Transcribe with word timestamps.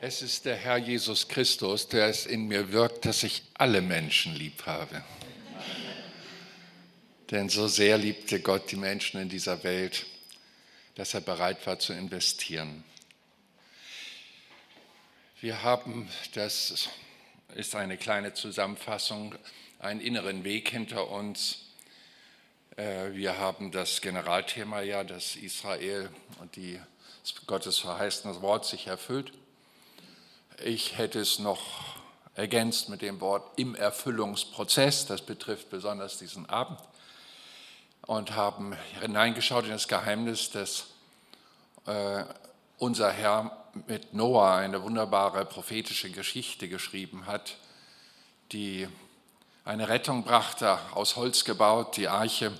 Es 0.00 0.22
ist 0.22 0.44
der 0.44 0.54
Herr 0.54 0.76
Jesus 0.76 1.26
Christus, 1.26 1.88
der 1.88 2.06
es 2.06 2.24
in 2.24 2.46
mir 2.46 2.70
wirkt, 2.70 3.04
dass 3.04 3.24
ich 3.24 3.42
alle 3.54 3.80
Menschen 3.80 4.36
lieb 4.36 4.64
habe. 4.64 5.02
Denn 7.32 7.48
so 7.48 7.66
sehr 7.66 7.98
liebte 7.98 8.40
Gott 8.40 8.70
die 8.70 8.76
Menschen 8.76 9.20
in 9.20 9.28
dieser 9.28 9.64
Welt, 9.64 10.06
dass 10.94 11.14
er 11.14 11.20
bereit 11.20 11.66
war 11.66 11.80
zu 11.80 11.94
investieren. 11.94 12.84
Wir 15.40 15.64
haben, 15.64 16.08
das 16.34 16.88
ist 17.56 17.74
eine 17.74 17.96
kleine 17.96 18.34
Zusammenfassung, 18.34 19.34
einen 19.80 20.00
inneren 20.00 20.44
Weg 20.44 20.68
hinter 20.68 21.10
uns. 21.10 21.64
Äh, 22.76 23.14
wir 23.14 23.38
haben 23.38 23.72
das 23.72 24.00
Generalthema 24.00 24.80
ja, 24.80 25.02
dass 25.02 25.34
Israel 25.34 26.08
und 26.38 26.54
die 26.54 26.78
Gottes 27.48 27.78
verheißenes 27.78 28.40
Wort 28.42 28.64
sich 28.64 28.86
erfüllt. 28.86 29.32
Ich 30.64 30.98
hätte 30.98 31.20
es 31.20 31.38
noch 31.38 31.60
ergänzt 32.34 32.88
mit 32.88 33.00
dem 33.00 33.20
Wort 33.20 33.48
im 33.56 33.76
Erfüllungsprozess. 33.76 35.06
Das 35.06 35.22
betrifft 35.22 35.70
besonders 35.70 36.18
diesen 36.18 36.48
Abend. 36.48 36.80
Und 38.06 38.34
haben 38.34 38.76
hineingeschaut 39.00 39.66
in 39.66 39.70
das 39.70 39.86
Geheimnis, 39.86 40.50
dass 40.50 40.86
äh, 41.86 42.24
unser 42.78 43.12
Herr 43.12 43.56
mit 43.86 44.14
Noah 44.14 44.56
eine 44.56 44.82
wunderbare 44.82 45.44
prophetische 45.44 46.10
Geschichte 46.10 46.68
geschrieben 46.68 47.26
hat, 47.26 47.56
die 48.50 48.88
eine 49.64 49.88
Rettung 49.88 50.24
brachte, 50.24 50.78
aus 50.92 51.14
Holz 51.14 51.44
gebaut, 51.44 51.96
die 51.96 52.08
Arche, 52.08 52.52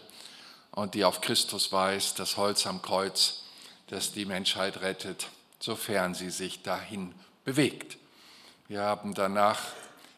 und 0.71 0.95
die 0.95 1.05
auf 1.05 1.21
Christus 1.21 1.73
weist, 1.73 2.21
das 2.21 2.37
Holz 2.37 2.65
am 2.65 2.81
Kreuz, 2.81 3.43
das 3.89 4.13
die 4.13 4.27
Menschheit 4.27 4.83
rettet, 4.83 5.27
sofern 5.59 6.15
sie 6.15 6.31
sich 6.31 6.63
dahin 6.63 7.13
bewegt. 7.49 7.97
Wir 8.67 8.83
haben 8.83 9.15
danach 9.15 9.59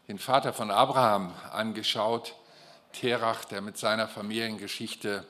den 0.08 0.18
Vater 0.18 0.52
von 0.52 0.72
Abraham 0.72 1.32
angeschaut, 1.52 2.34
Terach, 2.92 3.44
der 3.44 3.60
mit 3.60 3.78
seiner 3.78 4.08
Familiengeschichte 4.08 5.24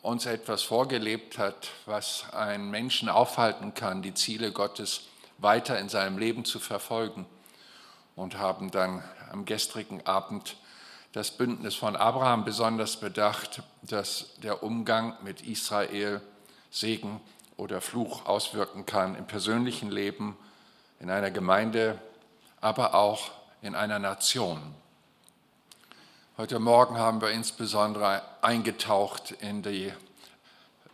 uns 0.00 0.26
etwas 0.26 0.64
vorgelebt 0.64 1.38
hat, 1.38 1.68
was 1.86 2.24
einen 2.32 2.72
Menschen 2.72 3.08
aufhalten 3.08 3.72
kann, 3.72 4.02
die 4.02 4.14
Ziele 4.14 4.50
Gottes 4.50 5.02
weiter 5.38 5.78
in 5.78 5.88
seinem 5.88 6.18
Leben 6.18 6.44
zu 6.44 6.58
verfolgen. 6.58 7.24
Und 8.16 8.38
haben 8.38 8.72
dann 8.72 9.04
am 9.30 9.44
gestrigen 9.44 10.04
Abend 10.04 10.56
das 11.12 11.30
Bündnis 11.30 11.76
von 11.76 11.94
Abraham 11.94 12.44
besonders 12.44 12.96
bedacht, 12.96 13.62
dass 13.82 14.34
der 14.38 14.64
Umgang 14.64 15.16
mit 15.22 15.42
Israel 15.42 16.20
Segen 16.72 17.20
oder 17.56 17.80
Fluch 17.80 18.26
auswirken 18.26 18.86
kann 18.86 19.14
im 19.14 19.28
persönlichen 19.28 19.88
Leben, 19.88 20.36
in 21.02 21.10
einer 21.10 21.32
Gemeinde, 21.32 22.00
aber 22.60 22.94
auch 22.94 23.32
in 23.60 23.74
einer 23.74 23.98
Nation. 23.98 24.60
Heute 26.38 26.60
Morgen 26.60 26.96
haben 26.96 27.20
wir 27.20 27.30
insbesondere 27.30 28.22
eingetaucht 28.40 29.32
in, 29.32 29.62
die, 29.62 29.92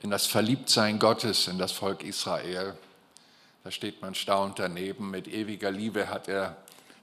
in 0.00 0.08
das 0.08 0.26
Verliebtsein 0.26 0.98
Gottes 0.98 1.46
in 1.46 1.58
das 1.58 1.72
Volk 1.72 2.02
Israel. 2.02 2.76
Da 3.64 3.70
steht 3.70 4.00
man 4.00 4.14
staunend 4.14 4.58
daneben. 4.58 5.10
Mit 5.10 5.28
ewiger 5.28 5.70
Liebe 5.70 6.08
hat 6.08 6.26
er 6.26 6.56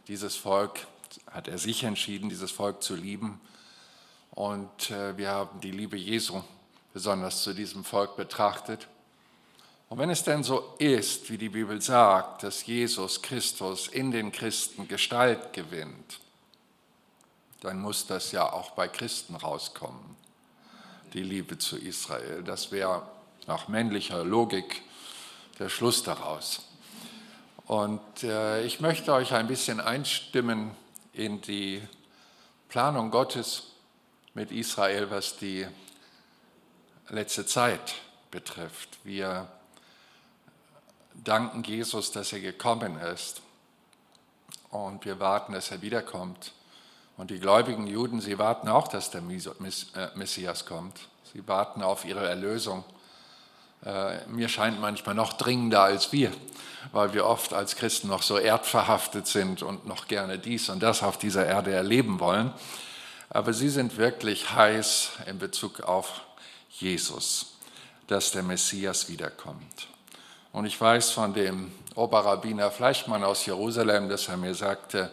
dieses 0.08 0.36
Volk, 0.36 0.88
hat 1.30 1.48
er 1.48 1.60
sich 1.60 1.84
entschieden, 1.84 2.28
dieses 2.28 2.52
Volk 2.52 2.82
zu 2.82 2.96
lieben. 2.96 3.40
Und 4.32 4.90
äh, 4.90 5.16
wir 5.16 5.30
haben 5.30 5.62
die 5.62 5.72
Liebe 5.72 5.96
Jesu 5.96 6.42
besonders 6.92 7.44
zu 7.44 7.54
diesem 7.54 7.84
Volk 7.84 8.16
betrachtet. 8.16 8.88
Und 9.90 10.00
wenn 10.00 10.10
es 10.10 10.24
denn 10.24 10.44
so 10.44 10.76
ist, 10.80 11.30
wie 11.30 11.38
die 11.38 11.50
Bibel 11.50 11.80
sagt, 11.82 12.44
dass 12.44 12.66
Jesus 12.66 13.22
Christus 13.22 13.88
in 13.88 14.12
den 14.12 14.32
Christen 14.32 14.88
Gestalt 14.88 15.54
gewinnt, 15.54 16.20
dann 17.62 17.80
muss 17.80 18.08
das 18.08 18.32
ja 18.32 18.52
auch 18.52 18.72
bei 18.72 18.88
Christen 18.88 19.36
rauskommen, 19.36 20.16
die 21.14 21.24
Liebe 21.24 21.58
zu 21.58 21.78
Israel. 21.78 22.44
Das 22.44 22.72
wäre 22.72 23.04
nach 23.48 23.68
männlicher 23.68 24.24
Logik 24.24 24.82
der 25.60 25.70
Schluss 25.70 26.04
daraus. 26.04 26.62
Und 27.68 28.24
äh, 28.24 28.64
ich 28.64 28.80
möchte 28.80 29.14
euch 29.14 29.34
ein 29.34 29.48
bisschen 29.48 29.80
einstimmen 29.80 30.72
in 31.14 31.42
die 31.42 31.82
Planung 32.70 33.10
Gottes 33.10 33.72
mit 34.34 34.52
Israel, 34.52 35.10
was 35.10 35.38
die 35.38 35.66
letzte 37.10 37.46
Zeit 37.46 37.96
betrifft. 38.30 39.00
Wir 39.04 39.48
danken 41.24 41.64
Jesus, 41.64 42.12
dass 42.12 42.34
er 42.34 42.40
gekommen 42.40 43.00
ist 43.00 43.42
und 44.70 45.06
wir 45.06 45.20
warten, 45.20 45.54
dass 45.54 45.72
er 45.72 45.82
wiederkommt. 45.82 46.52
Und 47.18 47.32
die 47.32 47.40
gläubigen 47.40 47.88
Juden, 47.88 48.20
sie 48.20 48.38
warten 48.38 48.68
auch, 48.68 48.88
dass 48.88 49.10
der 49.10 49.22
äh, 49.22 50.08
Messias 50.16 50.66
kommt. 50.66 51.08
Sie 51.34 51.48
warten 51.48 51.82
auf 51.82 52.04
ihre 52.06 52.28
Erlösung. 52.28 52.84
Äh, 53.86 54.26
mir 54.28 54.50
scheint 54.50 54.82
manchmal 54.82 55.16
noch 55.16 55.34
dringender 55.34 55.82
als 55.82 56.12
wir, 56.12 56.32
weil 56.92 57.14
wir 57.14 57.26
oft 57.26 57.54
als 57.54 57.76
Christen 57.76 58.10
noch 58.10 58.22
so 58.22 58.38
erdverhaftet 58.38 59.28
sind 59.28 59.62
und 59.62 59.88
noch 59.88 60.08
gerne 60.08 60.40
dies 60.40 60.70
und 60.70 60.84
das 60.84 61.04
auf 61.04 61.18
dieser 61.18 61.46
Erde 61.46 61.72
erleben 61.72 62.20
wollen. 62.20 62.54
Aber 63.30 63.54
sie 63.54 63.70
sind 63.70 63.98
wirklich 63.98 64.52
heiß 64.52 65.12
in 65.26 65.40
Bezug 65.40 65.82
auf 65.82 66.22
Jesus, 66.70 67.58
dass 68.08 68.32
der 68.32 68.44
Messias 68.44 69.08
wiederkommt. 69.08 69.88
Und 70.56 70.64
ich 70.64 70.80
weiß 70.80 71.12
von 71.12 71.34
dem 71.34 71.70
Oberrabbiner 71.96 72.72
Fleischmann 72.72 73.26
aus 73.26 73.46
Jerusalem, 73.46 74.08
dass 74.08 74.30
er 74.30 74.38
mir 74.38 74.56
sagte, 74.56 75.12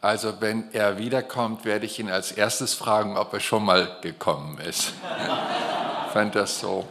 also 0.00 0.40
wenn 0.40 0.72
er 0.72 0.96
wiederkommt, 0.96 1.66
werde 1.66 1.84
ich 1.84 1.98
ihn 1.98 2.10
als 2.10 2.32
erstes 2.32 2.72
fragen, 2.72 3.18
ob 3.18 3.34
er 3.34 3.40
schon 3.40 3.66
mal 3.66 3.98
gekommen 4.00 4.56
ist. 4.56 4.94
ich 6.06 6.12
fand 6.14 6.34
das 6.36 6.58
so, 6.58 6.88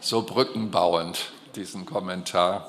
so 0.00 0.22
brückenbauend, 0.22 1.30
diesen 1.54 1.86
Kommentar. 1.86 2.68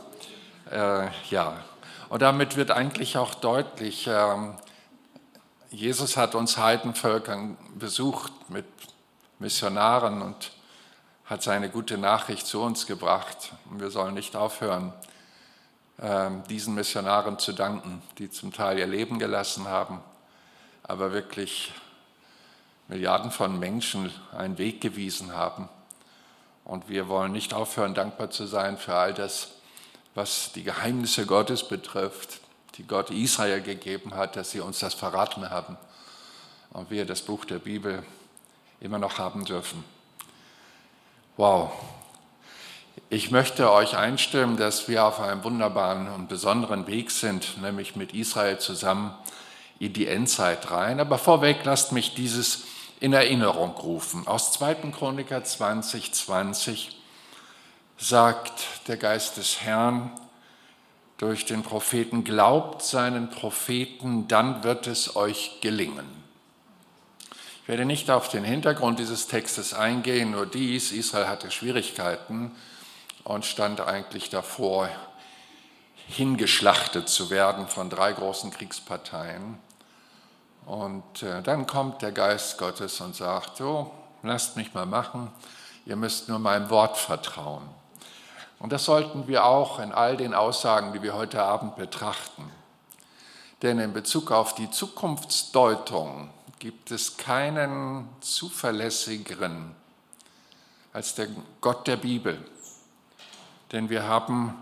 Äh, 0.70 1.08
ja, 1.32 1.64
und 2.10 2.22
damit 2.22 2.56
wird 2.56 2.70
eigentlich 2.70 3.18
auch 3.18 3.34
deutlich, 3.34 4.06
äh, 4.06 4.36
Jesus 5.72 6.18
hat 6.18 6.36
uns 6.36 6.56
Heidenvölkern 6.60 7.58
besucht 7.74 8.32
mit 8.50 8.68
Missionaren 9.40 10.22
und 10.22 10.52
hat 11.30 11.44
seine 11.44 11.70
gute 11.70 12.00
Nachricht 12.00 12.48
zu 12.48 12.60
uns 12.60 12.88
gebracht. 12.88 13.52
Und 13.70 13.80
wir 13.80 13.92
sollen 13.92 14.16
nicht 14.16 14.36
aufhören, 14.36 14.94
ähm, 16.02 16.44
diesen 16.50 16.74
Missionaren 16.74 17.38
zu 17.38 17.54
danken, 17.54 18.02
die 18.18 18.32
zum 18.32 18.52
Teil 18.52 18.80
ihr 18.80 18.88
Leben 18.88 19.20
gelassen 19.20 19.68
haben, 19.68 20.02
aber 20.82 21.12
wirklich 21.12 21.72
Milliarden 22.88 23.30
von 23.30 23.60
Menschen 23.60 24.12
einen 24.36 24.58
Weg 24.58 24.82
gewiesen 24.82 25.36
haben. 25.36 25.70
Und 26.66 26.90
wir 26.90 27.08
wollen 27.08 27.32
nicht 27.32 27.54
aufhören, 27.54 27.94
dankbar 27.94 28.32
zu 28.32 28.48
sein 28.48 28.80
für 28.80 28.96
all 28.96 29.14
das, 29.14 29.50
was 30.16 30.52
die 30.54 30.64
Geheimnisse 30.64 31.28
Gottes 31.28 31.68
betrifft, 31.68 32.40
die 32.76 32.88
Gott 32.88 33.12
Israel 33.12 33.62
gegeben 33.62 34.16
hat, 34.16 34.36
dass 34.36 34.50
sie 34.50 34.62
uns 34.62 34.80
das 34.80 34.96
verraten 34.96 35.52
haben 35.52 35.78
und 36.72 36.90
wir 36.90 37.06
das 37.06 37.22
Buch 37.22 37.46
der 37.46 37.60
Bibel 37.60 38.04
immer 38.80 38.98
noch 38.98 39.20
haben 39.20 39.46
dürfen. 39.46 39.84
Wow, 41.40 41.72
ich 43.10 43.32
möchte 43.32 43.72
euch 43.72 43.96
einstimmen, 43.96 44.58
dass 44.58 44.90
wir 44.90 45.06
auf 45.06 45.22
einem 45.22 45.42
wunderbaren 45.46 46.10
und 46.10 46.28
besonderen 46.28 46.86
Weg 46.86 47.12
sind, 47.12 47.62
nämlich 47.62 47.96
mit 47.96 48.14
Israel 48.14 48.60
zusammen 48.60 49.14
in 49.80 49.94
die 49.94 50.06
Endzeit 50.06 50.70
rein. 50.70 51.00
Aber 51.00 51.18
vorweg 51.18 51.60
lasst 51.64 51.94
mich 51.94 52.14
dieses 52.14 52.66
in 53.00 53.14
Erinnerung 53.14 53.72
rufen. 53.72 54.28
Aus 54.28 54.52
2. 54.52 54.92
Chroniker 54.92 55.42
20, 55.42 56.12
20 56.12 56.98
sagt 57.98 58.62
der 58.90 58.98
Geist 58.98 59.38
des 59.38 59.62
Herrn 59.62 60.12
durch 61.20 61.46
den 61.46 61.64
Propheten, 61.64 62.26
glaubt 62.26 62.82
seinen 62.82 63.30
Propheten, 63.30 64.28
dann 64.28 64.66
wird 64.66 64.88
es 64.88 65.16
euch 65.16 65.62
gelingen. 65.62 66.20
Werde 67.70 67.86
nicht 67.86 68.10
auf 68.10 68.30
den 68.30 68.44
Hintergrund 68.44 68.98
dieses 68.98 69.28
Textes 69.28 69.76
eingehen, 69.76 70.32
nur 70.32 70.48
dies, 70.48 70.92
Israel 70.92 71.28
hatte 71.28 71.52
Schwierigkeiten, 71.52 72.52
und 73.24 73.46
stand 73.46 73.80
eigentlich 73.80 74.32
davor, 74.32 74.90
hingeschlachtet 76.08 77.10
zu 77.10 77.30
werden 77.30 77.68
von 77.68 77.92
drei 77.92 78.12
großen 78.12 78.50
Kriegsparteien. 78.50 79.60
Und 80.66 81.22
äh, 81.22 81.44
dann 81.44 81.68
kommt 81.68 82.02
der 82.02 82.12
Geist 82.12 82.58
Gottes 82.58 83.02
und 83.02 83.16
sagt, 83.16 83.58
so, 83.58 83.92
lasst 84.24 84.56
mich 84.56 84.74
mal 84.74 84.88
machen, 84.88 85.32
ihr 85.86 85.96
müsst 85.96 86.28
nur 86.28 86.40
meinem 86.40 86.72
Wort 86.72 86.98
vertrauen. 86.98 87.70
Und 88.58 88.72
das 88.72 88.84
sollten 88.86 89.28
wir 89.28 89.46
auch 89.46 89.78
in 89.78 89.92
all 89.92 90.18
den 90.18 90.34
Aussagen, 90.34 90.92
die 90.92 91.04
wir 91.04 91.14
heute 91.14 91.44
Abend 91.44 91.76
betrachten. 91.76 92.50
Denn 93.62 93.78
in 93.78 93.94
Bezug 93.94 94.32
auf 94.32 94.56
die 94.56 94.72
Zukunftsdeutung 94.72 96.32
gibt 96.60 96.92
es 96.92 97.16
keinen 97.16 98.10
zuverlässigeren 98.20 99.74
als 100.92 101.16
der 101.16 101.28
Gott 101.62 101.88
der 101.88 101.98
Bibel. 101.98 102.38
Denn 103.72 103.90
wir 103.90 104.04
haben 104.04 104.62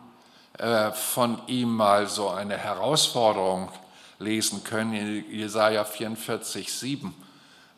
äh, 0.58 0.92
von 0.92 1.42
ihm 1.48 1.76
mal 1.76 2.08
so 2.08 2.30
eine 2.30 2.58
Herausforderung 2.58 3.72
lesen 4.20 4.64
können, 4.64 4.94
in 4.94 5.32
Jesaja 5.32 5.84
44, 5.86 6.72
7. 6.72 7.16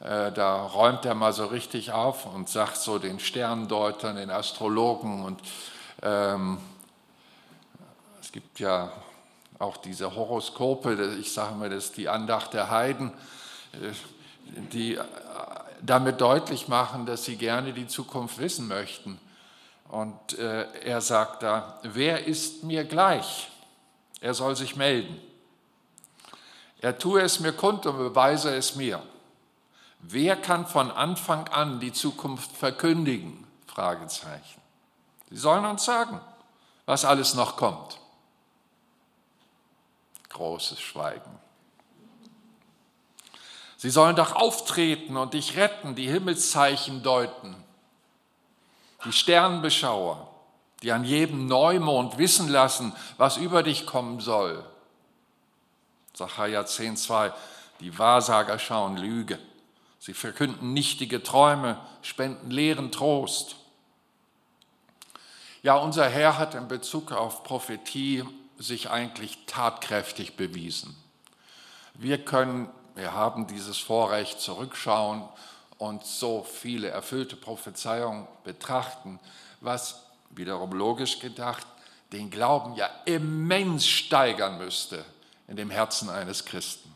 Äh, 0.02 0.32
da 0.32 0.64
räumt 0.66 1.06
er 1.06 1.16
mal 1.16 1.34
so 1.34 1.46
richtig 1.46 1.92
auf 1.92 2.26
und 2.26 2.50
sagt 2.50 2.78
so 2.78 3.00
den 3.00 3.20
Sterndeutern, 3.20 4.18
den 4.18 4.32
Astrologen 4.32 5.24
und 5.24 5.42
ähm, 6.02 6.58
es 8.22 8.32
gibt 8.32 8.60
ja 8.60 8.92
auch 9.60 9.78
diese 9.78 10.16
Horoskope, 10.16 11.16
ich 11.20 11.34
sage 11.34 11.56
mal, 11.56 11.70
das 11.70 11.86
ist 11.86 11.98
die 11.98 12.08
Andacht 12.08 12.54
der 12.54 12.70
Heiden, 12.70 13.12
die 14.74 15.00
damit 15.82 16.22
deutlich 16.22 16.68
machen, 16.68 17.06
dass 17.06 17.26
sie 17.26 17.36
gerne 17.36 17.74
die 17.74 17.88
Zukunft 17.88 18.38
wissen 18.38 18.68
möchten. 18.68 19.20
Und 19.88 20.38
äh, 20.38 20.68
er 20.82 21.02
sagt 21.02 21.44
da, 21.44 21.80
wer 21.84 22.26
ist 22.26 22.64
mir 22.64 22.84
gleich? 22.84 23.50
Er 24.22 24.34
soll 24.34 24.56
sich 24.56 24.76
melden. 24.76 25.20
Er 26.82 26.98
tue 26.98 27.22
es 27.22 27.40
mir 27.40 27.54
kund 27.54 27.86
und 27.86 27.98
beweise 27.98 28.56
es 28.56 28.76
mir. 28.76 29.02
Wer 30.00 30.36
kann 30.38 30.66
von 30.66 30.92
Anfang 30.92 31.48
an 31.50 31.80
die 31.80 31.92
Zukunft 31.92 32.56
verkündigen? 32.56 33.46
Fragezeichen. 33.68 34.62
Sie 35.30 35.38
sollen 35.38 35.66
uns 35.66 35.86
sagen, 35.86 36.22
was 36.86 37.04
alles 37.04 37.34
noch 37.34 37.58
kommt. 37.58 38.00
Großes 40.30 40.80
Schweigen. 40.80 41.40
Sie 43.80 43.90
sollen 43.90 44.18
doch 44.18 44.36
auftreten 44.36 45.16
und 45.16 45.34
dich 45.34 45.56
retten, 45.56 45.96
die 45.96 46.08
Himmelszeichen 46.08 47.02
deuten 47.02 47.56
die 49.06 49.14
Sternbeschauer, 49.14 50.30
die 50.84 50.92
an 50.92 51.04
jedem 51.04 51.48
Neumond 51.48 52.18
wissen 52.18 52.50
lassen, 52.50 52.94
was 53.18 53.38
über 53.38 53.64
dich 53.64 53.86
kommen 53.86 54.20
soll. 54.20 54.64
Sacharja 56.14 56.62
10,2, 56.62 57.32
die 57.80 57.98
Wahrsager 57.98 58.60
schauen 58.60 58.98
Lüge. 58.98 59.40
Sie 60.00 60.14
verkünden 60.14 60.74
nichtige 60.74 61.24
Träume, 61.24 61.80
spenden 62.02 62.52
leeren 62.52 62.92
Trost. 62.92 63.56
Ja, 65.62 65.76
unser 65.76 66.08
Herr 66.08 66.38
hat 66.38 66.56
in 66.56 66.68
Bezug 66.68 67.12
auf 67.12 67.44
Prophetie 67.44 68.24
sich 68.58 68.90
eigentlich 68.90 69.46
tatkräftig 69.46 70.36
bewiesen. 70.36 70.96
Wir 71.94 72.24
können, 72.24 72.70
wir 73.00 73.14
haben 73.14 73.48
dieses 73.48 73.78
Vorrecht 73.78 74.42
zurückschauen 74.42 75.24
und 75.78 76.06
so 76.06 76.44
viele 76.44 76.90
erfüllte 76.90 77.38
Prophezeiungen 77.38 78.28
betrachten, 78.44 79.20
was 79.62 80.04
wiederum 80.32 80.74
logisch 80.74 81.20
gedacht 81.20 81.66
den 82.12 82.30
Glauben 82.30 82.76
ja 82.76 82.90
immens 83.06 83.88
steigern 83.88 84.58
müsste 84.58 85.06
in 85.48 85.56
dem 85.56 85.70
Herzen 85.70 86.10
eines 86.10 86.44
Christen. 86.44 86.94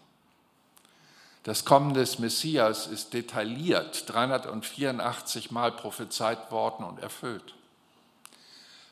Das 1.44 1.64
Kommen 1.66 1.94
des 1.94 2.20
Messias 2.20 2.88
ist 2.88 3.14
detailliert 3.14 4.10
384 4.10 5.52
Mal 5.52 5.72
prophezeit 5.72 6.52
worden 6.52 6.84
und 6.84 7.00
erfüllt. 7.00 7.54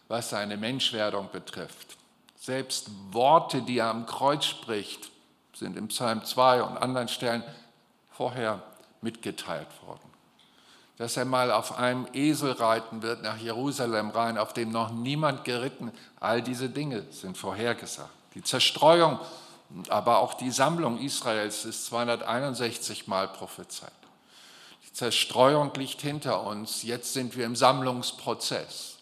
Was 0.07 0.29
seine 0.29 0.57
Menschwerdung 0.57 1.29
betrifft, 1.31 1.97
selbst 2.39 2.89
Worte, 3.11 3.61
die 3.61 3.79
er 3.79 3.87
am 3.87 4.05
Kreuz 4.05 4.45
spricht, 4.45 5.11
sind 5.53 5.77
im 5.77 5.87
Psalm 5.89 6.23
2 6.23 6.63
und 6.63 6.77
anderen 6.77 7.07
Stellen 7.07 7.43
vorher 8.09 8.61
mitgeteilt 9.01 9.67
worden. 9.85 9.99
Dass 10.97 11.17
er 11.17 11.25
mal 11.25 11.51
auf 11.51 11.77
einem 11.77 12.07
Esel 12.13 12.51
reiten 12.51 13.01
wird 13.01 13.23
nach 13.23 13.37
Jerusalem 13.37 14.11
rein, 14.11 14.37
auf 14.37 14.53
dem 14.53 14.71
noch 14.71 14.91
niemand 14.91 15.43
geritten, 15.43 15.91
all 16.19 16.41
diese 16.41 16.69
Dinge 16.69 17.05
sind 17.11 17.37
vorhergesagt. 17.37 18.11
Die 18.35 18.43
Zerstreuung, 18.43 19.19
aber 19.89 20.19
auch 20.19 20.35
die 20.35 20.51
Sammlung 20.51 20.99
Israels 20.99 21.65
ist 21.65 21.85
261 21.87 23.07
Mal 23.07 23.27
prophezeit. 23.27 23.91
Die 24.85 24.93
Zerstreuung 24.93 25.73
liegt 25.75 26.01
hinter 26.01 26.43
uns, 26.43 26.83
jetzt 26.83 27.13
sind 27.13 27.35
wir 27.35 27.45
im 27.45 27.55
Sammlungsprozess. 27.55 28.97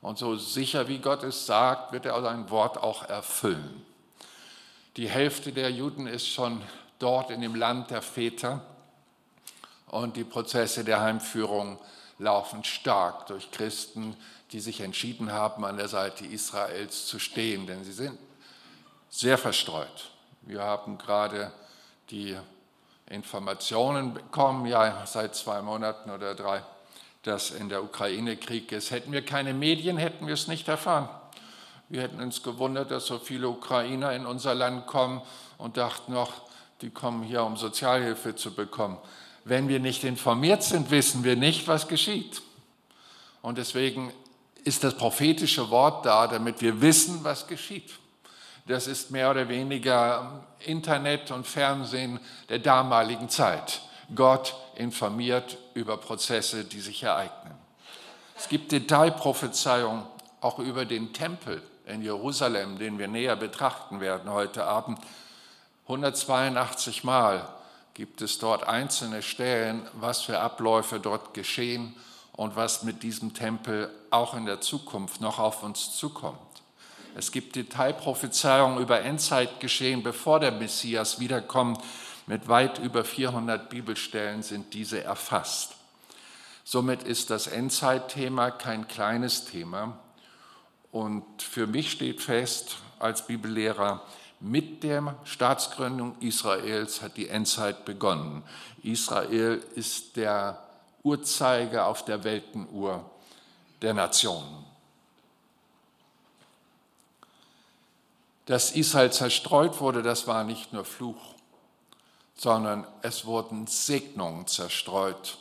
Und 0.00 0.18
so 0.18 0.36
sicher 0.36 0.88
wie 0.88 0.98
Gott 0.98 1.24
es 1.24 1.46
sagt, 1.46 1.92
wird 1.92 2.06
er 2.06 2.20
sein 2.22 2.50
Wort 2.50 2.78
auch 2.78 3.02
erfüllen. 3.08 3.84
Die 4.98 5.08
Hälfte 5.08 5.52
der 5.52 5.70
Juden 5.70 6.08
ist 6.08 6.26
schon 6.26 6.60
dort 6.98 7.30
in 7.30 7.40
dem 7.40 7.54
Land 7.54 7.92
der 7.92 8.02
Väter 8.02 8.62
und 9.86 10.16
die 10.16 10.24
Prozesse 10.24 10.82
der 10.82 11.00
Heimführung 11.00 11.78
laufen 12.18 12.64
stark 12.64 13.28
durch 13.28 13.52
Christen, 13.52 14.16
die 14.50 14.58
sich 14.58 14.80
entschieden 14.80 15.30
haben, 15.30 15.64
an 15.64 15.76
der 15.76 15.86
Seite 15.86 16.26
Israels 16.26 17.06
zu 17.06 17.20
stehen, 17.20 17.68
denn 17.68 17.84
sie 17.84 17.92
sind 17.92 18.18
sehr 19.08 19.38
verstreut. 19.38 20.10
Wir 20.42 20.64
haben 20.64 20.98
gerade 20.98 21.52
die 22.10 22.36
Informationen 23.08 24.14
bekommen, 24.14 24.66
ja 24.66 25.06
seit 25.06 25.36
zwei 25.36 25.62
Monaten 25.62 26.10
oder 26.10 26.34
drei, 26.34 26.60
dass 27.22 27.52
in 27.52 27.68
der 27.68 27.84
Ukraine 27.84 28.36
Krieg 28.36 28.72
ist. 28.72 28.90
Hätten 28.90 29.12
wir 29.12 29.24
keine 29.24 29.54
Medien, 29.54 29.96
hätten 29.96 30.26
wir 30.26 30.34
es 30.34 30.48
nicht 30.48 30.66
erfahren. 30.66 31.08
Wir 31.90 32.02
hätten 32.02 32.20
uns 32.20 32.42
gewundert, 32.42 32.90
dass 32.90 33.06
so 33.06 33.18
viele 33.18 33.48
Ukrainer 33.48 34.12
in 34.12 34.26
unser 34.26 34.54
Land 34.54 34.86
kommen 34.86 35.22
und 35.56 35.78
dachten 35.78 36.12
noch, 36.12 36.32
die 36.82 36.90
kommen 36.90 37.22
hier, 37.22 37.44
um 37.44 37.56
Sozialhilfe 37.56 38.36
zu 38.36 38.54
bekommen. 38.54 38.98
Wenn 39.44 39.68
wir 39.68 39.80
nicht 39.80 40.04
informiert 40.04 40.62
sind, 40.62 40.90
wissen 40.90 41.24
wir 41.24 41.34
nicht, 41.34 41.66
was 41.66 41.88
geschieht. 41.88 42.42
Und 43.40 43.56
deswegen 43.56 44.12
ist 44.64 44.84
das 44.84 44.94
prophetische 44.96 45.70
Wort 45.70 46.04
da, 46.04 46.26
damit 46.26 46.60
wir 46.60 46.80
wissen, 46.82 47.24
was 47.24 47.46
geschieht. 47.46 47.90
Das 48.66 48.86
ist 48.86 49.10
mehr 49.10 49.30
oder 49.30 49.48
weniger 49.48 50.44
Internet 50.66 51.30
und 51.30 51.46
Fernsehen 51.46 52.20
der 52.50 52.58
damaligen 52.58 53.30
Zeit. 53.30 53.80
Gott 54.14 54.54
informiert 54.74 55.56
über 55.72 55.96
Prozesse, 55.96 56.64
die 56.64 56.80
sich 56.80 57.02
ereignen. 57.02 57.54
Es 58.36 58.48
gibt 58.48 58.72
Detailprophezeiungen 58.72 60.02
auch 60.40 60.58
über 60.58 60.84
den 60.84 61.14
Tempel 61.14 61.62
in 61.88 62.02
Jerusalem, 62.02 62.78
den 62.78 62.98
wir 62.98 63.08
näher 63.08 63.36
betrachten 63.36 64.00
werden 64.00 64.30
heute 64.30 64.64
Abend. 64.64 64.98
182 65.84 67.02
Mal 67.02 67.48
gibt 67.94 68.20
es 68.20 68.38
dort 68.38 68.68
einzelne 68.68 69.22
Stellen, 69.22 69.86
was 69.94 70.22
für 70.22 70.38
Abläufe 70.38 71.00
dort 71.00 71.34
geschehen 71.34 71.94
und 72.32 72.56
was 72.56 72.82
mit 72.82 73.02
diesem 73.02 73.34
Tempel 73.34 73.90
auch 74.10 74.34
in 74.34 74.46
der 74.46 74.60
Zukunft 74.60 75.20
noch 75.20 75.38
auf 75.38 75.62
uns 75.62 75.96
zukommt. 75.96 76.38
Es 77.16 77.32
gibt 77.32 77.56
Detailprophezeiungen 77.56 78.78
über 78.78 79.00
Endzeitgeschehen, 79.00 80.02
bevor 80.02 80.38
der 80.38 80.52
Messias 80.52 81.18
wiederkommt. 81.18 81.82
Mit 82.26 82.48
weit 82.48 82.78
über 82.78 83.04
400 83.04 83.70
Bibelstellen 83.70 84.42
sind 84.42 84.74
diese 84.74 85.02
erfasst. 85.02 85.74
Somit 86.62 87.02
ist 87.02 87.30
das 87.30 87.46
Endzeitthema 87.46 88.50
kein 88.50 88.86
kleines 88.86 89.46
Thema. 89.46 89.98
Und 90.92 91.42
für 91.42 91.66
mich 91.66 91.90
steht 91.90 92.20
fest 92.20 92.78
als 92.98 93.26
Bibellehrer, 93.26 94.02
mit 94.40 94.84
der 94.84 95.16
Staatsgründung 95.24 96.16
Israels 96.20 97.02
hat 97.02 97.16
die 97.16 97.28
Endzeit 97.28 97.84
begonnen. 97.84 98.44
Israel 98.82 99.60
ist 99.74 100.16
der 100.16 100.62
Uhrzeiger 101.02 101.86
auf 101.86 102.04
der 102.04 102.22
Weltenuhr 102.22 103.10
der 103.82 103.94
Nationen. 103.94 104.64
Dass 108.46 108.70
Israel 108.70 109.12
zerstreut 109.12 109.80
wurde, 109.80 110.02
das 110.02 110.26
war 110.26 110.44
nicht 110.44 110.72
nur 110.72 110.84
Fluch, 110.84 111.34
sondern 112.34 112.86
es 113.02 113.24
wurden 113.24 113.66
Segnungen 113.66 114.46
zerstreut. 114.46 115.38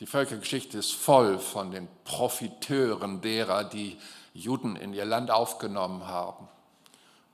Die 0.00 0.06
Völkergeschichte 0.06 0.78
ist 0.78 0.94
voll 0.94 1.38
von 1.38 1.70
den 1.70 1.86
Profiteuren 2.04 3.20
derer, 3.20 3.64
die 3.64 3.98
Juden 4.32 4.76
in 4.76 4.94
ihr 4.94 5.04
Land 5.04 5.30
aufgenommen 5.30 6.06
haben 6.06 6.48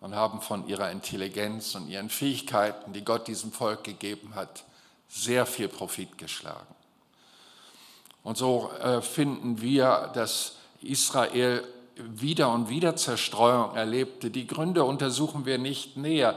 und 0.01 0.17
haben 0.17 0.41
von 0.41 0.67
ihrer 0.67 0.91
Intelligenz 0.91 1.77
und 1.77 1.89
ihren 1.89 2.11
Fähigkeiten, 2.11 2.93
die 2.93 3.05
Gott 3.05 3.29
diesem 3.29 3.53
Volk 3.53 3.85
gegeben 3.85 4.35
hat, 4.35 4.65
sehr 5.09 5.47
viel 5.47 5.69
Profit 5.69 6.19
geschlagen. 6.19 6.75
Und 8.25 8.37
so 8.37 8.73
äh, 8.81 9.01
finden 9.01 9.61
wir, 9.61 10.11
dass 10.15 10.57
Israel 10.83 11.63
wieder 11.97 12.53
und 12.53 12.69
wieder 12.69 12.97
Zerstreuung 12.97 13.77
erlebte. 13.77 14.31
Die 14.31 14.49
Gründe 14.49 14.83
untersuchen 14.83 15.47
wir 15.47 15.59
nicht 15.59 15.97
näher. 15.97 16.37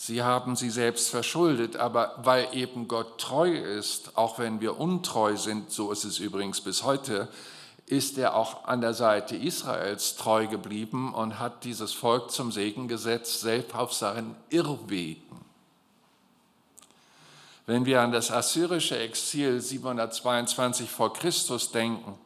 Sie 0.00 0.22
haben 0.22 0.54
sie 0.54 0.70
selbst 0.70 1.08
verschuldet, 1.08 1.74
aber 1.74 2.14
weil 2.18 2.46
eben 2.52 2.86
Gott 2.86 3.20
treu 3.20 3.52
ist, 3.52 4.16
auch 4.16 4.38
wenn 4.38 4.60
wir 4.60 4.78
untreu 4.78 5.36
sind, 5.36 5.72
so 5.72 5.90
ist 5.90 6.04
es 6.04 6.20
übrigens 6.20 6.60
bis 6.60 6.84
heute, 6.84 7.26
ist 7.86 8.16
er 8.16 8.36
auch 8.36 8.64
an 8.66 8.80
der 8.80 8.94
Seite 8.94 9.34
Israels 9.34 10.14
treu 10.14 10.46
geblieben 10.46 11.12
und 11.12 11.40
hat 11.40 11.64
dieses 11.64 11.92
Volk 11.92 12.30
zum 12.30 12.52
Segen 12.52 12.86
gesetzt, 12.86 13.40
selbst 13.40 13.74
auf 13.74 13.92
seinen 13.92 14.36
Irrwegen. 14.50 15.44
Wenn 17.66 17.84
wir 17.84 18.00
an 18.00 18.12
das 18.12 18.30
assyrische 18.30 18.96
Exil 19.00 19.60
722 19.60 20.88
vor 20.88 21.12
Christus 21.12 21.72
denken, 21.72 22.16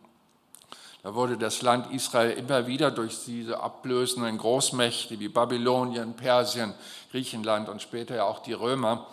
Da 1.02 1.17
wurde 1.17 1.37
das 1.37 1.62
Land 1.62 1.93
Israel 1.93 2.31
immer 2.38 2.69
wieder 2.69 2.93
durch 2.93 3.25
diese 3.25 3.59
ablösenden 3.59 4.38
Großmächte 4.38 5.19
wie 5.19 5.29
Babylonien, 5.29 6.14
Persien, 6.14 6.75
Griechenland 7.12 7.69
und 7.69 7.81
später 7.81 8.16
ja 8.16 8.25
auch 8.25 8.40
die 8.40 8.54
Römer 8.54 9.07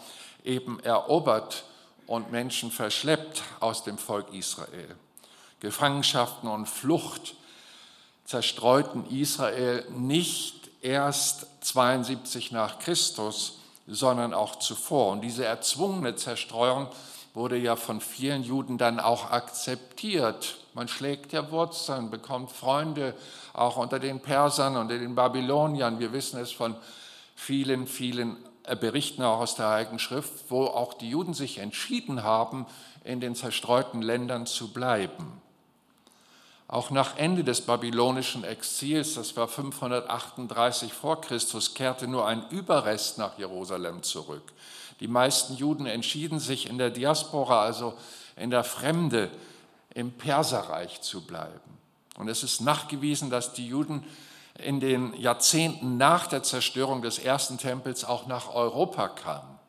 eben 0.43 0.79
erobert 0.79 1.65
und 2.07 2.31
Menschen 2.31 2.71
verschleppt 2.71 3.43
aus 3.59 3.83
dem 3.83 3.97
Volk 3.97 4.33
Israel. 4.33 4.95
Gefangenschaften 5.59 6.49
und 6.49 6.65
Flucht 6.65 7.35
zerstreuten 8.23 9.05
Israel 9.09 9.85
nicht 9.91 10.69
erst 10.81 11.45
72 11.61 12.51
nach 12.51 12.79
Christus, 12.79 13.57
sondern 13.85 14.33
auch 14.33 14.57
zuvor. 14.57 15.11
Und 15.11 15.21
diese 15.21 15.43
erzwungene 15.43 16.15
Zerstreuung 16.15 16.87
wurde 17.33 17.57
ja 17.57 17.75
von 17.75 17.99
vielen 17.99 18.43
Juden 18.43 18.77
dann 18.77 18.99
auch 18.99 19.31
akzeptiert. 19.31 20.57
Man 20.73 20.87
schlägt 20.87 21.33
ja 21.33 21.51
Wurzeln, 21.51 22.09
bekommt 22.09 22.51
Freunde, 22.51 23.13
auch 23.53 23.77
unter 23.77 23.99
den 23.99 24.21
Persern 24.21 24.77
und 24.77 24.87
den 24.87 25.15
Babyloniern. 25.15 25.99
Wir 25.99 26.13
wissen 26.13 26.39
es 26.39 26.51
von 26.51 26.75
vielen, 27.39 27.87
vielen 27.87 28.37
äh, 28.65 28.75
Berichten 28.75 29.23
auch 29.23 29.39
aus 29.39 29.55
der 29.55 29.69
Heiligen 29.69 29.97
Schrift, 29.97 30.31
wo 30.49 30.65
auch 30.65 30.93
die 30.93 31.09
Juden 31.09 31.33
sich 31.33 31.59
entschieden 31.59 32.23
haben, 32.23 32.65
in 33.03 33.21
den 33.21 33.33
zerstreuten 33.33 34.01
Ländern 34.01 34.45
zu 34.45 34.73
bleiben. 34.73 35.41
Auch 36.67 36.91
nach 36.91 37.17
Ende 37.17 37.43
des 37.43 37.61
babylonischen 37.61 38.43
Exils, 38.43 39.15
das 39.15 39.35
war 39.37 39.47
538 39.47 40.93
vor 40.93 41.21
Christus, 41.21 41.73
kehrte 41.73 42.07
nur 42.07 42.27
ein 42.27 42.47
Überrest 42.49 43.17
nach 43.17 43.39
Jerusalem 43.39 44.03
zurück. 44.03 44.43
Die 44.99 45.07
meisten 45.07 45.55
Juden 45.55 45.85
entschieden 45.85 46.39
sich 46.39 46.69
in 46.69 46.77
der 46.77 46.89
Diaspora, 46.91 47.63
also 47.63 47.93
in 48.35 48.49
der 48.51 48.65
Fremde, 48.65 49.31
im 49.95 50.11
Perserreich 50.11 51.01
zu 51.01 51.25
bleiben. 51.25 51.77
Und 52.17 52.27
es 52.27 52.43
ist 52.43 52.59
nachgewiesen, 52.59 53.29
dass 53.29 53.53
die 53.53 53.67
Juden 53.67 54.03
in 54.59 54.79
den 54.79 55.13
Jahrzehnten 55.13 55.97
nach 55.97 56.27
der 56.27 56.43
Zerstörung 56.43 57.01
des 57.01 57.19
ersten 57.19 57.57
Tempels 57.57 58.03
auch 58.03 58.27
nach 58.27 58.53
Europa 58.53 59.07
kamen. 59.07 59.59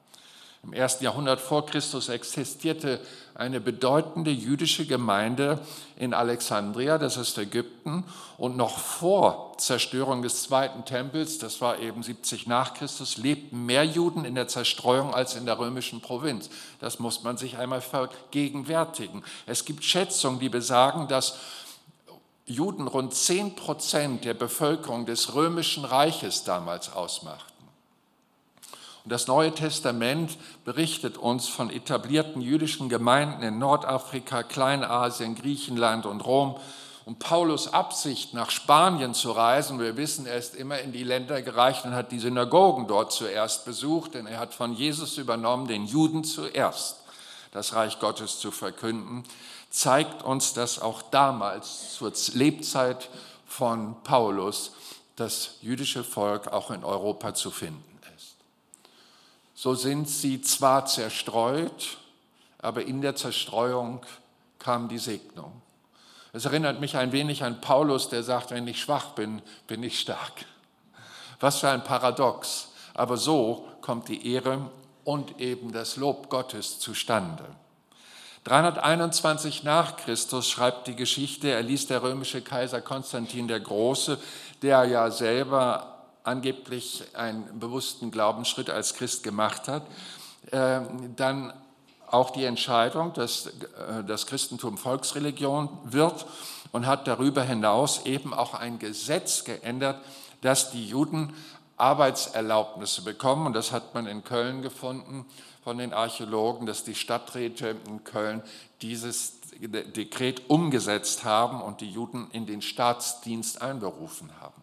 Im 0.63 0.75
ersten 0.75 1.05
Jahrhundert 1.05 1.41
vor 1.41 1.65
Christus 1.65 2.11
existierte 2.11 3.01
eine 3.35 3.61
bedeutende 3.61 4.31
jüdische 4.31 4.85
Gemeinde 4.85 5.59
in 5.97 6.13
Alexandria, 6.13 6.99
das 6.99 7.17
ist 7.17 7.39
Ägypten, 7.39 8.05
und 8.37 8.59
noch 8.59 8.79
vor 8.79 9.57
Zerstörung 9.57 10.21
des 10.21 10.43
zweiten 10.43 10.85
Tempels, 10.85 11.39
das 11.39 11.63
war 11.63 11.79
eben 11.79 12.03
70 12.03 12.47
nach 12.47 12.75
Christus, 12.75 13.17
lebten 13.17 13.65
mehr 13.65 13.85
Juden 13.85 14.27
in 14.27 14.35
der 14.35 14.49
Zerstreuung 14.49 15.15
als 15.15 15.35
in 15.35 15.47
der 15.47 15.59
römischen 15.59 16.03
Provinz. 16.03 16.51
Das 16.79 16.99
muss 16.99 17.23
man 17.23 17.39
sich 17.39 17.57
einmal 17.57 17.81
vergegenwärtigen. 17.81 19.25
Es 19.47 19.65
gibt 19.65 19.83
Schätzungen, 19.83 20.41
die 20.41 20.51
besagen, 20.51 21.09
dass 21.09 21.39
Juden 22.51 22.89
rund 22.89 23.15
10 23.15 23.55
Prozent 23.55 24.25
der 24.25 24.35
Bevölkerung 24.35 25.07
des 25.07 25.35
römischen 25.35 25.85
Reiches 25.85 26.45
damals 26.45 26.93
ausmachten. 26.93 27.47
Und 29.05 29.13
das 29.13 29.29
Neue 29.29 29.55
Testament 29.55 30.37
berichtet 30.65 31.17
uns 31.17 31.49
von 31.49 31.71
etablierten 31.71 32.43
jüdischen 32.43 32.89
Gemeinden 32.89 33.43
in 33.43 33.59
Nordafrika, 33.59 34.43
Kleinasien, 34.43 35.37
Griechenland 35.37 36.07
und 36.07 36.21
Rom. 36.21 36.57
Und 37.07 37.19
Paulus 37.19 37.73
Absicht, 37.73 38.35
nach 38.35 38.51
Spanien 38.51 39.15
zu 39.15 39.31
reisen, 39.31 39.81
wir 39.81 39.97
wissen, 39.97 40.27
er 40.27 40.37
ist 40.37 40.55
immer 40.55 40.81
in 40.81 40.93
die 40.93 41.05
Länder 41.05 41.41
gereicht 41.41 41.85
und 41.85 41.95
hat 41.95 42.13
die 42.13 42.19
Synagogen 42.19 42.89
dort 42.89 43.13
zuerst 43.13 43.65
besucht, 43.65 44.15
denn 44.15 44.27
er 44.27 44.39
hat 44.39 44.53
von 44.53 44.75
Jesus 44.75 45.17
übernommen, 45.17 45.67
den 45.67 45.87
Juden 45.87 46.25
zuerst 46.25 47.01
das 47.53 47.75
Reich 47.75 47.99
Gottes 47.99 48.39
zu 48.39 48.51
verkünden, 48.51 49.25
zeigt 49.71 50.23
uns, 50.23 50.53
dass 50.53 50.81
auch 50.81 51.03
damals 51.03 51.95
zur 51.95 52.13
Lebzeit 52.35 53.09
von 53.47 54.03
Paulus 54.03 54.73
das 55.17 55.57
jüdische 55.61 56.05
Volk 56.05 56.49
auch 56.49 56.71
in 56.71 56.85
Europa 56.85 57.35
zu 57.35 57.51
finden 57.51 57.91
so 59.61 59.75
sind 59.75 60.09
sie 60.09 60.41
zwar 60.41 60.87
zerstreut, 60.87 61.99
aber 62.63 62.83
in 62.83 63.03
der 63.03 63.15
Zerstreuung 63.15 64.01
kam 64.59 64.89
die 64.89 64.97
Segnung. 64.97 65.61
Es 66.33 66.47
erinnert 66.47 66.81
mich 66.81 66.97
ein 66.97 67.13
wenig 67.13 67.45
an 67.45 67.61
Paulus, 67.61 68.09
der 68.09 68.23
sagt, 68.23 68.53
wenn 68.53 68.67
ich 68.67 68.81
schwach 68.81 69.11
bin, 69.11 69.43
bin 69.67 69.83
ich 69.83 70.01
stark. 70.01 70.47
Was 71.41 71.59
für 71.59 71.69
ein 71.69 71.85
Paradox. 71.85 72.69
Aber 72.95 73.19
so 73.19 73.69
kommt 73.83 74.09
die 74.09 74.33
Ehre 74.33 74.71
und 75.05 75.39
eben 75.41 75.73
das 75.73 75.97
Lob 75.97 76.31
Gottes 76.31 76.79
zustande. 76.79 77.45
321 78.45 79.65
nach 79.65 79.97
Christus 79.97 80.49
schreibt 80.49 80.87
die 80.87 80.97
Geschichte, 80.97 81.51
er 81.51 81.63
ließ 81.63 81.89
der 81.89 82.03
römische 82.03 82.41
Kaiser 82.41 82.81
Konstantin 82.81 83.49
der 83.49 83.61
Große, 83.61 84.19
der 84.63 84.85
ja 84.85 85.11
selber 85.11 86.07
angeblich 86.25 87.05
einen 87.15 87.59
bewussten 87.61 88.11
Glaubensschritt 88.11 88.71
als 88.71 88.95
Christ 88.95 89.23
gemacht 89.23 89.69
hat, 89.69 89.83
äh, 90.53 90.81
dann 91.17 91.53
auch 92.07 92.31
die 92.31 92.45
Entscheidung, 92.45 93.13
dass 93.13 93.47
äh, 93.47 94.05
das 94.07 94.27
Christentum 94.27 94.79
Volksreligion 94.79 95.69
wird 95.85 96.27
und 96.73 96.87
hat 96.87 97.07
darüber 97.07 97.43
hinaus 97.43 98.07
eben 98.07 98.33
auch 98.33 98.55
ein 98.55 98.79
Gesetz 98.79 99.45
geändert, 99.45 100.01
dass 100.41 100.71
die 100.71 100.87
Juden 100.87 101.35
Arbeitserlaubnisse 101.81 103.03
bekommen. 103.03 103.47
Und 103.47 103.55
das 103.55 103.73
hat 103.73 103.95
man 103.95 104.07
in 104.07 104.25
Köln 104.25 104.63
gefunden 104.63 105.27
von 105.65 105.79
den 105.79 105.93
Archäologen, 105.93 106.67
dass 106.67 106.85
die 106.85 106.95
Stadträte 106.95 107.77
in 107.87 108.05
Köln 108.05 108.43
dieses 108.83 109.41
Dekret 109.61 110.49
umgesetzt 110.49 111.25
haben 111.25 111.61
und 111.61 111.81
die 111.81 111.91
Juden 111.91 112.29
in 112.33 112.47
den 112.47 112.63
Staatsdienst 112.63 113.61
einberufen 113.61 114.31
haben. 114.41 114.61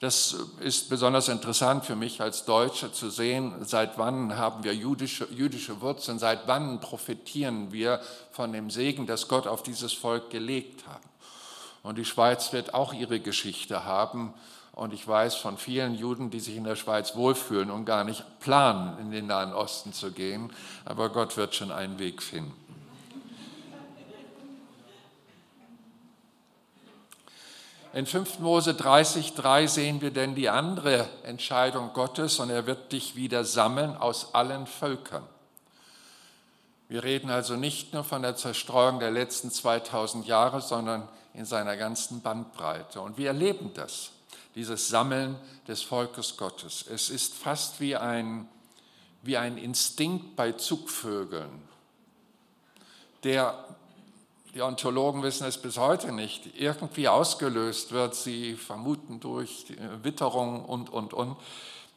Das 0.00 0.36
ist 0.60 0.90
besonders 0.90 1.28
interessant 1.28 1.86
für 1.86 1.96
mich 1.96 2.20
als 2.20 2.44
Deutsche 2.44 2.92
zu 2.92 3.08
sehen, 3.08 3.54
seit 3.64 3.96
wann 3.96 4.36
haben 4.36 4.62
wir 4.62 4.74
jüdische, 4.74 5.26
jüdische 5.30 5.80
Wurzeln, 5.80 6.18
seit 6.18 6.46
wann 6.46 6.80
profitieren 6.80 7.72
wir 7.72 8.02
von 8.30 8.52
dem 8.52 8.68
Segen, 8.68 9.06
das 9.06 9.26
Gott 9.26 9.46
auf 9.46 9.62
dieses 9.62 9.94
Volk 9.94 10.28
gelegt 10.28 10.86
hat. 10.86 11.00
Und 11.82 11.96
die 11.96 12.04
Schweiz 12.04 12.52
wird 12.52 12.74
auch 12.74 12.92
ihre 12.92 13.20
Geschichte 13.20 13.84
haben. 13.84 14.34
Und 14.76 14.92
ich 14.92 15.08
weiß 15.08 15.36
von 15.36 15.56
vielen 15.56 15.94
Juden, 15.94 16.28
die 16.28 16.38
sich 16.38 16.54
in 16.54 16.64
der 16.64 16.76
Schweiz 16.76 17.16
wohlfühlen 17.16 17.70
und 17.70 17.86
gar 17.86 18.04
nicht 18.04 18.22
planen, 18.40 18.98
in 18.98 19.10
den 19.10 19.26
Nahen 19.26 19.54
Osten 19.54 19.94
zu 19.94 20.12
gehen. 20.12 20.52
Aber 20.84 21.08
Gott 21.08 21.38
wird 21.38 21.54
schon 21.54 21.72
einen 21.72 21.98
Weg 21.98 22.22
finden. 22.22 22.52
In 27.94 28.04
5. 28.04 28.40
Mose 28.40 28.72
30,3 28.72 29.66
sehen 29.66 30.02
wir 30.02 30.10
denn 30.10 30.34
die 30.34 30.50
andere 30.50 31.08
Entscheidung 31.22 31.94
Gottes 31.94 32.38
und 32.38 32.50
er 32.50 32.66
wird 32.66 32.92
dich 32.92 33.16
wieder 33.16 33.46
sammeln 33.46 33.96
aus 33.96 34.34
allen 34.34 34.66
Völkern. 34.66 35.24
Wir 36.90 37.02
reden 37.02 37.30
also 37.30 37.56
nicht 37.56 37.94
nur 37.94 38.04
von 38.04 38.20
der 38.20 38.36
Zerstreuung 38.36 39.00
der 39.00 39.10
letzten 39.10 39.50
2000 39.50 40.26
Jahre, 40.26 40.60
sondern 40.60 41.08
in 41.32 41.46
seiner 41.46 41.78
ganzen 41.78 42.20
Bandbreite. 42.20 43.00
Und 43.00 43.16
wir 43.16 43.28
erleben 43.28 43.70
das, 43.72 44.10
dieses 44.56 44.88
Sammeln 44.88 45.36
des 45.68 45.82
Volkes 45.82 46.36
Gottes. 46.36 46.84
Es 46.88 47.10
ist 47.10 47.34
fast 47.34 47.80
wie 47.80 47.94
ein, 47.94 48.48
wie 49.22 49.36
ein 49.36 49.58
Instinkt 49.58 50.34
bei 50.34 50.50
Zugvögeln, 50.52 51.62
der 53.22 53.76
die 54.54 54.62
Ontologen 54.62 55.22
wissen 55.22 55.46
es 55.46 55.58
bis 55.58 55.76
heute 55.76 56.12
nicht, 56.12 56.58
irgendwie 56.58 57.08
ausgelöst 57.08 57.92
wird. 57.92 58.14
Sie 58.14 58.54
vermuten 58.54 59.20
durch 59.20 59.66
Witterung 60.02 60.64
und, 60.64 60.88
und, 60.88 61.12
und. 61.12 61.36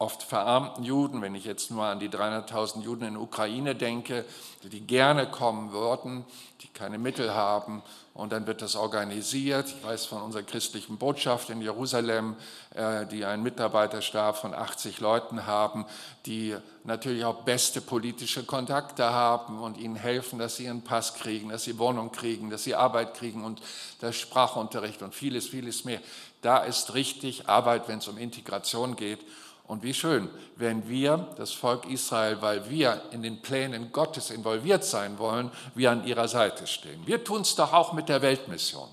oft 0.00 0.22
verarmten 0.22 0.84
Juden, 0.84 1.22
wenn 1.22 1.34
ich 1.34 1.44
jetzt 1.44 1.72
nur 1.72 1.84
an 1.84 1.98
die 1.98 2.08
300.000 2.08 2.82
Juden 2.82 3.04
in 3.04 3.16
Ukraine 3.16 3.74
denke, 3.74 4.24
die 4.62 4.80
gerne 4.80 5.26
kommen 5.26 5.72
würden, 5.72 6.24
die 6.62 6.68
keine 6.68 6.98
Mittel 6.98 7.34
haben. 7.34 7.82
Und 8.14 8.32
dann 8.32 8.46
wird 8.46 8.62
das 8.62 8.76
organisiert. 8.76 9.66
Ich 9.66 9.84
weiß 9.84 10.06
von 10.06 10.22
unserer 10.22 10.44
christlichen 10.44 10.98
Botschaft 10.98 11.50
in 11.50 11.60
Jerusalem, 11.60 12.36
äh, 12.74 13.06
die 13.06 13.24
einen 13.24 13.42
Mitarbeiterstab 13.42 14.36
von 14.36 14.54
80 14.54 15.00
Leuten 15.00 15.46
haben, 15.46 15.84
die 16.26 16.56
natürlich 16.84 17.24
auch 17.24 17.42
beste 17.42 17.80
politische 17.80 18.44
Kontakte 18.44 19.04
haben 19.04 19.60
und 19.60 19.78
ihnen 19.78 19.96
helfen, 19.96 20.38
dass 20.38 20.56
sie 20.56 20.68
einen 20.68 20.82
Pass 20.82 21.14
kriegen, 21.14 21.48
dass 21.48 21.64
sie 21.64 21.78
Wohnung 21.78 22.12
kriegen, 22.12 22.50
dass 22.50 22.62
sie 22.62 22.76
Arbeit 22.76 23.14
kriegen 23.14 23.44
und 23.44 23.60
der 24.00 24.12
Sprachunterricht 24.12 25.02
und 25.02 25.12
vieles, 25.12 25.48
vieles 25.48 25.84
mehr. 25.84 26.00
Da 26.40 26.58
ist 26.58 26.94
richtig 26.94 27.48
Arbeit, 27.48 27.88
wenn 27.88 27.98
es 27.98 28.06
um 28.06 28.16
Integration 28.16 28.94
geht. 28.94 29.20
Und 29.68 29.82
wie 29.82 29.92
schön, 29.92 30.30
wenn 30.56 30.88
wir, 30.88 31.28
das 31.36 31.52
Volk 31.52 31.84
Israel, 31.84 32.40
weil 32.40 32.70
wir 32.70 33.02
in 33.12 33.22
den 33.22 33.42
Plänen 33.42 33.92
Gottes 33.92 34.30
involviert 34.30 34.82
sein 34.82 35.18
wollen, 35.18 35.50
wir 35.74 35.90
an 35.90 36.06
ihrer 36.06 36.26
Seite 36.26 36.66
stehen. 36.66 37.06
Wir 37.06 37.22
tun 37.22 37.42
es 37.42 37.54
doch 37.54 37.74
auch 37.74 37.92
mit 37.92 38.08
der 38.08 38.22
Weltmission. 38.22 38.88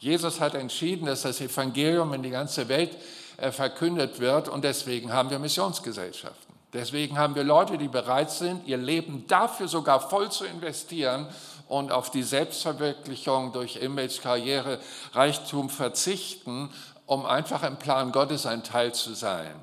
Jesus 0.00 0.40
hat 0.40 0.54
entschieden, 0.54 1.04
dass 1.04 1.22
das 1.22 1.42
Evangelium 1.42 2.14
in 2.14 2.22
die 2.22 2.30
ganze 2.30 2.68
Welt 2.68 2.96
äh, 3.36 3.52
verkündet 3.52 4.20
wird 4.20 4.48
und 4.48 4.64
deswegen 4.64 5.12
haben 5.12 5.28
wir 5.28 5.38
Missionsgesellschaften. 5.38 6.54
Deswegen 6.72 7.18
haben 7.18 7.34
wir 7.34 7.44
Leute, 7.44 7.76
die 7.76 7.88
bereit 7.88 8.30
sind, 8.30 8.66
ihr 8.66 8.76
Leben 8.78 9.26
dafür 9.26 9.68
sogar 9.68 10.00
voll 10.00 10.30
zu 10.30 10.46
investieren 10.46 11.26
und 11.68 11.92
auf 11.92 12.10
die 12.10 12.22
Selbstverwirklichung 12.22 13.52
durch 13.52 13.76
Image, 13.76 14.22
Karriere, 14.22 14.78
Reichtum 15.12 15.68
verzichten 15.68 16.70
um 17.08 17.24
einfach 17.24 17.62
im 17.62 17.78
Plan 17.78 18.12
Gottes 18.12 18.44
ein 18.44 18.62
Teil 18.62 18.92
zu 18.92 19.14
sein. 19.14 19.54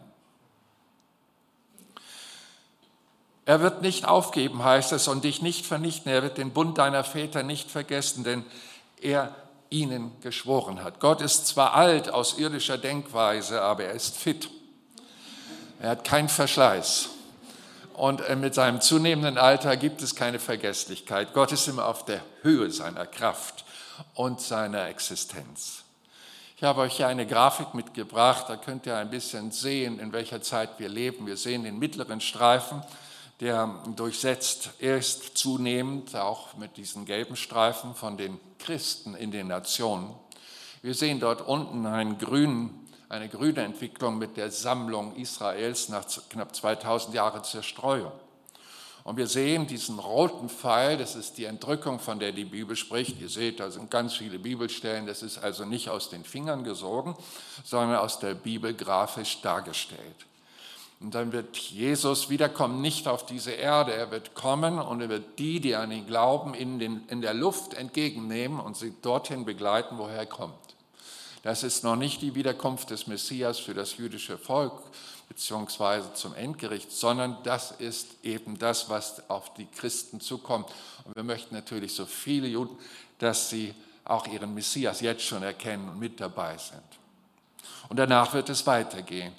Er 3.46 3.62
wird 3.62 3.84
nicht 3.84 4.08
aufgeben, 4.08 4.64
heißt 4.64 4.92
es, 4.94 5.08
und 5.08 5.24
dich 5.24 5.44
nicht 5.44 5.68
vernichten. 5.68 6.12
Er 6.12 6.24
wird 6.24 6.40
den 6.40 6.52
Bund 6.52 6.80
deiner 6.80 7.04
Väter 7.04 7.44
nicht 7.44 7.70
vergessen, 7.70 8.24
denn 8.24 8.44
er 9.00 9.36
ihnen 9.70 10.20
geschworen 10.22 10.84
hat. 10.84 11.00
Gott 11.00 11.22
ist 11.22 11.46
zwar 11.46 11.76
alt 11.76 12.10
aus 12.10 12.40
irdischer 12.40 12.80
Denkweise, 12.80 13.62
aber 13.62 13.84
er 13.84 13.94
ist 13.94 14.18
fit. 14.18 14.50
Er 15.80 15.92
hat 15.92 16.04
keinen 16.04 16.30
Verschleiß. 16.30 17.10
Und 17.94 18.22
äh, 18.22 18.36
mit 18.36 18.56
seinem 18.56 18.82
zunehmenden 18.82 19.38
Alter 19.38 19.78
gibt 19.78 20.02
es 20.02 20.16
keine 20.16 20.40
Vergesslichkeit. 20.40 21.32
Gott 21.34 21.52
ist 21.52 21.68
immer 21.68 21.86
auf 21.86 22.06
der 22.06 22.22
Höhe 22.42 22.72
seiner 22.72 23.06
Kraft 23.06 23.66
und 24.16 24.42
seiner 24.42 24.88
Existenz. 24.88 25.85
Ich 26.66 26.68
habe 26.68 26.82
euch 26.82 26.98
hier 26.98 27.08
eine 27.08 27.28
Grafik 27.28 27.76
mitgebracht, 27.76 28.46
da 28.48 28.58
könnt 28.58 28.88
ihr 28.88 28.98
ein 28.98 29.12
bisschen 29.12 29.52
sehen, 29.52 30.00
in 30.00 30.12
welcher 30.14 30.42
Zeit 30.42 30.80
wir 30.80 30.90
leben. 30.90 31.28
Wir 31.28 31.38
sehen 31.38 31.64
den 31.64 31.78
mittleren 31.78 32.22
Streifen, 32.22 32.82
der 33.40 33.84
durchsetzt 33.96 34.72
ist 34.80 35.38
zunehmend 35.38 36.16
auch 36.16 36.56
mit 36.56 36.76
diesen 36.78 37.06
gelben 37.06 37.36
Streifen 37.36 37.94
von 37.94 38.18
den 38.18 38.40
Christen 38.58 39.14
in 39.14 39.30
den 39.30 39.46
Nationen. 39.50 40.16
Wir 40.82 40.96
sehen 40.96 41.20
dort 41.20 41.42
unten 41.42 41.86
einen 41.86 42.18
grünen, 42.18 42.88
eine 43.10 43.30
grüne 43.30 43.62
Entwicklung 43.62 44.18
mit 44.18 44.36
der 44.36 44.50
Sammlung 44.50 45.16
Israels 45.18 45.90
nach 45.90 46.08
knapp 46.30 46.56
2000 46.56 47.14
Jahren 47.14 47.44
Zerstreuung. 47.44 48.12
Und 49.06 49.18
wir 49.18 49.28
sehen 49.28 49.68
diesen 49.68 50.00
roten 50.00 50.50
Pfeil, 50.50 50.98
das 50.98 51.16
ist 51.16 51.38
die 51.38 51.46
Entrückung, 51.46 52.00
von 52.00 52.18
der 52.18 52.32
die 52.32 52.44
Bibel 52.44 52.76
spricht. 52.76 53.22
Ihr 53.22 53.30
seht, 53.30 53.60
da 53.60 53.70
sind 53.70 53.92
ganz 53.92 54.16
viele 54.16 54.40
Bibelstellen, 54.40 55.06
das 55.06 55.22
ist 55.22 55.38
also 55.38 55.64
nicht 55.64 55.90
aus 55.90 56.10
den 56.10 56.24
Fingern 56.24 56.64
gesogen, 56.64 57.16
sondern 57.64 58.00
aus 58.00 58.18
der 58.18 58.34
Bibel 58.34 58.74
grafisch 58.74 59.42
dargestellt. 59.42 60.26
Und 61.00 61.14
dann 61.14 61.32
wird 61.34 61.56
Jesus 61.56 62.32
wiederkommen, 62.32 62.82
nicht 62.82 63.08
auf 63.08 63.28
diese 63.28 63.52
Erde, 63.52 63.94
er 63.94 64.10
wird 64.10 64.34
kommen 64.34 64.80
und 64.80 65.02
er 65.02 65.10
wird 65.10 65.38
die, 65.38 65.60
die 65.60 65.76
an 65.76 65.92
ihn 65.92 66.08
glauben, 66.08 66.56
in, 66.56 66.80
den, 66.80 67.04
in 67.08 67.22
der 67.22 67.36
Luft 67.36 67.76
entgegennehmen 67.76 68.60
und 68.60 68.76
sie 68.76 68.92
dorthin 69.04 69.46
begleiten, 69.46 70.00
woher 70.00 70.18
er 70.18 70.26
kommt. 70.26 70.56
Das 71.44 71.62
ist 71.62 71.84
noch 71.84 71.96
nicht 71.96 72.24
die 72.24 72.34
Wiederkunft 72.34 72.90
des 72.90 73.06
Messias 73.06 73.60
für 73.60 73.76
das 73.76 73.98
jüdische 73.98 74.40
Volk, 74.40 74.82
beziehungsweise 75.28 76.14
zum 76.14 76.36
Endgericht, 76.36 76.92
sondern 76.92 77.38
das 77.44 77.72
ist 77.72 78.08
eben 78.24 78.58
das, 78.58 78.90
was 78.90 79.30
auf 79.30 79.54
die 79.54 79.66
Christen 79.66 80.20
zukommt. 80.22 80.70
Und 81.04 81.16
wir 81.16 81.24
möchten 81.24 81.56
natürlich 81.56 81.94
so 81.94 82.06
viele 82.06 82.48
Juden, 82.48 82.78
dass 83.20 83.50
sie 83.50 83.74
auch 84.04 84.28
ihren 84.28 84.54
Messias 84.54 85.02
jetzt 85.02 85.24
schon 85.24 85.44
erkennen 85.44 85.90
und 85.90 86.00
mit 86.00 86.20
dabei 86.20 86.58
sind. 86.58 86.84
Und 87.90 87.98
danach 87.98 88.34
wird 88.34 88.50
es 88.50 88.66
weitergehen. 88.68 89.34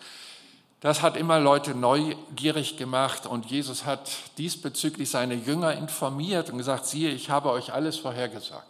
Das 0.81 1.03
hat 1.03 1.17
immer 1.17 1.41
Leute 1.41 1.75
neugierig 1.75 2.77
gemacht 2.77 3.27
und 3.27 3.47
Jesus 3.47 3.87
hat 3.87 4.11
diesbezüglich 4.39 5.11
seine 5.11 5.35
Jünger 5.35 5.73
informiert 5.73 6.51
und 6.51 6.59
gesagt, 6.59 6.87
siehe, 6.87 7.11
ich 7.11 7.31
habe 7.31 7.51
euch 7.51 7.73
alles 7.73 7.97
vorhergesagt. 7.97 8.69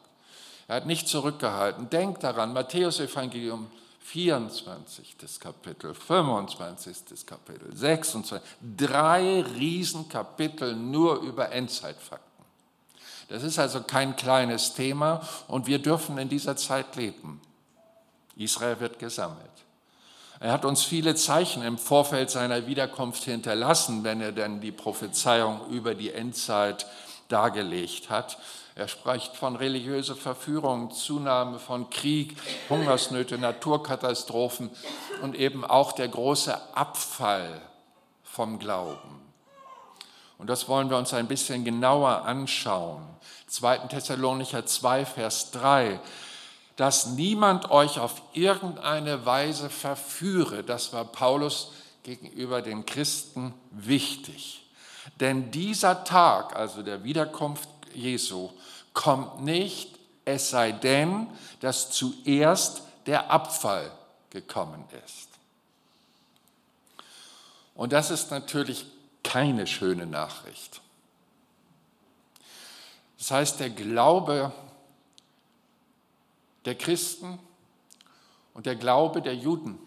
Er 0.68 0.76
hat 0.76 0.86
nicht 0.86 1.08
zurückgehalten. 1.08 1.90
Denkt 1.90 2.22
daran, 2.22 2.52
Matthäus 2.52 3.00
Evangelium 3.00 3.70
24. 4.06 5.40
Kapitel, 5.40 5.92
25. 5.92 7.26
Kapitel, 7.26 7.74
26. 7.74 8.40
Drei 8.76 9.42
Riesenkapitel 9.42 10.76
nur 10.76 11.20
über 11.20 11.50
Endzeitfakten. 11.50 12.44
Das 13.28 13.42
ist 13.42 13.58
also 13.58 13.82
kein 13.82 14.14
kleines 14.14 14.74
Thema 14.74 15.26
und 15.48 15.66
wir 15.66 15.80
dürfen 15.80 16.18
in 16.18 16.28
dieser 16.28 16.56
Zeit 16.56 16.94
leben. 16.94 17.40
Israel 18.36 18.78
wird 18.78 19.00
gesammelt. 19.00 19.50
Er 20.38 20.52
hat 20.52 20.64
uns 20.64 20.84
viele 20.84 21.16
Zeichen 21.16 21.62
im 21.64 21.76
Vorfeld 21.76 22.30
seiner 22.30 22.68
Wiederkunft 22.68 23.24
hinterlassen, 23.24 24.04
wenn 24.04 24.20
er 24.20 24.32
denn 24.32 24.60
die 24.60 24.72
Prophezeiung 24.72 25.68
über 25.70 25.94
die 25.94 26.12
Endzeit 26.12 26.86
dargelegt 27.28 28.10
hat. 28.10 28.38
Er 28.76 28.88
spricht 28.88 29.34
von 29.34 29.56
religiöser 29.56 30.14
Verführung, 30.14 30.90
Zunahme 30.92 31.58
von 31.58 31.90
Krieg, 31.90 32.36
Hungersnöte, 32.68 33.38
Naturkatastrophen 33.38 34.70
und 35.22 35.34
eben 35.34 35.64
auch 35.64 35.92
der 35.92 36.08
große 36.08 36.76
Abfall 36.76 37.62
vom 38.22 38.58
Glauben. 38.58 39.22
Und 40.38 40.48
das 40.50 40.68
wollen 40.68 40.90
wir 40.90 40.98
uns 40.98 41.14
ein 41.14 41.26
bisschen 41.26 41.64
genauer 41.64 42.26
anschauen. 42.26 43.02
2. 43.48 43.78
Thessalonicher 43.88 44.66
2, 44.66 45.06
Vers 45.06 45.50
3 45.50 45.98
dass 46.76 47.06
niemand 47.06 47.70
euch 47.70 47.98
auf 47.98 48.22
irgendeine 48.34 49.24
Weise 49.24 49.70
verführe. 49.70 50.62
Das 50.62 50.92
war 50.92 51.04
Paulus 51.06 51.72
gegenüber 52.02 52.62
den 52.62 52.84
Christen 52.84 53.54
wichtig. 53.70 54.62
Denn 55.18 55.50
dieser 55.50 56.04
Tag, 56.04 56.54
also 56.54 56.82
der 56.82 57.02
Wiederkunft 57.02 57.68
Jesu, 57.96 58.50
kommt 58.92 59.42
nicht, 59.42 59.98
es 60.24 60.50
sei 60.50 60.72
denn, 60.72 61.28
dass 61.60 61.90
zuerst 61.90 62.82
der 63.06 63.30
Abfall 63.30 63.90
gekommen 64.30 64.84
ist. 65.04 65.28
Und 67.74 67.92
das 67.92 68.10
ist 68.10 68.30
natürlich 68.30 68.86
keine 69.22 69.66
schöne 69.66 70.06
Nachricht. 70.06 70.80
Das 73.18 73.30
heißt, 73.30 73.60
der 73.60 73.70
Glaube 73.70 74.52
der 76.64 76.74
Christen 76.74 77.38
und 78.54 78.66
der 78.66 78.76
Glaube 78.76 79.22
der 79.22 79.34
Juden 79.34 79.78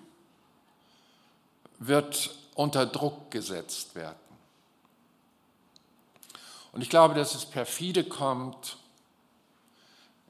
wird 1.79 2.31
unter 2.55 2.85
Druck 2.85 3.31
gesetzt 3.31 3.95
werden. 3.95 4.28
Und 6.71 6.81
ich 6.81 6.89
glaube, 6.89 7.15
dass 7.15 7.35
es 7.35 7.45
perfide 7.45 8.03
kommt, 8.03 8.77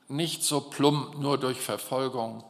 nicht 0.07 0.43
so 0.43 0.61
plump 0.61 1.19
nur 1.19 1.37
durch 1.37 1.59
Verfolgung, 1.59 2.43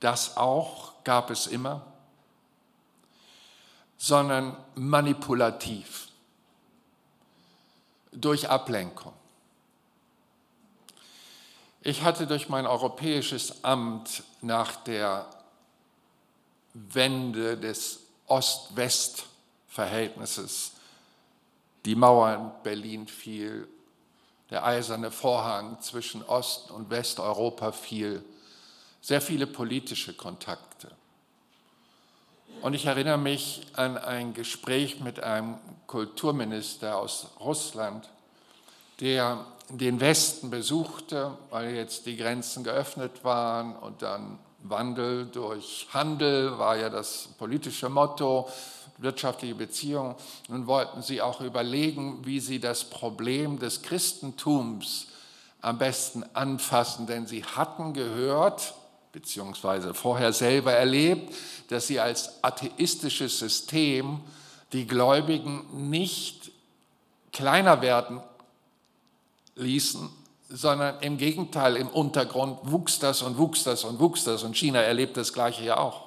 das 0.00 0.36
auch 0.36 0.92
gab 1.04 1.30
es 1.30 1.46
immer, 1.46 1.86
sondern 3.98 4.56
manipulativ, 4.74 6.08
durch 8.12 8.48
Ablenkung. 8.48 9.12
Ich 11.82 12.02
hatte 12.02 12.26
durch 12.26 12.48
mein 12.48 12.66
europäisches 12.66 13.62
Amt 13.64 14.24
nach 14.42 14.76
der 14.76 15.26
Wende 16.74 17.56
des 17.56 18.00
Ost-West-Verhältnisses, 18.26 20.72
die 21.86 21.94
Mauer 21.94 22.34
in 22.34 22.50
Berlin 22.64 23.06
fiel 23.06 23.68
der 24.50 24.64
eiserne 24.64 25.10
Vorhang 25.10 25.80
zwischen 25.80 26.22
Ost- 26.24 26.70
und 26.70 26.90
Westeuropa 26.90 27.72
fiel, 27.72 28.24
sehr 29.00 29.20
viele 29.20 29.46
politische 29.46 30.14
Kontakte. 30.14 30.90
Und 32.62 32.74
ich 32.74 32.86
erinnere 32.86 33.18
mich 33.18 33.62
an 33.74 33.98
ein 33.98 34.34
Gespräch 34.34 35.00
mit 35.00 35.20
einem 35.20 35.58
Kulturminister 35.86 36.96
aus 36.96 37.28
Russland, 37.38 38.08
der 39.00 39.44
den 39.68 40.00
Westen 40.00 40.50
besuchte, 40.50 41.36
weil 41.50 41.74
jetzt 41.74 42.06
die 42.06 42.16
Grenzen 42.16 42.64
geöffnet 42.64 43.24
waren 43.24 43.76
und 43.76 44.02
dann 44.02 44.38
Wandel 44.62 45.26
durch 45.26 45.86
Handel 45.92 46.58
war 46.58 46.76
ja 46.76 46.88
das 46.88 47.28
politische 47.38 47.88
Motto, 47.88 48.48
wirtschaftliche 48.98 49.54
Beziehungen. 49.54 50.14
Nun 50.48 50.66
wollten 50.66 51.02
sie 51.02 51.20
auch 51.22 51.40
überlegen, 51.40 52.24
wie 52.24 52.40
sie 52.40 52.60
das 52.60 52.84
Problem 52.84 53.58
des 53.58 53.82
Christentums 53.82 55.08
am 55.60 55.78
besten 55.78 56.24
anfassen, 56.34 57.06
denn 57.06 57.26
sie 57.26 57.44
hatten 57.44 57.92
gehört, 57.92 58.74
beziehungsweise 59.12 59.94
vorher 59.94 60.32
selber 60.32 60.72
erlebt, 60.72 61.34
dass 61.68 61.86
sie 61.86 62.00
als 62.00 62.42
atheistisches 62.42 63.38
System 63.38 64.20
die 64.72 64.86
Gläubigen 64.86 65.88
nicht 65.88 66.50
kleiner 67.32 67.82
werden 67.82 68.20
ließen, 69.56 70.08
sondern 70.48 71.00
im 71.00 71.16
Gegenteil, 71.16 71.76
im 71.76 71.88
Untergrund 71.88 72.58
wuchs 72.62 72.98
das 72.98 73.22
und 73.22 73.38
wuchs 73.38 73.64
das 73.64 73.84
und 73.84 73.98
wuchs 73.98 74.24
das 74.24 74.42
und 74.42 74.56
China 74.56 74.80
erlebt 74.80 75.16
das 75.16 75.32
Gleiche 75.32 75.64
ja 75.64 75.78
auch. 75.78 76.05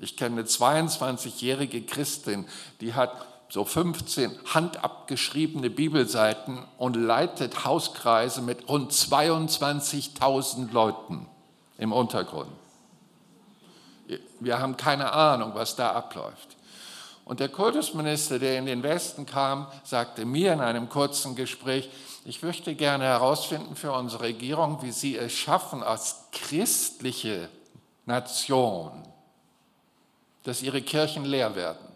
Ich 0.00 0.16
kenne 0.16 0.40
eine 0.40 0.48
22-jährige 0.48 1.82
Christin, 1.82 2.46
die 2.80 2.94
hat 2.94 3.26
so 3.50 3.64
15 3.64 4.38
handabgeschriebene 4.54 5.70
Bibelseiten 5.70 6.64
und 6.78 6.96
leitet 6.96 7.64
Hauskreise 7.64 8.40
mit 8.42 8.68
rund 8.68 8.92
22.000 8.92 10.72
Leuten 10.72 11.26
im 11.78 11.92
Untergrund. 11.92 12.50
Wir 14.40 14.58
haben 14.58 14.76
keine 14.76 15.12
Ahnung, 15.12 15.52
was 15.54 15.76
da 15.76 15.92
abläuft. 15.92 16.56
Und 17.24 17.38
der 17.38 17.48
Kultusminister, 17.48 18.38
der 18.38 18.58
in 18.58 18.66
den 18.66 18.82
Westen 18.82 19.26
kam, 19.26 19.66
sagte 19.84 20.24
mir 20.24 20.52
in 20.52 20.60
einem 20.60 20.88
kurzen 20.88 21.36
Gespräch, 21.36 21.90
ich 22.24 22.42
möchte 22.42 22.74
gerne 22.74 23.04
herausfinden 23.04 23.76
für 23.76 23.92
unsere 23.92 24.24
Regierung, 24.24 24.82
wie 24.82 24.90
sie 24.90 25.16
es 25.16 25.32
schaffen, 25.32 25.82
als 25.82 26.24
christliche 26.32 27.48
Nation, 28.06 29.04
dass 30.42 30.62
ihre 30.62 30.82
Kirchen 30.82 31.24
leer 31.24 31.54
werden. 31.54 31.90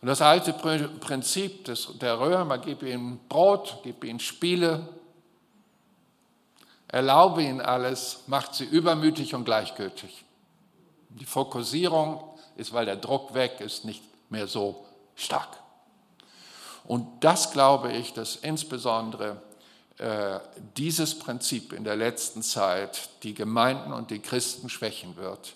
Und 0.00 0.08
das 0.08 0.20
alte 0.20 0.52
Prinzip 0.52 1.64
des, 1.64 1.88
der 1.98 2.20
Römer, 2.20 2.58
gib 2.58 2.82
ihnen 2.82 3.18
Brot, 3.28 3.80
gib 3.82 4.04
ihnen 4.04 4.20
Spiele, 4.20 4.88
erlaube 6.86 7.42
ihnen 7.42 7.60
alles, 7.60 8.22
macht 8.26 8.54
sie 8.54 8.66
übermütig 8.66 9.34
und 9.34 9.44
gleichgültig. 9.44 10.24
Die 11.08 11.24
Fokussierung 11.24 12.22
ist, 12.56 12.72
weil 12.72 12.86
der 12.86 12.96
Druck 12.96 13.34
weg 13.34 13.60
ist, 13.60 13.84
nicht 13.84 14.02
mehr 14.30 14.46
so 14.46 14.84
stark. 15.16 15.48
Und 16.84 17.24
das 17.24 17.50
glaube 17.50 17.92
ich, 17.92 18.12
dass 18.12 18.36
insbesondere 18.36 19.42
dieses 20.76 21.18
Prinzip 21.18 21.72
in 21.72 21.84
der 21.84 21.96
letzten 21.96 22.42
Zeit 22.42 23.08
die 23.22 23.34
Gemeinden 23.34 23.92
und 23.92 24.10
die 24.10 24.18
Christen 24.18 24.68
schwächen 24.68 25.16
wird. 25.16 25.54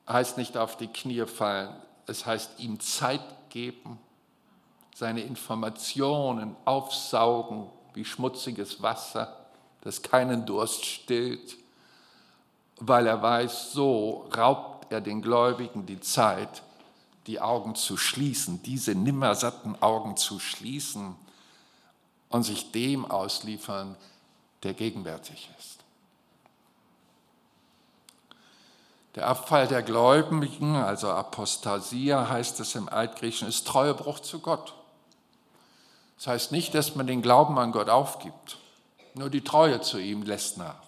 heißt 0.09 0.39
nicht 0.39 0.57
auf 0.57 0.75
die 0.75 0.87
Knie 0.87 1.27
fallen, 1.27 1.75
es 2.07 2.25
heißt 2.25 2.59
ihm 2.59 2.79
Zeit 2.79 3.21
geben, 3.49 3.99
seine 4.95 5.21
Informationen 5.21 6.55
aufsaugen 6.65 7.69
wie 7.93 8.05
schmutziges 8.05 8.81
Wasser, 8.81 9.37
das 9.81 10.01
keinen 10.01 10.47
Durst 10.47 10.83
stillt, 10.83 11.57
weil 12.77 13.05
er 13.05 13.21
weiß, 13.21 13.71
so 13.71 14.27
raubt 14.35 14.91
er 14.91 15.01
den 15.01 15.21
Gläubigen 15.21 15.85
die 15.85 15.99
Zeit, 15.99 16.63
die 17.27 17.41
Augen 17.41 17.75
zu 17.75 17.97
schließen, 17.97 18.61
diese 18.63 18.93
nimmersatten 18.93 19.81
Augen 19.81 20.17
zu 20.17 20.39
schließen 20.39 21.15
und 22.29 22.43
sich 22.43 22.71
dem 22.71 23.09
ausliefern, 23.09 23.95
der 24.63 24.73
gegenwärtig 24.73 25.49
ist. 25.59 25.79
Der 29.15 29.27
Abfall 29.27 29.67
der 29.67 29.81
Gläubigen, 29.81 30.75
also 30.75 31.09
Apostasia 31.09 32.27
heißt 32.29 32.59
es 32.59 32.75
im 32.75 32.89
Altgriechen, 32.89 33.47
ist 33.47 33.65
Treuebruch 33.65 34.19
zu 34.19 34.39
Gott. 34.39 34.73
Das 36.17 36.27
heißt 36.27 36.51
nicht, 36.51 36.75
dass 36.75 36.95
man 36.95 37.07
den 37.07 37.21
Glauben 37.21 37.57
an 37.57 37.71
Gott 37.71 37.89
aufgibt, 37.89 38.57
nur 39.13 39.29
die 39.29 39.43
Treue 39.43 39.81
zu 39.81 39.99
ihm 39.99 40.23
lässt 40.23 40.57
nach. 40.57 40.84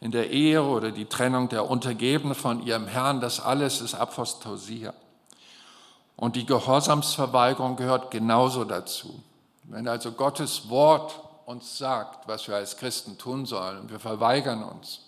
In 0.00 0.10
der 0.12 0.30
Ehe 0.30 0.62
oder 0.62 0.92
die 0.92 1.04
Trennung 1.04 1.48
der 1.50 1.68
Untergebenen 1.70 2.34
von 2.34 2.64
ihrem 2.66 2.86
Herrn, 2.86 3.20
das 3.20 3.38
alles 3.38 3.80
ist 3.80 3.94
Apostasia. 3.94 4.94
Und 6.16 6.36
die 6.36 6.46
Gehorsamsverweigerung 6.46 7.76
gehört 7.76 8.10
genauso 8.10 8.64
dazu. 8.64 9.22
Wenn 9.64 9.86
also 9.88 10.12
Gottes 10.12 10.68
Wort 10.68 11.20
uns 11.46 11.78
sagt, 11.78 12.28
was 12.28 12.48
wir 12.48 12.56
als 12.56 12.76
Christen 12.76 13.18
tun 13.18 13.46
sollen, 13.46 13.80
und 13.80 13.90
wir 13.90 14.00
verweigern 14.00 14.62
uns, 14.62 15.00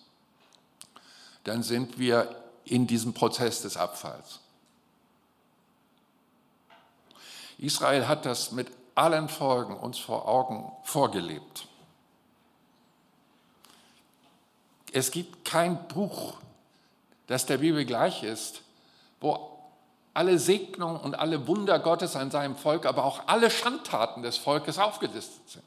dann 1.45 1.63
sind 1.63 1.99
wir 1.99 2.35
in 2.65 2.87
diesem 2.87 3.13
Prozess 3.13 3.63
des 3.63 3.77
Abfalls. 3.77 4.41
Israel 7.59 8.09
hat 8.09 8.27
das 8.27 8.53
mit 8.53 8.69
allen 8.95 9.29
Folgen 9.29 9.77
uns 9.77 9.99
vor 9.99 10.29
Augen 10.29 10.73
vorgelebt. 10.83 11.67
Es 14.93 15.11
gibt 15.11 15.45
kein 15.45 15.89
Buch, 15.89 16.35
das 17.27 17.47
der 17.47 17.59
Bibel 17.59 17.85
gleich 17.85 18.23
ist, 18.23 18.63
wo 19.21 19.53
alle 20.15 20.39
Segnungen 20.39 21.01
und 21.01 21.15
alle 21.15 21.47
Wunder 21.47 21.79
Gottes 21.79 22.17
an 22.17 22.31
seinem 22.31 22.57
Volk, 22.57 22.85
aber 22.85 23.05
auch 23.05 23.23
alle 23.27 23.51
Schandtaten 23.51 24.23
des 24.23 24.37
Volkes 24.37 24.79
aufgelistet 24.79 25.49
sind. 25.49 25.65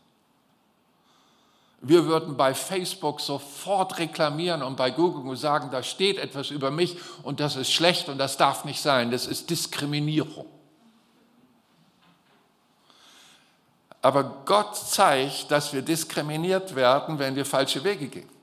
Wir 1.82 2.06
würden 2.06 2.38
bei 2.38 2.54
Facebook 2.54 3.22
sofort 3.22 3.98
reklamieren 4.00 4.64
und 4.64 4.76
bei 4.76 4.92
Google 4.92 5.36
sagen, 5.36 5.70
da 5.72 5.84
steht 5.84 6.18
etwas 6.18 6.50
über 6.50 6.72
mich 6.72 6.98
und 7.24 7.40
das 7.40 7.56
ist 7.56 7.72
schlecht 7.72 8.10
und 8.10 8.18
das 8.18 8.38
darf 8.38 8.66
nicht 8.66 8.82
sein. 8.82 9.12
Das 9.12 9.28
ist 9.28 9.50
Diskriminierung. 9.50 10.48
Aber 14.02 14.24
Gott 14.46 14.76
zeigt, 14.76 15.50
dass 15.50 15.74
wir 15.74 15.82
diskriminiert 15.82 16.76
werden, 16.76 17.18
wenn 17.18 17.36
wir 17.36 17.46
falsche 17.46 17.84
Wege 17.84 18.08
gehen. 18.08 18.35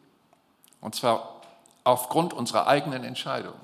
Und 0.83 0.95
zwar 0.95 1.41
aufgrund 1.85 2.35
unserer 2.35 2.67
eigenen 2.67 3.05
Entscheidung. 3.05 3.55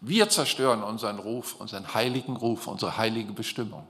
Wir 0.00 0.28
zerstören 0.30 0.82
unseren 0.82 1.18
Ruf, 1.18 1.56
unseren 1.58 1.92
heiligen 1.92 2.36
Ruf, 2.36 2.68
unsere 2.68 2.96
heilige 2.96 3.32
Bestimmung. 3.32 3.86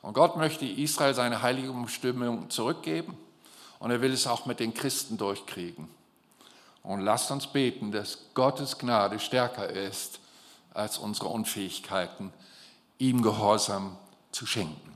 Und 0.00 0.14
Gott 0.14 0.36
möchte 0.36 0.66
Israel 0.66 1.14
seine 1.14 1.42
heilige 1.42 1.72
Bestimmung 1.72 2.50
zurückgeben 2.50 3.16
und 3.78 3.90
er 3.90 4.00
will 4.00 4.12
es 4.12 4.26
auch 4.26 4.46
mit 4.46 4.58
den 4.58 4.74
Christen 4.74 5.16
durchkriegen. 5.16 5.88
Und 6.82 7.00
lasst 7.00 7.30
uns 7.30 7.46
beten, 7.46 7.92
dass 7.92 8.18
Gottes 8.34 8.78
Gnade 8.78 9.20
stärker 9.20 9.68
ist 9.68 10.18
als 10.74 10.98
unsere 10.98 11.28
Unfähigkeiten, 11.28 12.32
ihm 12.98 13.22
Gehorsam 13.22 13.96
zu 14.32 14.46
schenken. 14.46 14.91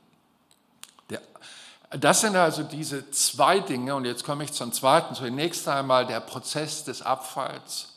Das 1.91 2.21
sind 2.21 2.37
also 2.37 2.63
diese 2.63 3.11
zwei 3.11 3.61
Dinge. 3.61 3.95
Und 3.95 4.05
jetzt 4.05 4.25
komme 4.25 4.45
ich 4.45 4.53
zum 4.53 4.73
zweiten. 4.73 5.15
Zunächst 5.15 5.69
einmal 5.69 6.07
der 6.07 6.21
Prozess 6.21 6.85
des 6.85 7.03
Abfalls. 7.03 7.93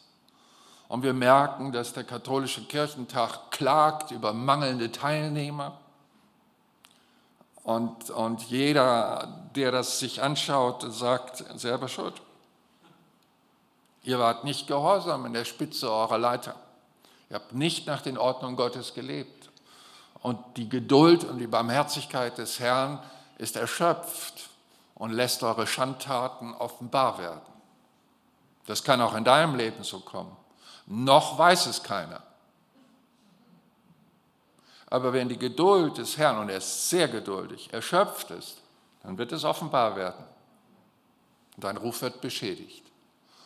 Und 0.87 1.03
wir 1.03 1.13
merken, 1.13 1.71
dass 1.71 1.93
der 1.93 2.03
katholische 2.03 2.63
Kirchentag 2.65 3.51
klagt 3.51 4.11
über 4.11 4.33
mangelnde 4.33 4.91
Teilnehmer. 4.91 5.77
Und, 7.63 8.09
und 8.09 8.41
jeder, 8.43 9.49
der 9.55 9.71
das 9.71 9.99
sich 9.99 10.21
anschaut, 10.21 10.85
sagt 10.91 11.43
selber 11.59 11.87
schuld. 11.87 12.15
Ihr 14.01 14.17
wart 14.17 14.43
nicht 14.43 14.65
gehorsam 14.65 15.25
in 15.27 15.33
der 15.33 15.45
Spitze 15.45 15.91
eurer 15.91 16.17
Leiter. 16.17 16.55
Ihr 17.29 17.35
habt 17.35 17.53
nicht 17.53 17.85
nach 17.85 18.01
den 18.01 18.17
Ordnungen 18.17 18.55
Gottes 18.55 18.93
gelebt. 18.93 19.49
Und 20.21 20.39
die 20.57 20.67
Geduld 20.67 21.23
und 21.23 21.37
die 21.37 21.47
Barmherzigkeit 21.47 22.37
des 22.37 22.59
Herrn 22.59 22.99
ist 23.39 23.55
erschöpft 23.55 24.49
und 24.93 25.11
lässt 25.11 25.41
eure 25.41 25.65
Schandtaten 25.65 26.53
offenbar 26.53 27.17
werden. 27.17 27.41
Das 28.67 28.83
kann 28.83 29.01
auch 29.01 29.15
in 29.15 29.23
deinem 29.23 29.55
Leben 29.55 29.83
so 29.83 30.01
kommen. 30.01 30.35
Noch 30.85 31.39
weiß 31.39 31.65
es 31.65 31.81
keiner. 31.81 32.21
Aber 34.87 35.13
wenn 35.13 35.29
die 35.29 35.37
Geduld 35.37 35.97
des 35.97 36.17
Herrn, 36.17 36.37
und 36.37 36.49
er 36.49 36.57
ist 36.57 36.89
sehr 36.89 37.07
geduldig, 37.07 37.71
erschöpft 37.71 38.31
ist, 38.31 38.61
dann 39.03 39.17
wird 39.17 39.31
es 39.31 39.43
offenbar 39.43 39.95
werden. 39.95 40.25
Und 41.55 41.63
dein 41.63 41.77
Ruf 41.77 42.01
wird 42.01 42.21
beschädigt. 42.21 42.83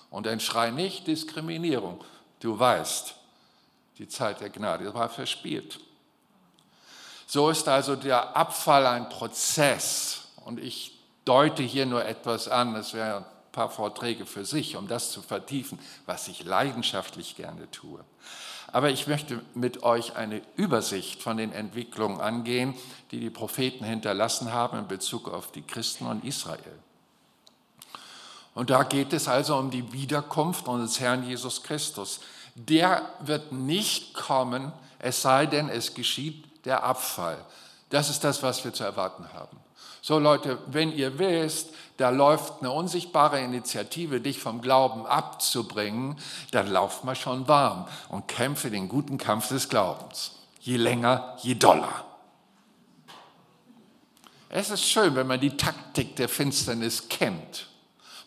Und 0.10 0.27
ein 0.27 0.39
Schrei 0.39 0.71
nicht 0.71 1.06
Diskriminierung. 1.08 2.03
Du 2.39 2.58
weißt, 2.58 3.15
die 3.97 4.08
Zeit 4.08 4.41
der 4.41 4.49
Gnade 4.49 4.93
war 4.93 5.10
verspielt. 5.10 5.79
So 7.28 7.50
ist 7.50 7.68
also 7.68 7.96
der 7.96 8.36
Abfall 8.36 8.86
ein 8.86 9.10
Prozess. 9.10 10.22
Und 10.46 10.60
ich 10.60 11.00
deute 11.26 11.64
hier 11.64 11.86
nur 11.86 12.06
etwas 12.06 12.48
an. 12.48 12.76
Es 12.76 12.94
wäre 12.94 13.26
paar 13.54 13.70
Vorträge 13.70 14.26
für 14.26 14.44
sich, 14.44 14.76
um 14.76 14.90
das 14.90 15.12
zu 15.12 15.22
vertiefen, 15.22 15.80
was 16.06 16.28
ich 16.28 16.44
leidenschaftlich 16.44 17.38
gerne 17.38 17.72
tue. 17.72 18.04
Aber 18.74 18.90
ich 18.90 19.08
möchte 19.08 19.42
mit 19.54 19.84
euch 19.84 20.16
eine 20.16 20.42
Übersicht 20.56 21.22
von 21.22 21.38
den 21.38 21.54
Entwicklungen 21.54 22.20
angehen, 22.20 22.74
die 23.12 23.20
die 23.20 23.30
Propheten 23.30 23.86
hinterlassen 23.86 24.52
haben 24.52 24.80
in 24.80 24.88
Bezug 24.88 25.30
auf 25.30 25.52
die 25.52 25.62
Christen 25.62 26.08
und 26.08 26.26
Israel. 26.26 26.80
Und 28.56 28.72
da 28.72 28.84
geht 28.84 29.14
es 29.14 29.28
also 29.28 29.56
um 29.56 29.70
die 29.70 29.94
Wiederkunft 29.94 30.68
unseres 30.68 31.00
Herrn 31.00 31.24
Jesus 31.24 31.62
Christus. 31.62 32.20
Der 32.56 33.08
wird 33.20 33.52
nicht 33.52 34.16
kommen, 34.16 34.74
es 34.98 35.22
sei 35.22 35.46
denn, 35.46 35.70
es 35.70 35.94
geschieht 35.94 36.44
der 36.65 36.84
Abfall. 36.84 37.38
Das 37.89 38.10
ist 38.10 38.23
das, 38.23 38.41
was 38.41 38.63
wir 38.63 38.73
zu 38.73 38.84
erwarten 38.84 39.32
haben. 39.34 39.58
So 40.02 40.19
Leute, 40.19 40.58
wenn 40.67 40.91
ihr 40.91 41.17
wisst, 41.17 41.69
da 41.97 42.10
läuft 42.10 42.56
eine 42.60 42.71
unsichtbare 42.71 43.39
Initiative, 43.39 44.19
dich 44.19 44.39
vom 44.39 44.62
Glauben 44.62 45.06
abzubringen, 45.06 46.17
dann 46.52 46.67
lauft 46.67 47.04
mal 47.04 47.15
schon 47.15 47.47
warm 47.47 47.88
und 48.10 48.28
kämpfe 48.28 48.69
den 48.69 48.89
guten 48.89 49.17
Kampf 49.17 49.49
des 49.49 49.69
Glaubens. 49.69 50.32
Je 50.60 50.78
länger, 50.78 51.38
je 51.41 51.56
doller. 51.56 52.04
Es 54.49 54.69
ist 54.69 54.84
schön, 54.84 55.15
wenn 55.15 55.28
man 55.28 55.39
die 55.39 55.56
Taktik 55.56 56.15
der 56.15 56.30
Finsternis 56.30 57.10
kennt. 57.10 57.67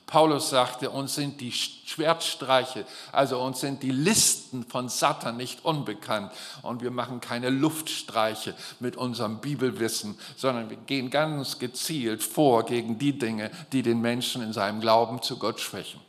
Paulus 0.07 0.51
sagte, 0.51 0.91
uns 0.91 1.15
sind 1.15 1.41
die 1.41 1.53
Schwertstreiche, 1.87 2.85
also 3.13 3.41
uns 3.41 3.61
sind 3.61 3.83
die 3.83 3.93
Listen 3.93 4.65
von 4.65 4.89
Satan 4.89 5.37
nicht 5.37 5.65
unbekannt 5.65 6.33
und 6.63 6.83
wir 6.83 6.91
machen 6.91 7.21
keine 7.21 7.49
Luftstreiche 7.49 8.55
mit 8.81 8.97
unserem 8.97 9.39
Bibelwissen, 9.39 10.19
sondern 10.37 10.69
wir 10.69 10.77
gehen 10.77 11.11
ganz 11.11 11.61
gezielt 11.61 12.25
vor 12.25 12.65
gegen 12.67 12.99
die 12.99 13.17
Dinge, 13.17 13.53
die 13.71 13.83
den 13.83 14.01
Menschen 14.01 14.43
in 14.43 14.53
seinem 14.53 14.81
Glauben 14.81 15.23
zu 15.23 15.39
Gott 15.39 15.61
schwächen. 15.61 16.01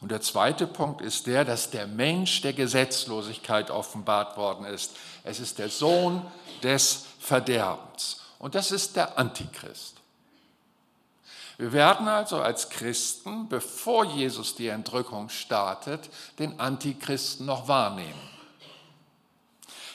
Und 0.00 0.10
der 0.10 0.22
zweite 0.22 0.66
Punkt 0.66 1.02
ist 1.02 1.26
der, 1.26 1.44
dass 1.44 1.70
der 1.70 1.86
Mensch 1.86 2.40
der 2.40 2.54
Gesetzlosigkeit 2.54 3.70
offenbart 3.70 4.36
worden 4.36 4.66
ist. 4.66 4.92
Es 5.22 5.40
ist 5.40 5.58
der 5.58 5.68
Sohn 5.68 6.22
des 6.62 7.06
Verderbens. 7.18 8.20
Und 8.38 8.54
das 8.54 8.70
ist 8.70 8.96
der 8.96 9.18
Antichrist. 9.18 9.94
Wir 11.56 11.72
werden 11.72 12.08
also 12.08 12.40
als 12.40 12.68
Christen, 12.68 13.48
bevor 13.48 14.04
Jesus 14.04 14.56
die 14.56 14.68
Entrückung 14.68 15.28
startet, 15.28 16.10
den 16.38 16.58
Antichristen 16.58 17.46
noch 17.46 17.68
wahrnehmen. 17.68 18.20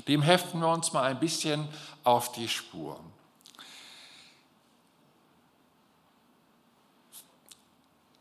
Dem 0.08 0.22
heften 0.22 0.62
wir 0.62 0.70
uns 0.70 0.94
mal 0.94 1.04
ein 1.04 1.20
bisschen 1.20 1.68
auf 2.04 2.32
die 2.32 2.48
Spur. 2.48 3.00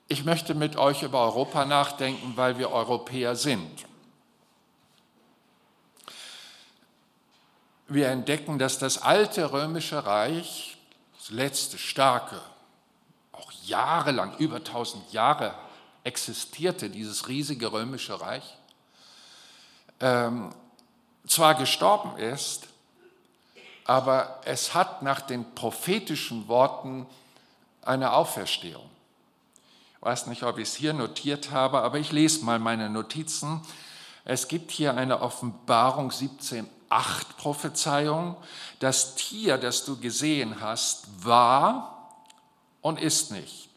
Ich 0.08 0.24
möchte 0.24 0.54
mit 0.54 0.76
euch 0.76 1.02
über 1.02 1.22
Europa 1.22 1.64
nachdenken, 1.64 2.32
weil 2.36 2.58
wir 2.58 2.70
Europäer 2.70 3.36
sind. 3.36 3.84
Wir 7.86 8.08
entdecken, 8.08 8.58
dass 8.58 8.78
das 8.78 9.00
alte 9.00 9.52
römische 9.52 10.04
Reich, 10.04 10.76
das 11.18 11.30
letzte 11.30 11.78
starke 11.78 12.40
jahrelang, 13.68 14.36
über 14.38 14.56
1000 14.56 15.12
Jahre 15.12 15.54
existierte 16.04 16.90
dieses 16.90 17.28
riesige 17.28 17.70
römische 17.72 18.20
Reich, 18.20 18.56
ähm, 20.00 20.50
zwar 21.26 21.54
gestorben 21.54 22.16
ist, 22.16 22.68
aber 23.84 24.40
es 24.44 24.74
hat 24.74 25.02
nach 25.02 25.20
den 25.20 25.54
prophetischen 25.54 26.48
Worten 26.48 27.06
eine 27.82 28.12
Auferstehung. 28.12 28.88
Ich 29.96 30.02
weiß 30.02 30.26
nicht, 30.28 30.42
ob 30.44 30.58
ich 30.58 30.68
es 30.68 30.74
hier 30.74 30.92
notiert 30.92 31.50
habe, 31.50 31.80
aber 31.80 31.98
ich 31.98 32.12
lese 32.12 32.44
mal 32.44 32.58
meine 32.58 32.88
Notizen. 32.88 33.60
Es 34.24 34.46
gibt 34.46 34.70
hier 34.70 34.96
eine 34.96 35.20
Offenbarung 35.22 36.10
17.8 36.10 36.66
Prophezeiung. 37.36 38.36
Das 38.78 39.16
Tier, 39.16 39.58
das 39.58 39.84
du 39.84 39.98
gesehen 39.98 40.60
hast, 40.60 41.06
war 41.24 41.97
und 42.88 42.98
ist 42.98 43.30
nicht 43.32 43.68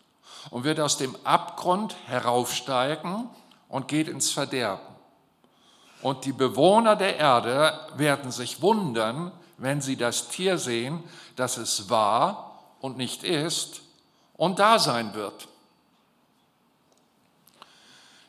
und 0.50 0.63
wird 0.63 0.80
aus 0.80 0.97
dem 0.97 1.15
Abgrund 1.26 1.95
heraufsteigen 2.08 3.30
und 3.67 3.89
geht 3.89 4.08
ins 4.08 4.32
Verderben. 4.32 4.88
Und 6.02 6.26
die 6.26 6.32
Bewohner 6.32 6.95
der 6.95 7.17
Erde 7.17 7.78
werden 7.95 8.32
sich 8.32 8.62
wundern, 8.62 9.32
wenn 9.58 9.82
sie 9.82 9.97
das 9.97 10.30
Tier 10.30 10.58
sehen, 10.58 11.04
dass 11.36 11.58
es 11.58 11.89
war 11.89 12.63
und 12.80 12.97
nicht 12.97 13.24
ist 13.24 13.82
und 14.38 14.60
da 14.60 14.80
sein 14.80 15.13
wird. 15.13 15.47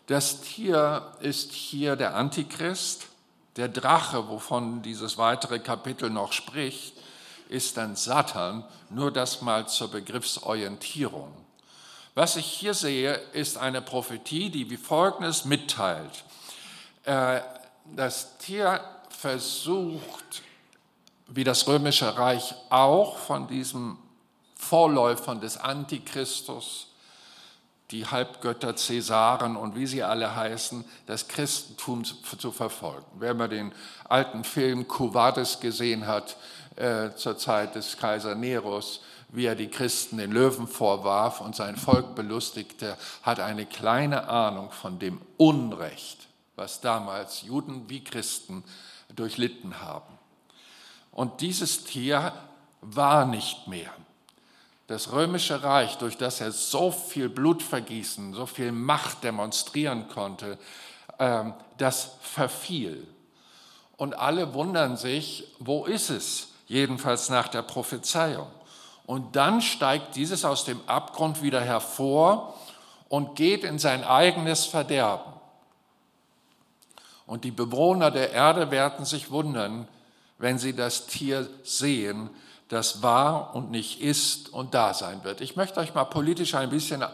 Das 0.09 0.41
Tier 0.41 1.13
ist 1.21 1.53
hier 1.53 1.95
der 1.95 2.17
Antichrist, 2.17 3.07
der 3.57 3.69
Drache, 3.69 4.29
wovon 4.29 4.83
dieses 4.83 5.17
weitere 5.17 5.61
Kapitel 5.61 6.11
noch 6.11 6.33
spricht, 6.33 6.95
ist 7.53 7.77
dann 7.77 7.97
Satan, 7.97 8.65
nur 8.89 9.13
das 9.13 9.43
mal 9.43 9.69
zur 9.69 9.91
Begriffsorientierung. 9.91 11.31
Was 12.15 12.37
ich 12.37 12.47
hier 12.47 12.75
sehe, 12.75 13.15
ist 13.33 13.59
eine 13.59 13.83
Prophetie, 13.83 14.51
die 14.51 14.71
wie 14.71 14.77
folgendes 14.77 15.45
mitteilt. 15.45 16.25
Äh, 17.05 17.41
das 17.95 18.39
Tier 18.39 18.81
versucht, 19.11 20.43
wie 21.29 21.45
das 21.45 21.67
römische 21.67 22.17
Reich 22.17 22.55
auch 22.71 23.19
von 23.19 23.49
diesem 23.49 23.99
Vorläufern 24.55 25.41
des 25.41 25.57
Antichristus, 25.57 26.89
die 27.91 28.07
Halbgötter 28.07 28.75
Cäsaren 28.77 29.57
und 29.57 29.77
wie 29.77 29.87
sie 29.87 30.03
alle 30.03 30.35
heißen, 30.35 30.85
das 31.07 31.29
Christentum 31.29 32.05
zu 32.05 32.51
verfolgen. 32.51 33.05
Wer 33.19 33.35
mal 33.35 33.49
den 33.49 33.73
alten 34.09 34.45
Film 34.45 34.89
Quo 34.89 35.13
Vadis 35.13 35.61
gesehen 35.61 36.07
hat, 36.07 36.37
äh, 36.77 37.15
zur 37.15 37.37
Zeit 37.39 37.75
des 37.75 37.97
Kaiser 37.97 38.35
Neros, 38.35 39.01
wie 39.29 39.47
er 39.47 39.55
die 39.55 39.69
Christen 39.69 40.19
den 40.19 40.33
Löwen 40.33 40.67
vorwarf 40.67 41.41
und 41.41 41.57
sein 41.57 41.77
Volk 41.77 42.15
belustigte, 42.15 42.97
hat 43.23 43.41
eine 43.41 43.67
kleine 43.67 44.29
Ahnung 44.29 44.71
von 44.71 44.99
dem 44.99 45.21
Unrecht, 45.39 46.29
was 46.57 46.81
damals 46.81 47.43
Juden 47.43 47.89
wie 47.89 48.05
Christen 48.05 48.63
durchlitten 49.15 49.81
haben. 49.81 50.19
Und 51.11 51.41
dieses 51.41 51.85
Tier 51.85 52.33
war 52.81 53.27
nicht 53.27 53.69
mehr. 53.69 53.91
Das 54.87 55.13
römische 55.13 55.63
Reich, 55.63 55.97
durch 55.97 56.19
das 56.19 56.41
er 56.41 56.53
so 56.53 56.91
viel 56.91 57.29
Blut 57.29 57.63
vergießen, 57.63 58.35
so 58.35 58.47
viel 58.47 58.73
Macht 58.73 59.25
demonstrieren 59.25 60.09
konnte, 60.09 60.59
ähm, 61.19 61.55
das 61.79 62.17
verfiel. 62.21 63.07
Und 63.97 64.15
alle 64.15 64.53
wundern 64.53 64.97
sich, 64.97 65.45
wo 65.59 65.85
ist 65.85 66.11
es? 66.11 66.49
Jedenfalls 66.67 67.29
nach 67.29 67.49
der 67.49 67.63
Prophezeiung. 67.63 68.49
Und 69.07 69.37
dann 69.37 69.61
steigt 69.61 70.17
dieses 70.17 70.45
aus 70.45 70.65
dem 70.65 70.81
Abgrund 70.87 71.43
wieder 71.43 71.61
hervor 71.61 72.55
und 73.09 73.37
geht 73.37 73.65
in 73.65 73.79
sein 73.79 74.05
eigenes 74.05 74.65
Verderben. 74.65 75.33
Und 77.27 77.45
die 77.45 77.51
Bewohner 77.51 78.11
der 78.11 78.33
Erde 78.33 78.71
werden 78.71 79.05
sich 79.05 79.31
wundern, 79.31 79.89
wenn 80.39 80.59
sie 80.59 80.75
das 80.75 81.07
Tier 81.07 81.49
sehen, 81.63 82.31
das 82.69 83.03
war 83.03 83.55
und 83.55 83.71
nicht 83.71 84.01
ist 84.01 84.53
und 84.53 84.75
da 84.75 84.95
sein 84.95 85.25
wird. 85.25 85.41
Ich 85.41 85.57
möchte 85.57 85.79
euch 85.79 85.95
mal 85.95 86.05
politisch 86.05 86.55
ein 86.55 86.71
bisschen 86.71 87.05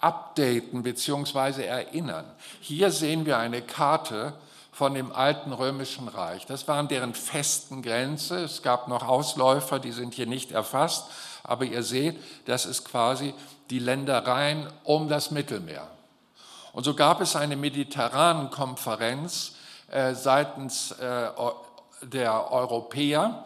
updaten 0.00 0.82
bzw. 0.82 1.64
erinnern. 1.64 2.24
Hier 2.60 2.90
sehen 2.90 3.26
wir 3.26 3.38
eine 3.38 3.62
Karte 3.62 4.32
von 4.72 4.94
dem 4.94 5.12
alten 5.12 5.52
römischen 5.52 6.08
Reich. 6.08 6.46
Das 6.46 6.66
waren 6.66 6.88
deren 6.88 7.14
festen 7.14 7.82
Grenze. 7.82 8.38
Es 8.38 8.62
gab 8.62 8.88
noch 8.88 9.06
Ausläufer, 9.06 9.78
die 9.78 9.92
sind 9.92 10.14
hier 10.14 10.26
nicht 10.26 10.50
erfasst. 10.50 11.04
Aber 11.44 11.64
ihr 11.64 11.82
seht, 11.82 12.18
das 12.46 12.64
ist 12.64 12.84
quasi 12.84 13.34
die 13.68 13.78
Ländereien 13.78 14.66
um 14.84 15.08
das 15.08 15.30
Mittelmeer. 15.30 15.86
Und 16.72 16.84
so 16.84 16.94
gab 16.94 17.20
es 17.20 17.36
eine 17.36 17.56
mediterranen 17.56 18.50
Konferenz 18.50 19.52
äh, 19.90 20.14
seitens 20.14 20.92
äh, 20.92 21.28
der 22.02 22.50
Europäer, 22.50 23.44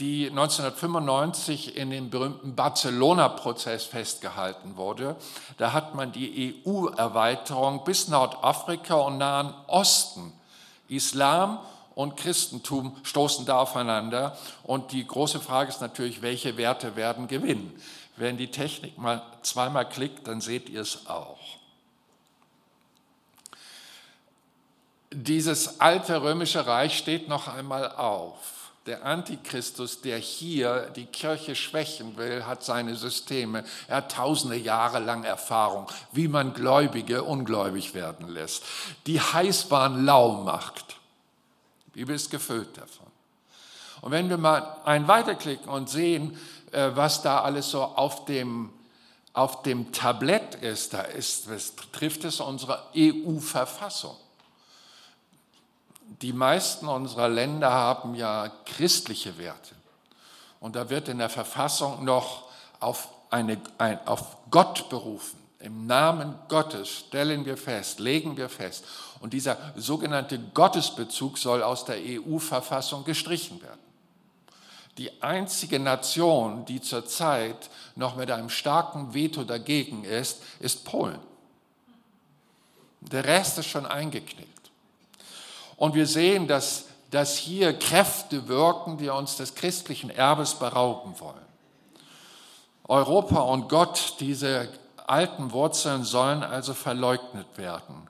die 0.00 0.28
1995 0.28 1.76
in 1.76 1.90
dem 1.90 2.10
berühmten 2.10 2.54
Barcelona-Prozess 2.54 3.84
festgehalten 3.84 4.76
wurde. 4.76 5.16
Da 5.56 5.72
hat 5.72 5.94
man 5.94 6.12
die 6.12 6.62
EU-Erweiterung 6.66 7.84
bis 7.84 8.08
Nordafrika 8.08 8.94
und 8.94 9.18
Nahen 9.18 9.54
Osten, 9.66 10.32
Islam 10.88 11.58
und 11.94 12.16
Christentum 12.16 12.96
stoßen 13.02 13.44
da 13.44 13.58
aufeinander. 13.58 14.36
Und 14.62 14.92
die 14.92 15.06
große 15.06 15.40
Frage 15.40 15.70
ist 15.70 15.80
natürlich, 15.80 16.22
welche 16.22 16.56
Werte 16.56 16.96
werden 16.96 17.28
gewinnen? 17.28 17.80
Wenn 18.16 18.36
die 18.36 18.50
Technik 18.50 18.98
mal 18.98 19.22
zweimal 19.42 19.88
klickt, 19.88 20.26
dann 20.26 20.40
seht 20.40 20.68
ihr 20.68 20.80
es 20.80 21.06
auch. 21.06 21.38
Dieses 25.10 25.80
alte 25.80 26.22
römische 26.22 26.66
Reich 26.66 26.98
steht 26.98 27.28
noch 27.28 27.48
einmal 27.48 27.90
auf. 27.92 28.57
Der 28.88 29.04
Antichristus, 29.04 30.00
der 30.00 30.16
hier 30.16 30.90
die 30.96 31.04
Kirche 31.04 31.54
schwächen 31.54 32.16
will, 32.16 32.46
hat 32.46 32.64
seine 32.64 32.96
Systeme. 32.96 33.62
Er 33.86 33.98
hat 33.98 34.12
tausende 34.12 34.56
Jahre 34.56 34.98
lang 34.98 35.24
Erfahrung, 35.24 35.86
wie 36.12 36.26
man 36.26 36.54
Gläubige 36.54 37.22
ungläubig 37.22 37.92
werden 37.92 38.28
lässt. 38.28 38.64
Die 39.06 39.20
Heißbahn 39.20 40.06
lau 40.06 40.42
macht. 40.42 40.96
Die 41.88 41.90
Bibel 41.98 42.16
ist 42.16 42.30
gefüllt 42.30 42.78
davon. 42.78 43.08
Und 44.00 44.10
wenn 44.10 44.30
wir 44.30 44.38
mal 44.38 44.78
ein 44.86 45.06
weiterklicken 45.06 45.68
und 45.68 45.90
sehen, 45.90 46.38
äh, 46.72 46.92
was 46.94 47.20
da 47.20 47.42
alles 47.42 47.70
so 47.70 47.82
auf 47.82 48.24
dem, 48.24 48.70
auf 49.34 49.60
dem 49.64 49.92
Tablett 49.92 50.54
ist, 50.54 50.94
da 50.94 51.02
ist, 51.02 51.46
trifft 51.92 52.24
es 52.24 52.40
unsere 52.40 52.82
EU-Verfassung 52.96 54.16
die 56.22 56.32
meisten 56.32 56.88
unserer 56.88 57.28
Länder 57.28 57.70
haben 57.70 58.14
ja 58.14 58.50
christliche 58.64 59.38
Werte. 59.38 59.74
Und 60.60 60.74
da 60.74 60.90
wird 60.90 61.08
in 61.08 61.18
der 61.18 61.28
Verfassung 61.28 62.04
noch 62.04 62.44
auf, 62.80 63.08
eine, 63.30 63.60
ein, 63.76 64.04
auf 64.06 64.38
Gott 64.50 64.88
berufen. 64.88 65.38
Im 65.60 65.86
Namen 65.86 66.34
Gottes 66.48 66.88
stellen 66.88 67.44
wir 67.44 67.56
fest, 67.56 68.00
legen 68.00 68.36
wir 68.36 68.48
fest. 68.48 68.84
Und 69.20 69.32
dieser 69.32 69.56
sogenannte 69.76 70.38
Gottesbezug 70.38 71.36
soll 71.36 71.62
aus 71.62 71.84
der 71.84 71.96
EU-Verfassung 71.98 73.04
gestrichen 73.04 73.60
werden. 73.62 73.80
Die 74.96 75.22
einzige 75.22 75.78
Nation, 75.78 76.64
die 76.64 76.80
zurzeit 76.80 77.70
noch 77.94 78.16
mit 78.16 78.30
einem 78.30 78.50
starken 78.50 79.14
Veto 79.14 79.44
dagegen 79.44 80.04
ist, 80.04 80.42
ist 80.58 80.84
Polen. 80.84 81.20
Der 83.00 83.24
Rest 83.24 83.58
ist 83.58 83.66
schon 83.66 83.86
eingeknickt. 83.86 84.57
Und 85.78 85.94
wir 85.94 86.06
sehen, 86.06 86.46
dass, 86.48 86.86
dass 87.10 87.36
hier 87.36 87.72
Kräfte 87.72 88.48
wirken, 88.48 88.98
die 88.98 89.08
uns 89.08 89.36
des 89.36 89.54
christlichen 89.54 90.10
Erbes 90.10 90.56
berauben 90.56 91.18
wollen. 91.20 91.48
Europa 92.84 93.40
und 93.40 93.68
Gott, 93.68 94.16
diese 94.20 94.68
alten 95.06 95.52
Wurzeln 95.52 96.04
sollen 96.04 96.42
also 96.42 96.74
verleugnet 96.74 97.46
werden. 97.56 98.08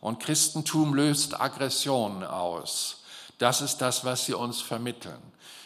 Und 0.00 0.18
Christentum 0.18 0.94
löst 0.94 1.40
Aggressionen 1.40 2.24
aus. 2.24 3.02
Das 3.38 3.60
ist 3.60 3.78
das, 3.78 4.04
was 4.04 4.26
sie 4.26 4.34
uns 4.34 4.60
vermitteln. 4.60 5.20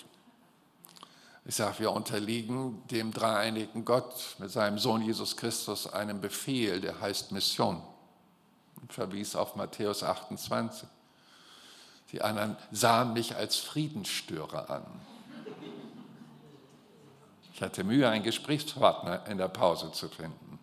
Ich 1.47 1.55
sage, 1.55 1.79
wir 1.79 1.91
unterliegen 1.91 2.81
dem 2.89 3.11
dreieinigen 3.11 3.85
Gott 3.85 4.35
mit 4.39 4.49
seinem 4.49 4.79
Sohn 4.79 5.01
Jesus 5.01 5.37
Christus 5.37 5.85
einem 5.85 6.21
Befehl, 6.21 6.81
der 6.81 6.99
heißt 7.01 7.31
Mission. 7.31 7.83
Und 8.81 8.93
verwies 8.93 9.35
auf 9.35 9.55
Matthäus 9.55 10.01
28. 10.01 10.87
Die 12.11 12.21
anderen 12.21 12.55
sahen 12.71 13.13
mich 13.13 13.35
als 13.35 13.57
Friedensstörer 13.57 14.69
an. 14.69 14.85
Ich 17.53 17.61
hatte 17.61 17.83
Mühe, 17.83 18.09
einen 18.09 18.23
Gesprächspartner 18.23 19.27
in 19.27 19.37
der 19.37 19.47
Pause 19.47 19.91
zu 19.91 20.09
finden. 20.09 20.59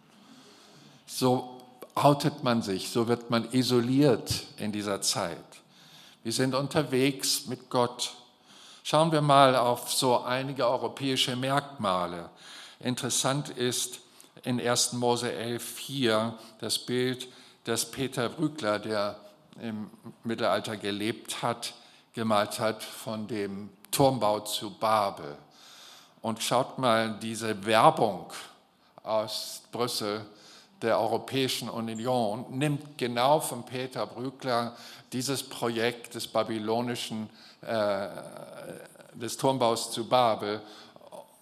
So 1.07 1.63
outet 1.95 2.43
man 2.43 2.63
sich, 2.63 2.91
so 2.91 3.09
wird 3.09 3.31
man 3.31 3.51
isoliert 3.53 4.45
in 4.59 4.73
dieser 4.73 5.01
Zeit. 5.01 5.39
Wir 6.23 6.33
sind 6.33 6.55
unterwegs 6.55 7.47
mit 7.47 7.71
Gott. 7.71 8.15
Schauen 8.85 9.11
wir 9.11 9.23
mal 9.23 9.57
auf 9.57 9.93
so 9.93 10.21
einige 10.21 10.67
europäische 10.67 11.35
Merkmale. 11.35 12.31
Interessant 12.79 13.49
ist 13.49 14.01
in 14.45 14.61
1. 14.61 14.93
Mose 14.95 15.31
11,4 15.31 16.33
das 16.59 16.79
Bild, 16.79 17.29
das 17.65 17.91
Peter 17.91 18.29
Brückler, 18.29 18.79
der 18.79 19.17
im 19.61 19.91
Mittelalter 20.25 20.77
gelebt 20.77 21.43
hat, 21.43 21.75
gemalt 22.15 22.59
hat 22.59 22.83
von 22.83 23.27
dem 23.27 23.71
Turmbau 23.91 24.41
zu 24.41 24.71
Babel. 24.71 25.37
Und 26.21 26.43
schaut 26.43 26.79
mal 26.79 27.19
diese 27.21 27.65
Werbung 27.67 28.33
aus 29.03 29.63
Brüssel 29.73 30.25
der 30.83 30.99
Europäischen 30.99 31.69
Union 31.69 32.45
nimmt 32.51 32.99
genau 32.99 33.41
von 33.41 33.65
Peter 33.65 34.07
Brückler 34.07 34.77
dieses 35.13 35.43
Projekt 35.43 36.15
des 36.15 36.27
babylonischen, 36.27 37.31
äh, 37.63 38.09
des 39.15 39.37
Turmbaus 39.37 39.93
zu 39.93 40.09
Babel 40.09 40.61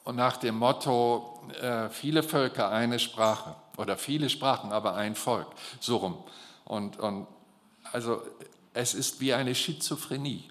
und 0.05 0.17
nach 0.17 0.37
dem 0.37 0.57
Motto, 0.57 1.41
äh, 1.61 1.89
viele 1.89 2.23
Völker, 2.23 2.71
eine 2.71 2.99
Sprache 2.99 3.55
oder 3.77 3.97
viele 3.97 4.29
Sprachen, 4.29 4.73
aber 4.73 4.95
ein 4.95 5.15
Volk, 5.15 5.47
so 5.81 5.97
rum. 5.97 6.19
Und, 6.65 6.99
und 6.99 7.27
also 7.93 8.23
es 8.75 8.95
ist 8.95 9.21
wie 9.21 9.33
eine 9.35 9.55
Schizophrenie. 9.55 10.45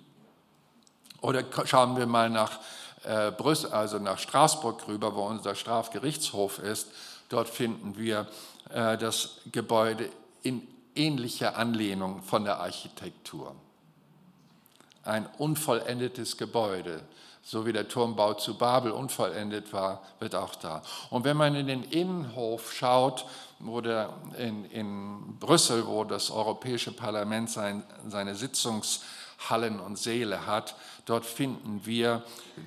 Oder 1.21 1.43
schauen 1.65 1.97
wir 1.97 2.05
mal 2.05 2.29
nach 2.29 2.59
äh, 3.03 3.31
Brüssel, 3.31 3.71
also 3.71 3.99
nach 3.99 4.19
Straßburg 4.19 4.87
rüber, 4.87 5.15
wo 5.15 5.25
unser 5.25 5.55
Strafgerichtshof 5.55 6.59
ist. 6.59 6.87
Dort 7.29 7.49
finden 7.49 7.97
wir 7.97 8.27
äh, 8.69 8.97
das 8.97 9.41
Gebäude 9.51 10.09
in 10.43 10.67
ähnlicher 10.95 11.57
Anlehnung 11.57 12.23
von 12.23 12.43
der 12.43 12.59
Architektur. 12.59 13.55
Ein 15.09 15.27
unvollendetes 15.39 16.37
Gebäude, 16.37 17.01
so 17.41 17.65
wie 17.65 17.73
der 17.73 17.87
Turmbau 17.87 18.35
zu 18.35 18.59
Babel 18.59 18.91
unvollendet 18.91 19.73
war, 19.73 20.03
wird 20.19 20.35
auch 20.35 20.53
da. 20.53 20.83
Und 21.09 21.23
wenn 21.23 21.35
man 21.35 21.55
in 21.55 21.65
den 21.65 21.83
Innenhof 21.83 22.71
schaut, 22.71 23.25
wo 23.57 23.81
der, 23.81 24.13
in, 24.37 24.65
in 24.65 25.39
Brüssel, 25.39 25.87
wo 25.87 26.03
das 26.03 26.29
Europäische 26.29 26.91
Parlament 26.91 27.49
sein, 27.49 27.83
seine 28.07 28.35
Sitzungshallen 28.35 29.79
und 29.79 29.97
Säle 29.97 30.45
hat, 30.45 30.75
dort 31.05 31.25
finden 31.25 31.81
wir 31.85 32.21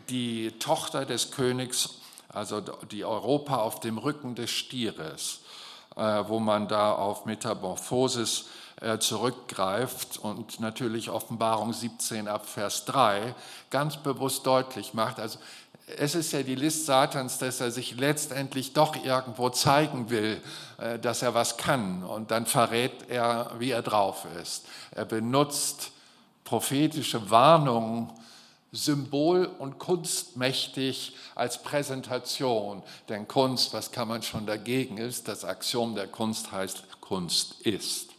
die 0.09 0.51
Tochter 0.59 1.07
des 1.07 1.31
Königs, 1.31 1.91
also 2.29 2.61
die 2.91 3.05
Europa 3.05 3.59
auf 3.59 3.79
dem 3.79 3.99
Rücken 3.99 4.35
des 4.35 4.51
Stieres. 4.51 5.43
Äh, 5.95 6.25
wo 6.27 6.41
man 6.41 6.69
da 6.69 6.95
auf 6.95 7.27
Metamorphosis 7.27 8.47
zurückgreift 8.99 10.19
und 10.19 10.61
natürlich 10.61 11.11
Offenbarung 11.11 11.73
17 11.73 12.29
ab 12.29 12.47
Vers 12.47 12.85
3 12.87 13.35
ganz 13.71 13.97
bewusst 13.97 14.47
deutlich 14.47 14.95
macht. 14.95 15.21
Also 15.21 15.39
es 15.99 16.15
ist 16.15 16.33
ja 16.33 16.43
die 16.43 16.55
List 16.55 16.87
Satans, 16.87 17.39
dass 17.39 17.61
er 17.61 17.71
sich 17.71 17.97
letztendlich 17.97 18.73
doch 18.73 18.97
irgendwo 19.05 19.51
zeigen 19.51 20.11
will, 20.11 20.41
äh, 20.79 20.99
dass 20.99 21.23
er 21.23 21.35
was 21.35 21.57
kann. 21.57 22.03
Und 22.05 22.31
dann 22.31 22.47
verrät 22.47 23.09
er, 23.09 23.53
wie 23.59 23.71
er 23.71 23.83
drauf 23.83 24.27
ist. 24.41 24.67
Er 24.91 25.05
benutzt 25.05 25.93
prophetische 26.45 27.31
Warnungen 27.31 28.13
symbol- 28.73 29.51
und 29.59 29.79
kunstmächtig 29.79 31.15
als 31.35 31.63
Präsentation. 31.63 32.83
Denn 33.09 33.29
Kunst, 33.29 33.75
was 33.75 33.93
kann 33.93 34.09
man 34.09 34.23
schon 34.23 34.47
dagegen 34.47 34.97
ist, 34.97 35.29
das 35.29 35.45
Axiom 35.45 35.95
der 35.95 36.09
Kunst 36.09 36.53
heißt, 36.53 36.85
Kunst 37.01 37.61
ist. 37.63 38.12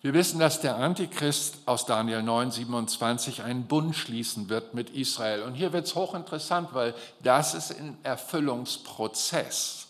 Wir 0.00 0.14
wissen, 0.14 0.38
dass 0.38 0.60
der 0.60 0.76
Antichrist 0.76 1.56
aus 1.66 1.84
Daniel 1.84 2.22
9, 2.22 2.52
27 2.52 3.42
einen 3.42 3.66
Bund 3.66 3.96
schließen 3.96 4.48
wird 4.48 4.72
mit 4.72 4.90
Israel. 4.90 5.42
Und 5.42 5.54
hier 5.54 5.72
wird 5.72 5.86
es 5.86 5.96
hochinteressant, 5.96 6.72
weil 6.72 6.94
das 7.22 7.54
ist 7.54 7.76
ein 7.76 7.98
Erfüllungsprozess. 8.04 9.88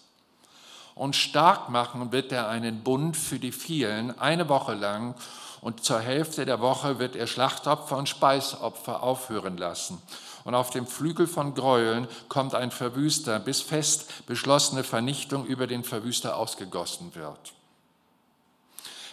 Und 0.94 1.14
stark 1.14 1.68
machen 1.68 2.10
wird 2.10 2.32
er 2.32 2.48
einen 2.48 2.82
Bund 2.82 3.16
für 3.16 3.38
die 3.38 3.52
vielen, 3.52 4.18
eine 4.18 4.48
Woche 4.48 4.74
lang 4.74 5.14
und 5.60 5.84
zur 5.84 6.00
Hälfte 6.00 6.46
der 6.46 6.60
Woche 6.60 6.98
wird 6.98 7.16
er 7.16 7.26
Schlachtopfer 7.26 7.96
und 7.96 8.08
Speisopfer 8.08 9.02
aufhören 9.02 9.56
lassen. 9.56 10.00
Und 10.44 10.54
auf 10.54 10.70
dem 10.70 10.86
Flügel 10.86 11.26
von 11.26 11.54
Gräueln 11.54 12.08
kommt 12.28 12.54
ein 12.54 12.70
Verwüster, 12.70 13.38
bis 13.38 13.60
fest 13.60 14.26
beschlossene 14.26 14.84
Vernichtung 14.84 15.44
über 15.44 15.66
den 15.66 15.84
Verwüster 15.84 16.36
ausgegossen 16.36 17.14
wird. 17.14 17.52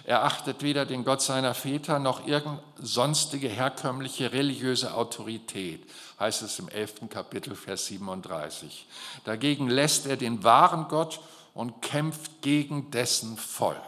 Er 0.06 0.24
achtet 0.24 0.62
weder 0.62 0.86
den 0.86 1.04
Gott 1.04 1.24
seiner 1.24 1.56
Väter 1.56 1.98
noch 1.98 2.28
irgendeine 2.28 2.62
sonstige 2.80 3.48
herkömmliche 3.48 4.32
religiöse 4.32 4.94
Autorität, 4.94 5.90
heißt 6.20 6.44
es 6.44 6.60
im 6.60 6.70
11. 6.70 7.10
Kapitel, 7.10 7.56
Vers 7.56 7.88
37. 7.88 8.86
Dagegen 9.24 9.68
lässt 9.68 10.06
er 10.06 10.16
den 10.16 10.44
wahren 10.44 10.88
Gott 10.90 11.20
und 11.56 11.82
kämpft 11.82 12.44
gegen 12.44 12.92
dessen 12.92 13.36
Volk. 13.36 13.80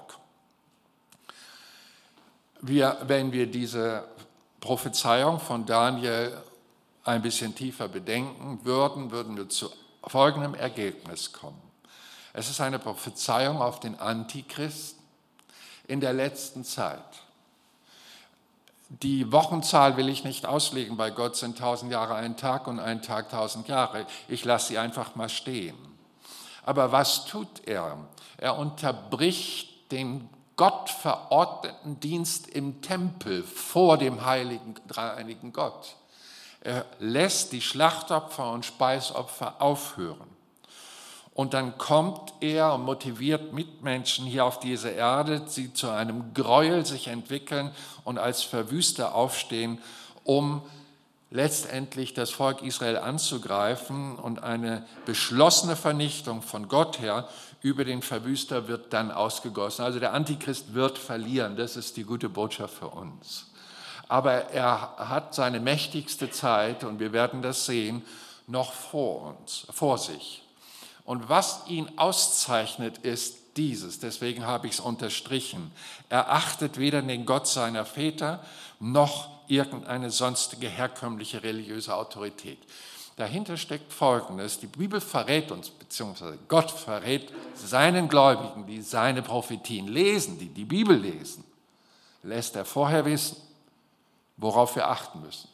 Wir, 2.61 2.97
wenn 3.03 3.31
wir 3.31 3.45
diese 3.45 4.03
Prophezeiung 4.59 5.39
von 5.39 5.67
Daniel 5.67 6.35
ein 7.03 7.21
bisschen 7.21 7.53
tiefer 7.53 7.87
bedenken 7.87 8.59
würden, 8.63 9.11
würden 9.11 9.37
wir 9.37 9.49
zu 9.49 9.69
folgendem 10.01 10.55
Ergebnis 10.55 11.31
kommen. 11.31 11.61
Es 12.33 12.49
ist 12.49 12.59
eine 12.59 12.79
Prophezeiung 12.79 13.61
auf 13.61 13.79
den 13.79 13.99
Antichrist 13.99 14.96
in 15.87 15.99
der 16.01 16.13
letzten 16.13 16.63
Zeit. 16.63 17.01
Die 18.89 19.31
Wochenzahl 19.31 19.97
will 19.97 20.07
ich 20.07 20.23
nicht 20.23 20.45
auslegen, 20.45 20.95
bei 20.95 21.09
Gott 21.09 21.35
sind 21.35 21.57
tausend 21.57 21.91
Jahre 21.91 22.15
ein 22.15 22.37
Tag 22.37 22.67
und 22.67 22.79
ein 22.79 23.01
Tag 23.01 23.29
tausend 23.29 23.67
Jahre. 23.67 24.05
Ich 24.29 24.45
lasse 24.45 24.69
sie 24.69 24.77
einfach 24.77 25.15
mal 25.15 25.29
stehen. 25.29 25.75
Aber 26.65 26.91
was 26.91 27.25
tut 27.25 27.67
er? 27.67 27.97
Er 28.37 28.57
unterbricht 28.57 29.91
den 29.91 30.29
Gott 30.55 30.89
verordneten 30.89 31.99
Dienst 31.99 32.47
im 32.47 32.81
Tempel 32.81 33.43
vor 33.43 33.97
dem 33.97 34.25
heiligen, 34.25 34.75
dreieinigen 34.87 35.53
Gott. 35.53 35.95
Er 36.61 36.85
lässt 36.99 37.51
die 37.51 37.61
Schlachtopfer 37.61 38.51
und 38.51 38.65
Speisopfer 38.65 39.61
aufhören. 39.61 40.36
Und 41.37 41.53
dann 41.53 41.77
kommt 41.77 42.33
er 42.39 42.73
und 42.73 42.83
motiviert 42.83 43.53
Mitmenschen 43.53 44.25
hier 44.25 44.43
auf 44.43 44.59
dieser 44.59 44.93
Erde, 44.93 45.43
sie 45.45 45.71
zu 45.71 45.87
einem 45.87 46.33
Gräuel 46.33 46.83
sich 46.83 47.09
entwickeln 47.09 47.69
und 48.03 48.17
als 48.17 48.41
Verwüster 48.41 49.13
aufstehen, 49.13 49.79
um 50.23 50.63
letztendlich 51.29 52.15
das 52.15 52.31
Volk 52.31 52.63
Israel 52.63 52.97
anzugreifen 52.97 54.15
und 54.15 54.41
eine 54.41 54.83
beschlossene 55.05 55.75
Vernichtung 55.75 56.41
von 56.41 56.69
Gott 56.69 57.01
her 57.01 57.29
über 57.61 57.85
den 57.85 58.01
Verwüster 58.01 58.67
wird 58.67 58.91
dann 58.91 59.11
ausgegossen. 59.11 59.85
Also 59.85 59.99
der 59.99 60.13
Antichrist 60.13 60.73
wird 60.73 60.97
verlieren, 60.97 61.55
das 61.55 61.77
ist 61.77 61.97
die 61.97 62.03
gute 62.03 62.29
Botschaft 62.29 62.73
für 62.73 62.87
uns. 62.87 63.51
Aber 64.07 64.49
er 64.49 64.95
hat 64.97 65.35
seine 65.35 65.59
mächtigste 65.59 66.31
Zeit, 66.31 66.83
und 66.83 66.99
wir 66.99 67.13
werden 67.13 67.43
das 67.43 67.67
sehen, 67.67 68.03
noch 68.47 68.73
vor 68.73 69.37
uns, 69.37 69.67
vor 69.69 69.99
sich. 69.99 70.41
Und 71.07 71.29
was 71.29 71.61
ihn 71.67 71.89
auszeichnet, 71.95 72.97
ist 72.97 73.37
dieses, 73.55 73.99
deswegen 73.99 74.45
habe 74.45 74.67
ich 74.67 74.73
es 74.73 74.79
unterstrichen. 74.81 75.71
Er 76.09 76.33
achtet 76.33 76.77
weder 76.77 77.01
den 77.01 77.25
Gott 77.25 77.47
seiner 77.47 77.85
Väter 77.85 78.43
noch 78.81 79.29
irgendeine 79.47 80.11
sonstige 80.11 80.67
herkömmliche 80.67 81.43
religiöse 81.43 81.95
Autorität. 81.95 82.59
Dahinter 83.15 83.55
steckt 83.55 83.93
Folgendes. 83.93 84.59
Die 84.59 84.67
Bibel 84.67 84.99
verrät 84.99 85.49
uns, 85.49 85.69
beziehungsweise 85.69 86.37
Gott 86.49 86.71
verrät 86.71 87.31
seinen 87.55 88.09
Gläubigen, 88.09 88.67
die 88.67 88.81
seine 88.81 89.21
Prophetien 89.21 89.87
lesen, 89.87 90.37
die 90.37 90.49
die 90.49 90.65
Bibel 90.65 90.97
lesen, 90.97 91.45
lässt 92.21 92.57
er 92.57 92.65
vorher 92.65 93.05
wissen, 93.05 93.37
worauf 94.35 94.75
wir 94.75 94.89
achten 94.89 95.21
müssen. 95.21 95.47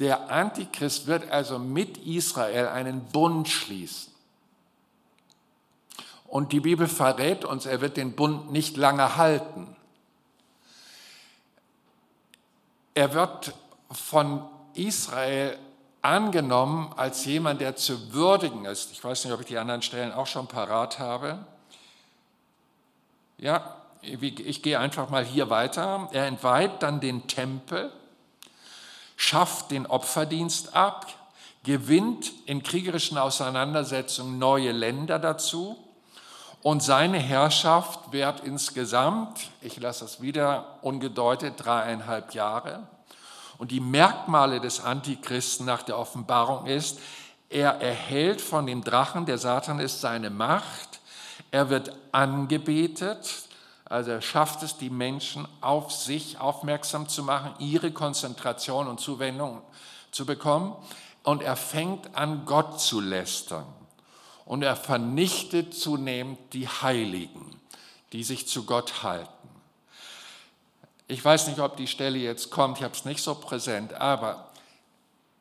Der 0.00 0.30
Antichrist 0.30 1.06
wird 1.06 1.30
also 1.30 1.58
mit 1.58 1.96
Israel 1.96 2.68
einen 2.68 3.06
Bund 3.06 3.48
schließen. 3.48 4.09
Und 6.30 6.52
die 6.52 6.60
Bibel 6.60 6.86
verrät 6.86 7.44
uns, 7.44 7.66
er 7.66 7.80
wird 7.80 7.96
den 7.96 8.14
Bund 8.14 8.52
nicht 8.52 8.76
lange 8.76 9.16
halten. 9.16 9.76
Er 12.94 13.14
wird 13.14 13.52
von 13.90 14.48
Israel 14.74 15.58
angenommen 16.02 16.94
als 16.96 17.24
jemand, 17.24 17.60
der 17.60 17.74
zu 17.74 18.12
würdigen 18.12 18.64
ist. 18.64 18.92
Ich 18.92 19.02
weiß 19.02 19.24
nicht, 19.24 19.34
ob 19.34 19.40
ich 19.40 19.46
die 19.46 19.58
anderen 19.58 19.82
Stellen 19.82 20.12
auch 20.12 20.28
schon 20.28 20.46
parat 20.46 21.00
habe. 21.00 21.44
Ja, 23.36 23.74
ich 24.00 24.62
gehe 24.62 24.78
einfach 24.78 25.10
mal 25.10 25.24
hier 25.24 25.50
weiter. 25.50 26.08
Er 26.12 26.26
entweiht 26.26 26.80
dann 26.84 27.00
den 27.00 27.26
Tempel, 27.26 27.90
schafft 29.16 29.72
den 29.72 29.84
Opferdienst 29.84 30.76
ab, 30.76 31.08
gewinnt 31.64 32.30
in 32.46 32.62
kriegerischen 32.62 33.18
Auseinandersetzungen 33.18 34.38
neue 34.38 34.70
Länder 34.70 35.18
dazu 35.18 35.76
und 36.62 36.82
seine 36.82 37.18
Herrschaft 37.18 38.12
währt 38.12 38.40
insgesamt, 38.40 39.50
ich 39.62 39.80
lasse 39.80 40.04
es 40.04 40.20
wieder 40.20 40.78
ungedeutet, 40.82 41.54
dreieinhalb 41.56 42.34
Jahre. 42.34 42.86
Und 43.58 43.70
die 43.70 43.80
Merkmale 43.80 44.60
des 44.60 44.80
Antichristen 44.80 45.66
nach 45.66 45.82
der 45.82 45.98
Offenbarung 45.98 46.66
ist, 46.66 46.98
er 47.48 47.80
erhält 47.80 48.40
von 48.40 48.66
dem 48.66 48.84
Drachen, 48.84 49.26
der 49.26 49.38
Satan 49.38 49.80
ist, 49.80 50.00
seine 50.00 50.30
Macht, 50.30 51.00
er 51.50 51.68
wird 51.68 51.92
angebetet, 52.12 53.48
also 53.84 54.12
er 54.12 54.22
schafft 54.22 54.62
es, 54.62 54.76
die 54.76 54.90
Menschen 54.90 55.48
auf 55.60 55.90
sich 55.90 56.38
aufmerksam 56.38 57.08
zu 57.08 57.24
machen, 57.24 57.54
ihre 57.58 57.90
Konzentration 57.90 58.86
und 58.86 59.00
Zuwendung 59.00 59.62
zu 60.12 60.24
bekommen. 60.24 60.76
Und 61.24 61.42
er 61.42 61.56
fängt 61.56 62.14
an, 62.16 62.44
Gott 62.46 62.80
zu 62.80 63.00
lästern. 63.00 63.66
Und 64.50 64.64
er 64.64 64.74
vernichtet 64.74 65.74
zunehmend 65.74 66.40
die 66.54 66.66
Heiligen, 66.66 67.54
die 68.12 68.24
sich 68.24 68.48
zu 68.48 68.64
Gott 68.64 69.04
halten. 69.04 69.48
Ich 71.06 71.24
weiß 71.24 71.46
nicht, 71.46 71.60
ob 71.60 71.76
die 71.76 71.86
Stelle 71.86 72.18
jetzt 72.18 72.50
kommt, 72.50 72.78
ich 72.78 72.82
habe 72.82 72.92
es 72.92 73.04
nicht 73.04 73.22
so 73.22 73.36
präsent, 73.36 73.94
aber 73.94 74.50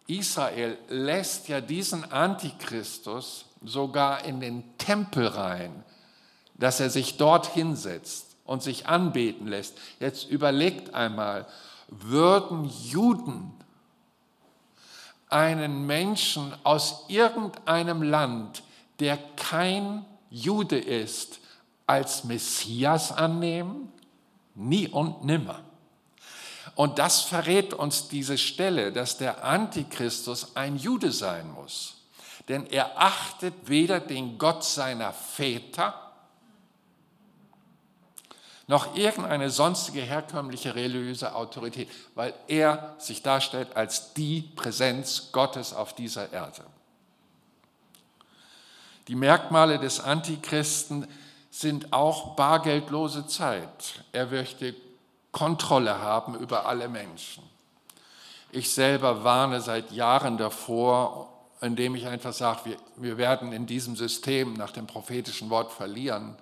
Israel 0.05 0.77
lässt 0.89 1.47
ja 1.47 1.59
diesen 1.59 2.11
Antichristus 2.11 3.45
sogar 3.65 4.25
in 4.25 4.41
den 4.41 4.77
Tempel 4.77 5.25
rein, 5.25 5.83
dass 6.53 6.79
er 6.79 6.91
sich 6.91 7.17
dort 7.17 7.47
hinsetzt 7.47 8.35
und 8.45 8.61
sich 8.61 8.85
anbeten 8.85 9.47
lässt. 9.47 9.75
Jetzt 9.99 10.29
überlegt 10.29 10.93
einmal, 10.93 11.47
würden 11.87 12.65
Juden 12.83 13.55
einen 15.29 15.87
Menschen 15.87 16.53
aus 16.63 17.05
irgendeinem 17.07 18.03
Land, 18.03 18.61
der 18.99 19.17
kein 19.35 20.05
Jude 20.29 20.77
ist, 20.77 21.39
als 21.85 22.23
Messias 22.23 23.11
annehmen? 23.11 23.91
Nie 24.55 24.87
und 24.87 25.23
nimmer. 25.23 25.63
Und 26.75 26.99
das 26.99 27.21
verrät 27.21 27.73
uns 27.73 28.07
diese 28.07 28.37
Stelle, 28.37 28.93
dass 28.93 29.17
der 29.17 29.43
Antichristus 29.43 30.55
ein 30.55 30.77
Jude 30.77 31.11
sein 31.11 31.51
muss. 31.51 31.95
Denn 32.47 32.65
er 32.67 32.99
achtet 32.99 33.53
weder 33.67 33.99
den 33.99 34.37
Gott 34.37 34.63
seiner 34.63 35.13
Väter, 35.13 35.93
noch 38.67 38.95
irgendeine 38.95 39.49
sonstige 39.49 40.01
herkömmliche 40.01 40.75
religiöse 40.75 41.33
Autorität, 41.33 41.89
weil 42.13 42.35
er 42.47 42.95
sich 42.99 43.23
darstellt 43.23 43.75
als 43.75 44.13
die 44.13 44.41
Präsenz 44.55 45.31
Gottes 45.31 45.73
auf 45.73 45.95
dieser 45.95 46.31
Erde. 46.31 46.63
Die 49.09 49.15
Merkmale 49.15 49.77
des 49.77 49.99
Antichristen 49.99 51.05
sind 51.51 51.91
auch 51.91 52.37
bargeldlose 52.37 53.27
Zeit. 53.27 54.05
Er 54.13 54.27
möchte 54.27 54.73
Kontrolle 55.33 55.99
haben 55.99 56.35
über 56.35 56.65
alle 56.65 56.87
Menschen. 56.87 57.43
Ich 58.51 58.71
selber 58.71 59.25
warne 59.25 59.59
seit 59.59 59.91
Jahren 59.91 60.37
davor, 60.37 61.33
indem 61.59 61.95
ich 61.95 62.07
einfach 62.07 62.31
sage, 62.31 62.61
wir, 62.63 62.77
wir 62.95 63.17
werden 63.17 63.51
in 63.51 63.65
diesem 63.65 63.97
System 63.97 64.53
nach 64.53 64.71
dem 64.71 64.87
prophetischen 64.87 65.49
Wort 65.49 65.73
verlieren 65.73 66.37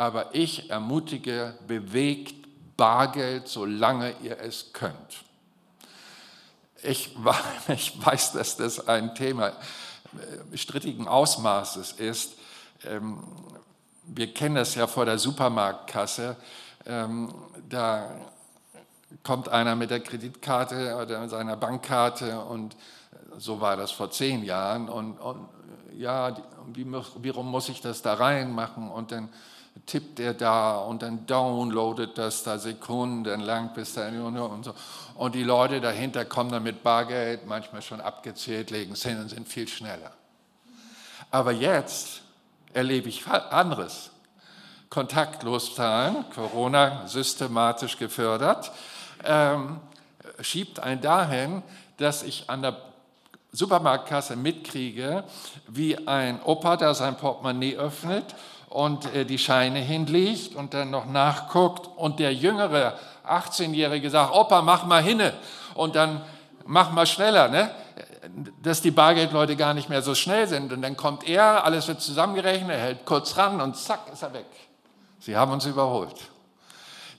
aber 0.00 0.34
ich 0.34 0.70
ermutige, 0.70 1.58
bewegt 1.66 2.46
Bargeld, 2.78 3.48
solange 3.48 4.14
ihr 4.22 4.40
es 4.40 4.72
könnt. 4.72 5.24
Ich, 6.82 7.14
ich 7.68 8.02
weiß, 8.02 8.32
dass 8.32 8.56
das 8.56 8.88
ein 8.88 9.14
Thema 9.14 9.48
äh, 9.48 9.52
strittigen 10.54 11.08
Ausmaßes 11.08 11.92
ist. 11.92 12.34
Ähm, 12.84 13.22
wir 14.04 14.32
kennen 14.32 14.56
das 14.56 14.74
ja 14.74 14.86
vor 14.86 15.04
der 15.04 15.18
Supermarktkasse. 15.18 16.36
Ähm, 16.86 17.32
da 17.68 18.10
kommt 19.22 19.48
einer 19.48 19.76
mit 19.76 19.90
der 19.90 20.00
Kreditkarte 20.00 20.96
oder 20.96 21.20
mit 21.20 21.30
seiner 21.30 21.56
Bankkarte 21.56 22.40
und 22.40 22.76
so 23.38 23.60
war 23.60 23.76
das 23.76 23.90
vor 23.90 24.10
zehn 24.10 24.44
Jahren. 24.44 24.88
Und, 24.88 25.18
und 25.18 25.48
ja, 25.96 26.36
wie, 26.72 26.86
warum 26.90 27.50
muss 27.50 27.68
ich 27.68 27.80
das 27.80 28.02
da 28.02 28.14
reinmachen? 28.14 28.90
Und 28.90 29.12
dann 29.12 29.28
tippt 29.86 30.20
er 30.20 30.34
da 30.34 30.78
und 30.78 31.02
dann 31.02 31.26
downloadet 31.26 32.16
das 32.18 32.42
da 32.42 32.58
sekundenlang 32.58 33.72
bis 33.74 33.94
dahin 33.94 34.20
und 34.20 34.64
so. 34.64 34.74
Und 35.14 35.34
die 35.34 35.42
Leute 35.42 35.80
dahinter 35.80 36.24
kommen 36.24 36.50
dann 36.50 36.62
mit 36.62 36.82
Bargeld, 36.82 37.46
manchmal 37.46 37.82
schon 37.82 38.00
abgezählt, 38.00 38.70
legen 38.70 38.92
es 38.92 39.02
hin 39.02 39.18
und 39.20 39.28
sind 39.28 39.48
viel 39.48 39.68
schneller. 39.68 40.12
Aber 41.30 41.52
jetzt 41.52 42.22
erlebe 42.72 43.08
ich 43.08 43.26
anderes. 43.26 44.10
Kontaktlos 44.88 45.76
zahlen, 45.76 46.24
Corona 46.34 47.06
systematisch 47.06 47.96
gefördert, 47.96 48.72
ähm, 49.24 49.78
schiebt 50.40 50.80
einen 50.80 51.00
dahin, 51.00 51.62
dass 51.96 52.24
ich 52.24 52.50
an 52.50 52.62
der 52.62 52.76
Supermarktkasse 53.52 54.36
mitkriege, 54.36 55.24
wie 55.68 56.08
ein 56.08 56.42
Opa, 56.42 56.76
der 56.76 56.94
sein 56.94 57.16
Portemonnaie 57.16 57.76
öffnet 57.76 58.34
und 58.70 59.12
äh, 59.14 59.26
die 59.26 59.38
Scheine 59.38 59.80
hinlegt 59.80 60.54
und 60.54 60.72
dann 60.72 60.90
noch 60.90 61.04
nachguckt 61.06 61.88
und 61.96 62.18
der 62.18 62.32
jüngere 62.32 62.94
18-Jährige 63.28 64.08
sagt, 64.08 64.32
Opa, 64.32 64.62
mach 64.62 64.86
mal 64.86 65.02
hinne 65.02 65.34
und 65.74 65.96
dann 65.96 66.22
mach 66.64 66.90
mal 66.92 67.06
schneller, 67.06 67.48
ne? 67.48 67.70
dass 68.62 68.80
die 68.80 68.92
Bargeldleute 68.92 69.56
gar 69.56 69.74
nicht 69.74 69.88
mehr 69.88 70.02
so 70.02 70.14
schnell 70.14 70.46
sind. 70.46 70.72
Und 70.72 70.82
dann 70.82 70.96
kommt 70.96 71.28
er, 71.28 71.64
alles 71.64 71.88
wird 71.88 72.00
zusammengerechnet, 72.00 72.70
er 72.70 72.78
hält 72.78 73.04
kurz 73.04 73.36
ran 73.36 73.60
und 73.60 73.76
zack, 73.76 74.00
ist 74.12 74.22
er 74.22 74.32
weg. 74.32 74.46
Sie 75.18 75.36
haben 75.36 75.52
uns 75.52 75.66
überholt. 75.66 76.16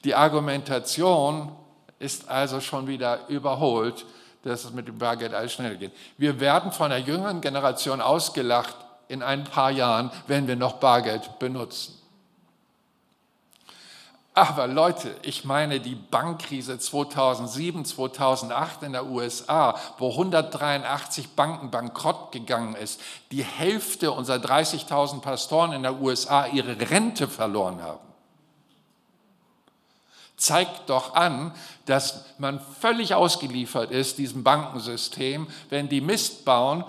Die 0.03 0.15
Argumentation 0.15 1.51
ist 1.99 2.29
also 2.29 2.61
schon 2.61 2.87
wieder 2.87 3.27
überholt, 3.27 4.05
dass 4.43 4.63
es 4.63 4.71
mit 4.71 4.87
dem 4.87 4.97
Bargeld 4.97 5.33
alles 5.33 5.53
schneller 5.53 5.75
geht. 5.75 5.91
Wir 6.17 6.39
werden 6.39 6.71
von 6.71 6.89
der 6.89 6.99
jüngeren 6.99 7.41
Generation 7.41 8.01
ausgelacht, 8.01 8.75
in 9.11 9.21
ein 9.21 9.43
paar 9.43 9.71
Jahren, 9.71 10.09
wenn 10.27 10.47
wir 10.47 10.55
noch 10.55 10.73
Bargeld 10.73 11.37
benutzen. 11.37 11.97
Aber 14.33 14.67
Leute, 14.67 15.13
ich 15.23 15.43
meine 15.43 15.81
die 15.81 15.95
Bankkrise 15.95 16.79
2007, 16.79 17.83
2008 17.83 18.83
in 18.83 18.93
der 18.93 19.05
USA, 19.05 19.77
wo 19.97 20.11
183 20.11 21.31
Banken 21.31 21.69
bankrott 21.69 22.31
gegangen 22.31 22.75
ist, 22.75 23.01
die 23.31 23.43
Hälfte 23.43 24.13
unserer 24.13 24.37
30.000 24.37 25.19
Pastoren 25.19 25.73
in 25.73 25.83
der 25.83 25.99
USA 25.99 26.47
ihre 26.47 26.79
Rente 26.89 27.27
verloren 27.27 27.81
haben 27.81 28.11
zeigt 30.41 30.89
doch 30.89 31.13
an, 31.13 31.53
dass 31.85 32.25
man 32.39 32.59
völlig 32.59 33.13
ausgeliefert 33.13 33.91
ist, 33.91 34.17
diesem 34.17 34.43
Bankensystem. 34.43 35.47
Wenn 35.69 35.87
die 35.87 36.01
Mist 36.01 36.45
bauen, 36.45 36.83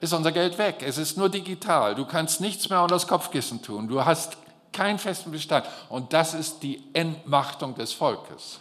ist 0.00 0.12
unser 0.12 0.32
Geld 0.32 0.58
weg. 0.58 0.82
Es 0.84 0.98
ist 0.98 1.16
nur 1.16 1.28
digital. 1.28 1.94
Du 1.94 2.04
kannst 2.04 2.40
nichts 2.40 2.68
mehr 2.68 2.82
unter 2.82 2.94
das 2.94 3.06
Kopfkissen 3.06 3.62
tun. 3.62 3.88
Du 3.88 4.04
hast 4.04 4.36
keinen 4.72 4.98
festen 4.98 5.30
Bestand. 5.30 5.66
Und 5.88 6.12
das 6.12 6.34
ist 6.34 6.62
die 6.62 6.82
Entmachtung 6.92 7.74
des 7.74 7.92
Volkes. 7.92 8.60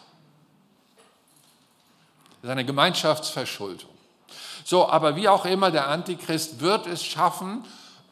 Das 2.41 2.43
ist 2.43 2.49
eine 2.49 2.65
Gemeinschaftsverschuldung. 2.65 3.89
So, 4.63 4.87
aber 4.87 5.15
wie 5.15 5.29
auch 5.29 5.45
immer, 5.45 5.71
der 5.71 5.87
Antichrist 5.87 6.59
wird 6.59 6.87
es 6.87 7.03
schaffen, 7.03 7.63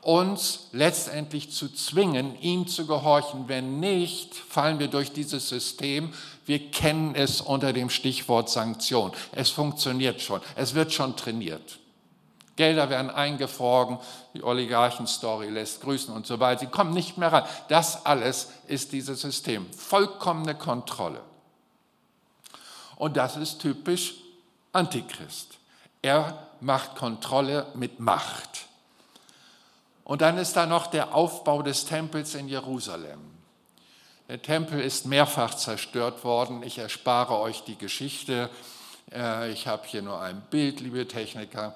uns 0.02 0.68
letztendlich 0.72 1.52
zu 1.52 1.74
zwingen, 1.74 2.40
ihm 2.42 2.68
zu 2.68 2.86
gehorchen. 2.86 3.48
Wenn 3.48 3.80
nicht, 3.80 4.36
fallen 4.36 4.78
wir 4.78 4.88
durch 4.88 5.12
dieses 5.12 5.50
System. 5.50 6.14
Wir 6.46 6.70
kennen 6.70 7.16
es 7.16 7.42
unter 7.42 7.74
dem 7.74 7.90
Stichwort 7.90 8.50
Sanktion. 8.50 9.12
Es 9.32 9.50
funktioniert 9.50 10.22
schon. 10.22 10.42
Es 10.56 10.76
wird 10.76 10.94
schon 10.94 11.16
trainiert. 11.18 11.80
Gelder 12.56 12.90
werden 12.90 13.10
eingefroren, 13.10 14.00
die 14.34 14.44
Oligarchen-Story 14.44 15.50
lässt 15.50 15.82
grüßen 15.82 16.14
und 16.14 16.26
so 16.26 16.40
weiter. 16.40 16.62
Sie 16.62 16.68
kommen 16.68 16.94
nicht 16.94 17.18
mehr 17.18 17.32
ran. 17.32 17.44
Das 17.68 18.06
alles 18.06 18.50
ist 18.68 18.94
dieses 18.94 19.22
System. 19.22 19.72
Vollkommene 19.74 20.56
Kontrolle. 20.56 21.22
Und 22.96 23.18
das 23.18 23.36
ist 23.36 23.60
typisch 23.60 24.16
Antichrist. 24.72 25.58
Er 26.02 26.48
macht 26.62 26.96
Kontrolle 26.96 27.68
mit 27.76 28.00
Macht. 28.00 28.68
Und 30.06 30.22
dann 30.22 30.38
ist 30.38 30.56
da 30.56 30.66
noch 30.66 30.88
der 30.88 31.14
Aufbau 31.14 31.62
des 31.62 31.86
Tempels 31.86 32.36
in 32.36 32.48
Jerusalem. 32.48 33.20
Der 34.30 34.42
Tempel 34.42 34.80
ist 34.80 35.06
mehrfach 35.06 35.56
zerstört 35.56 36.24
worden. 36.24 36.64
Ich 36.64 36.78
erspare 36.78 37.38
euch 37.38 37.64
die 37.64 37.78
Geschichte. 37.78 38.50
Äh, 39.12 39.52
ich 39.52 39.68
habe 39.68 39.86
hier 39.86 40.02
nur 40.02 40.22
ein 40.22 40.42
Bild, 40.50 40.80
liebe 40.80 41.08
Techniker 41.08 41.76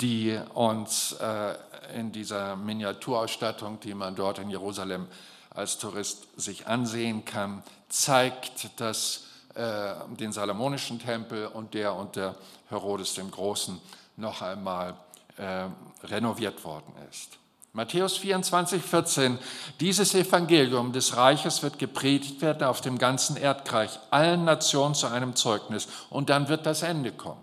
die 0.00 0.38
uns 0.54 1.12
äh, 1.12 1.54
in 1.94 2.12
dieser 2.12 2.56
Miniaturausstattung, 2.56 3.80
die 3.80 3.94
man 3.94 4.14
dort 4.14 4.38
in 4.38 4.50
Jerusalem 4.50 5.06
als 5.50 5.78
Tourist 5.78 6.28
sich 6.36 6.66
ansehen 6.66 7.24
kann, 7.24 7.62
zeigt 7.88 8.80
das, 8.80 9.24
äh, 9.54 9.94
den 10.18 10.32
Salomonischen 10.32 11.00
Tempel 11.00 11.46
und 11.48 11.74
der 11.74 11.94
unter 11.94 12.36
Herodes 12.68 13.14
dem 13.14 13.30
Großen 13.30 13.80
noch 14.16 14.42
einmal 14.42 14.94
äh, 15.36 15.66
renoviert 16.04 16.64
worden 16.64 16.92
ist. 17.10 17.38
Matthäus 17.72 18.16
24, 18.16 18.82
14. 18.82 19.38
Dieses 19.78 20.14
Evangelium 20.14 20.92
des 20.92 21.16
Reiches 21.16 21.62
wird 21.62 21.78
gepredigt 21.78 22.40
werden 22.42 22.64
auf 22.64 22.80
dem 22.80 22.98
ganzen 22.98 23.36
Erdreich, 23.36 24.00
allen 24.10 24.44
Nationen 24.44 24.96
zu 24.96 25.06
einem 25.06 25.36
Zeugnis. 25.36 25.86
Und 26.10 26.30
dann 26.30 26.48
wird 26.48 26.66
das 26.66 26.82
Ende 26.82 27.12
kommen. 27.12 27.40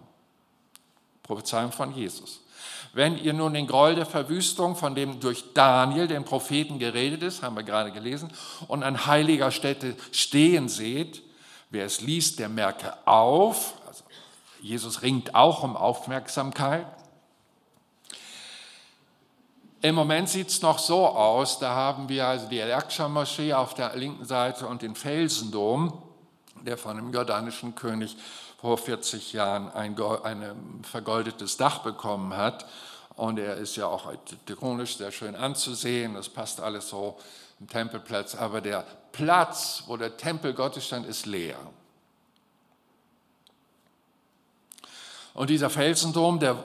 Prophezeiung 1.24 1.72
von 1.72 1.93
Jesus. 1.95 2.41
Wenn 2.98 3.16
ihr 3.20 3.34
nun 3.34 3.54
den 3.54 3.68
Gräuel 3.68 3.93
der 3.93 4.08
Verwüstung, 4.08 4.76
von 4.76 4.95
dem 4.95 5.20
durch 5.20 5.54
Daniel, 5.54 6.08
den 6.08 6.26
Propheten, 6.26 6.80
geredet 6.80 7.22
ist, 7.22 7.43
haben 7.43 7.56
wir 7.56 7.62
gerade 7.62 7.91
gelesen, 7.91 8.34
und 8.68 8.82
an 8.82 9.06
heiliger 9.06 9.52
Stätte 9.52 9.95
stehen 10.12 10.68
seht, 10.68 11.22
wer 11.70 11.86
es 11.86 12.02
liest, 12.02 12.39
der 12.39 12.50
merke 12.50 12.98
auf. 13.06 13.76
Also 13.86 14.04
Jesus 14.62 15.04
ringt 15.04 15.36
auch 15.36 15.62
um 15.62 15.78
Aufmerksamkeit. 15.78 16.88
Im 19.84 19.93
Moment 19.93 20.28
sieht 20.28 20.48
es 20.48 20.64
noch 20.64 20.80
so 20.80 21.06
aus, 21.06 21.60
da 21.60 21.76
haben 21.76 22.10
wir 22.10 22.26
also 22.26 22.50
die 22.50 22.60
Al-Aqsa-Moschee 22.60 23.54
auf 23.54 23.76
der 23.76 23.95
linken 23.95 24.26
Seite 24.26 24.66
und 24.66 24.82
den 24.82 24.95
Felsendom, 24.95 26.02
der 26.66 26.80
von 26.80 26.98
dem 26.98 27.14
jordanischen 27.14 27.76
König 27.76 28.18
vor 28.60 28.80
40 28.80 29.34
Jahren 29.34 29.72
ein, 29.72 29.95
ein 30.24 30.82
vergoldetes 30.82 31.58
Dach 31.58 31.84
bekommen 31.84 32.36
hat. 32.36 32.66
Und 33.18 33.39
er 33.39 33.55
ist 33.57 33.76
ja 33.76 33.88
auch 33.88 34.05
architektonisch 34.05 34.97
sehr 34.97 35.11
schön 35.11 35.36
anzusehen, 35.36 36.13
das 36.13 36.30
passt 36.30 36.61
alles 36.61 36.88
so 36.88 37.18
im 37.59 37.68
Tempelplatz. 37.68 38.36
Aber 38.36 38.61
der 38.61 38.86
Platz, 39.11 39.84
wo 39.88 39.97
der 39.97 40.15
Tempel 40.18 40.53
Gottes 40.53 40.86
stand, 40.86 41.07
ist 41.07 41.26
leer. 41.26 41.57
Und 45.34 45.49
dieser 45.49 45.72
Felsendom, 45.72 46.39
der 46.39 46.63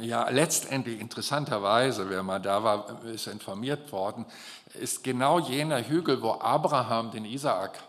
ja 0.00 0.28
letztendlich 0.28 1.00
interessanterweise, 1.00 2.10
wer 2.10 2.24
mal 2.24 2.40
da 2.40 2.64
war, 2.64 3.04
ist 3.04 3.28
informiert 3.28 3.90
worden, 3.92 4.26
ist 4.74 5.04
genau 5.04 5.38
jener 5.38 5.86
Hügel, 5.86 6.20
wo 6.20 6.32
Abraham 6.32 7.12
den 7.12 7.24
Isaak 7.24 7.80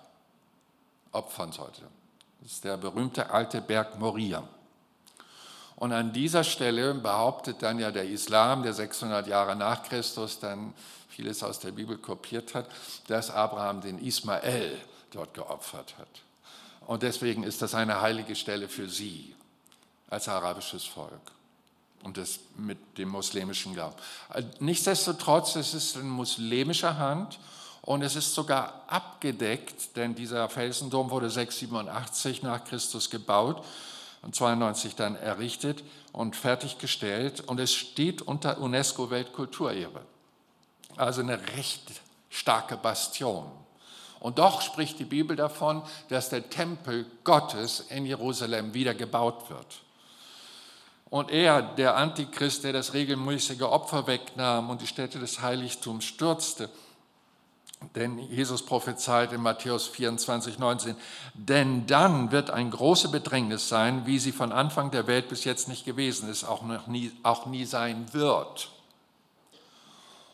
opfern 1.11 1.51
sollte. 1.51 1.81
Das 2.41 2.51
ist 2.51 2.63
der 2.63 2.77
berühmte 2.77 3.31
alte 3.31 3.59
Berg 3.59 3.99
Moria. 3.99 4.43
Und 5.77 5.93
an 5.93 6.11
dieser 6.11 6.43
Stelle 6.43 6.95
behauptet 6.95 7.61
dann 7.61 7.77
ja 7.77 7.91
der 7.91 8.09
Islam, 8.09 8.63
der 8.63 8.73
600 8.73 9.27
Jahre 9.27 9.55
nach 9.55 9.83
Christus 9.83 10.39
dann 10.39 10.73
vieles 11.07 11.43
aus 11.43 11.59
der 11.59 11.71
Bibel 11.71 11.99
kopiert 11.99 12.55
hat, 12.55 12.67
dass 13.07 13.29
Abraham 13.29 13.81
den 13.81 13.99
Ismael 13.99 14.75
dort 15.11 15.35
geopfert 15.35 15.95
hat. 15.99 16.07
Und 16.87 17.03
deswegen 17.03 17.43
ist 17.43 17.61
das 17.61 17.75
eine 17.75 18.01
heilige 18.01 18.35
Stelle 18.35 18.67
für 18.67 18.89
sie 18.89 19.35
als 20.09 20.27
arabisches 20.27 20.83
Volk 20.83 21.21
und 22.03 22.17
das 22.17 22.39
mit 22.55 22.79
dem 22.97 23.09
muslimischen 23.09 23.75
Glauben. 23.75 23.95
Nichtsdestotrotz, 24.59 25.55
es 25.57 25.75
ist 25.75 25.95
in 25.95 26.09
muslimischer 26.09 26.97
Hand 26.97 27.37
und 27.83 28.01
es 28.01 28.15
ist 28.15 28.33
sogar 28.33 28.83
abgedeckt, 28.87 29.95
denn 29.95 30.15
dieser 30.15 30.49
Felsendom 30.49 31.11
wurde 31.11 31.29
687 31.29 32.41
nach 32.41 32.63
Christus 32.65 33.11
gebaut 33.11 33.63
92 34.31 34.95
dann 34.95 35.15
errichtet 35.15 35.83
und 36.11 36.35
fertiggestellt 36.35 37.41
und 37.41 37.59
es 37.59 37.73
steht 37.73 38.21
unter 38.21 38.59
UNESCO 38.59 39.09
Weltkulturerbe. 39.09 40.01
Also 40.95 41.21
eine 41.21 41.39
recht 41.55 41.91
starke 42.29 42.77
Bastion. 42.77 43.49
Und 44.19 44.39
doch 44.39 44.61
spricht 44.61 44.99
die 44.99 45.05
Bibel 45.05 45.35
davon, 45.35 45.83
dass 46.09 46.29
der 46.29 46.49
Tempel 46.49 47.05
Gottes 47.23 47.85
in 47.89 48.05
Jerusalem 48.05 48.73
wieder 48.73 48.95
gebaut 48.95 49.49
wird. 49.49 49.81
Und 51.09 51.31
er, 51.31 51.61
der 51.61 51.95
Antichrist, 51.95 52.63
der 52.63 52.73
das 52.73 52.93
regelmäßige 52.93 53.61
Opfer 53.61 54.07
wegnahm 54.07 54.69
und 54.69 54.81
die 54.81 54.87
Stätte 54.87 55.19
des 55.19 55.41
Heiligtums 55.41 56.03
stürzte, 56.03 56.69
denn 57.95 58.17
Jesus 58.17 58.65
prophezeit 58.65 59.33
in 59.33 59.41
Matthäus 59.41 59.87
24, 59.87 60.59
19, 60.59 60.95
denn 61.33 61.85
dann 61.87 62.31
wird 62.31 62.49
ein 62.49 62.71
große 62.71 63.09
Bedrängnis 63.09 63.69
sein, 63.69 64.05
wie 64.05 64.19
sie 64.19 64.31
von 64.31 64.51
Anfang 64.51 64.91
der 64.91 65.07
Welt 65.07 65.29
bis 65.29 65.43
jetzt 65.43 65.67
nicht 65.67 65.85
gewesen 65.85 66.29
ist, 66.29 66.43
auch, 66.43 66.63
noch 66.63 66.87
nie, 66.87 67.11
auch 67.23 67.45
nie 67.45 67.65
sein 67.65 68.05
wird. 68.13 68.69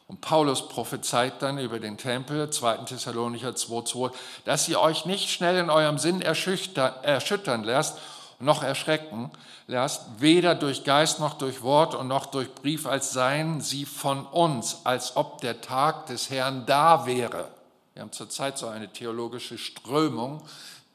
Und 0.08 0.22
Paulus 0.22 0.68
prophezeit 0.68 1.42
dann 1.42 1.58
über 1.58 1.80
den 1.80 1.98
Tempel, 1.98 2.50
2. 2.50 2.78
Thessalonicher 2.86 3.50
2,2, 3.50 4.12
dass 4.46 4.68
ihr 4.68 4.80
euch 4.80 5.06
nicht 5.06 5.30
schnell 5.30 5.58
in 5.58 5.70
eurem 5.70 5.98
Sinn 5.98 6.22
erschüttern 6.22 7.64
lasst 7.64 7.98
noch 8.44 8.64
erschrecken 8.64 9.32
lässt, 9.68 10.02
weder 10.20 10.56
durch 10.56 10.84
Geist 10.84 11.20
noch 11.20 11.36
durch 11.36 11.62
Wort 11.62 11.96
und 11.96 12.08
noch 12.08 12.28
durch 12.28 12.54
Brief, 12.54 12.86
als 12.86 13.12
seien 13.12 13.62
sie 13.62 13.86
von 13.86 14.26
uns, 14.26 14.82
als 14.84 15.16
ob 15.16 15.42
der 15.42 15.62
Tag 15.62 16.08
des 16.08 16.30
Herrn 16.30 16.66
da 16.66 17.06
wäre. 17.06 17.50
Wir 17.94 18.02
haben 18.02 18.12
zurzeit 18.12 18.58
so 18.58 18.68
eine 18.68 18.92
theologische 18.92 19.58
Strömung, 19.58 20.42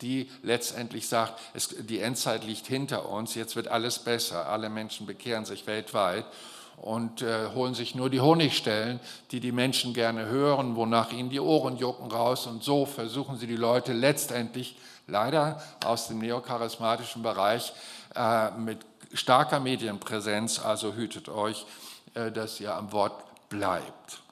die 0.01 0.31
letztendlich 0.43 1.09
sagt, 1.09 1.41
es, 1.55 1.75
die 1.81 2.01
Endzeit 2.01 2.45
liegt 2.45 2.67
hinter 2.67 3.09
uns, 3.09 3.35
jetzt 3.35 3.57
wird 3.57 3.69
alles 3.69 3.99
besser, 3.99 4.49
alle 4.49 4.69
Menschen 4.69 5.07
bekehren 5.07 5.45
sich 5.45 5.67
weltweit 5.67 6.25
und 6.77 7.23
äh, 7.23 7.49
holen 7.55 7.75
sich 7.75 7.95
nur 7.95 8.09
die 8.11 8.21
Honigstellen, 8.21 9.01
die 9.33 9.41
die 9.41 9.53
Menschen 9.53 9.95
gerne 9.95 10.27
hören, 10.27 10.77
wonach 10.77 11.13
ihnen 11.13 11.31
die 11.31 11.41
Ohren 11.41 11.77
jucken 11.77 12.11
raus 12.11 12.47
und 12.47 12.63
so 12.63 12.87
versuchen 12.87 13.39
sie 13.39 13.47
die 13.47 13.57
Leute 13.57 13.93
letztendlich 13.93 14.77
leider 15.09 15.61
aus 15.85 16.09
dem 16.09 16.19
neocharismatischen 16.19 17.23
Bereich 17.23 17.73
äh, 18.15 18.51
mit 18.53 18.79
starker 19.13 19.59
Medienpräsenz, 19.59 20.61
also 20.61 20.95
hütet 20.95 21.29
euch, 21.29 21.67
äh, 22.15 22.31
dass 22.31 22.61
ihr 22.61 22.75
am 22.75 22.93
Wort 22.93 23.25
bleibt 23.49 24.23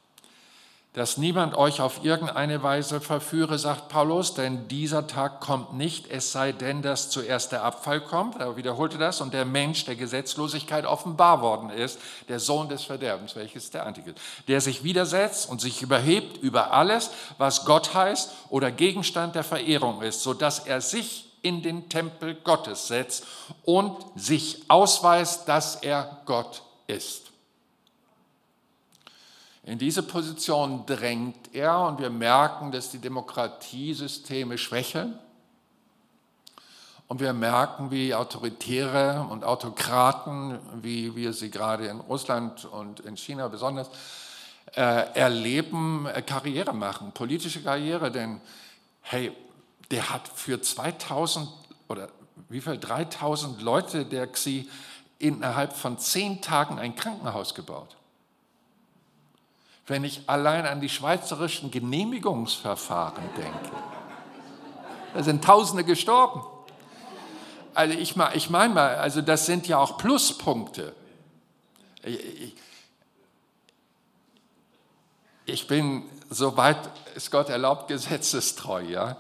dass 0.97 1.19
niemand 1.19 1.55
euch 1.55 1.83
auf 1.83 2.03
irgendeine 2.05 2.63
Weise 2.63 3.03
verführe, 3.03 3.59
sagt 3.59 3.91
Paulus, 3.91 4.33
denn 4.33 4.67
dieser 4.67 5.07
Tag 5.07 5.41
kommt 5.41 5.75
nicht, 5.75 6.11
es 6.11 6.33
sei 6.33 6.53
denn, 6.53 6.81
dass 6.81 7.11
zuerst 7.11 7.53
der 7.53 7.65
Abfall 7.65 8.01
kommt, 8.01 8.41
er 8.41 8.57
wiederholte 8.57 8.97
das, 8.97 9.21
und 9.21 9.35
der 9.35 9.45
Mensch 9.45 9.85
der 9.85 9.95
Gesetzlosigkeit 9.95 10.87
offenbar 10.87 11.43
worden 11.43 11.69
ist, 11.69 12.01
der 12.31 12.41
Sohn 12.41 12.71
des 12.71 12.85
Verderbens, 12.85 13.37
welches 13.37 13.71
der 13.71 13.85
Antichrist, 13.85 14.17
der 14.49 14.63
sich 14.63 14.85
widersetzt 14.85 15.51
und 15.51 15.61
sich 15.61 15.83
überhebt 15.83 16.39
über 16.39 16.73
alles, 16.73 17.11
was 17.37 17.67
Gott 17.67 17.93
heißt 17.93 18.31
oder 18.49 18.71
Gegenstand 18.73 19.35
der 19.35 19.45
Verehrung 19.45 20.01
ist, 20.01 20.23
sodass 20.23 20.61
er 20.61 20.81
sich 20.81 21.27
in 21.43 21.63
den 21.63 21.91
Tempel 21.91 22.37
Gottes 22.37 22.89
setzt 22.89 23.27
und 23.67 23.95
sich 24.15 24.63
ausweist, 24.69 25.47
dass 25.47 25.77
er 25.77 26.23
Gott 26.25 26.63
ist. 26.87 27.26
In 29.67 29.79
diese 29.79 30.05
Position 30.05 30.87
drängt 30.87 31.53
er 31.53 31.81
und 31.81 31.99
wir 31.99 32.09
merken, 32.09 32.71
dass 32.71 32.91
die 32.91 33.01
Demokratiesysteme 33.01 34.59
schwächeln. 34.59 35.19
Und 37.09 37.19
wir 37.19 37.33
merken, 37.33 37.91
wie 37.91 38.15
Autoritäre 38.15 39.27
und 39.29 39.43
Autokraten, 39.43 40.61
wie 40.83 41.17
wir 41.17 41.33
sie 41.33 41.51
gerade 41.51 41.89
in 41.89 41.99
Russland 41.99 42.65
und 42.65 43.01
in 43.01 43.17
China 43.17 43.49
besonders 43.49 43.91
äh, 44.77 45.13
erleben, 45.15 46.07
äh, 46.07 46.23
Karriere 46.23 46.73
machen, 46.73 47.11
politische 47.11 47.61
Karriere. 47.61 48.13
Denn, 48.13 48.41
hey, 49.03 49.33
der 49.91 50.11
hat 50.11 50.29
für 50.29 50.63
2000 50.63 51.49
oder 51.89 52.09
wie 52.49 52.61
viel, 52.61 52.79
3000 52.79 53.61
Leute 53.63 54.05
der 54.05 54.29
Xi 54.29 54.69
innerhalb 55.19 55.73
von 55.73 55.99
zehn 55.99 56.41
Tagen 56.41 56.79
ein 56.79 56.95
Krankenhaus 56.95 57.53
gebaut. 57.55 57.97
Wenn 59.87 60.03
ich 60.03 60.29
allein 60.29 60.67
an 60.67 60.81
die 60.81 60.89
schweizerischen 60.89 61.71
Genehmigungsverfahren 61.71 63.23
denke, 63.37 63.71
da 65.15 65.23
sind 65.23 65.45
Tausende 65.45 65.85
gestorben. 65.85 66.45
Also 67.73 67.97
ich, 67.97 68.17
ich 68.35 68.51
meine 68.51 68.75
mal, 68.75 68.97
also 68.97 69.21
das 69.21 69.47
sind 69.47 69.69
ja 69.69 69.79
auch 69.79 69.97
Pluspunkte. 69.97 70.95
Ich, 72.03 72.57
ich 75.45 75.67
bin, 75.69 76.05
soweit 76.31 76.79
es 77.15 77.31
Gott 77.31 77.49
erlaubt, 77.49 77.87
gesetzestreu, 77.87 78.83
ja. 78.83 79.17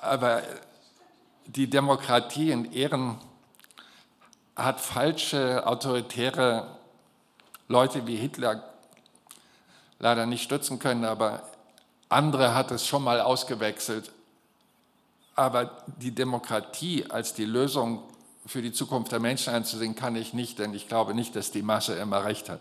Aber 0.00 0.42
die 1.44 1.68
Demokratie 1.68 2.50
in 2.50 2.72
Ehren 2.72 3.18
hat 4.56 4.80
falsche, 4.80 5.66
autoritäre 5.66 6.78
Leute 7.68 8.06
wie 8.06 8.16
Hitler 8.16 8.69
leider 10.00 10.26
nicht 10.26 10.42
stützen 10.42 10.80
können, 10.80 11.04
aber 11.04 11.48
andere 12.08 12.54
hat 12.54 12.72
es 12.72 12.86
schon 12.86 13.04
mal 13.04 13.20
ausgewechselt. 13.20 14.10
Aber 15.36 15.84
die 15.98 16.10
Demokratie 16.10 17.06
als 17.08 17.34
die 17.34 17.44
Lösung 17.44 18.02
für 18.44 18.62
die 18.62 18.72
Zukunft 18.72 19.12
der 19.12 19.20
Menschen 19.20 19.54
einzusehen, 19.54 19.94
kann 19.94 20.16
ich 20.16 20.34
nicht, 20.34 20.58
denn 20.58 20.74
ich 20.74 20.88
glaube 20.88 21.14
nicht, 21.14 21.36
dass 21.36 21.52
die 21.52 21.62
Masse 21.62 21.94
immer 21.94 22.24
recht 22.24 22.48
hat. 22.48 22.60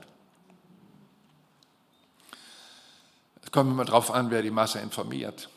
Es 3.43 3.51
kommt 3.51 3.71
immer 3.71 3.85
darauf 3.85 4.11
an, 4.11 4.29
wer 4.29 4.43
die 4.43 4.51
Masse 4.51 4.79
informiert. 4.79 5.49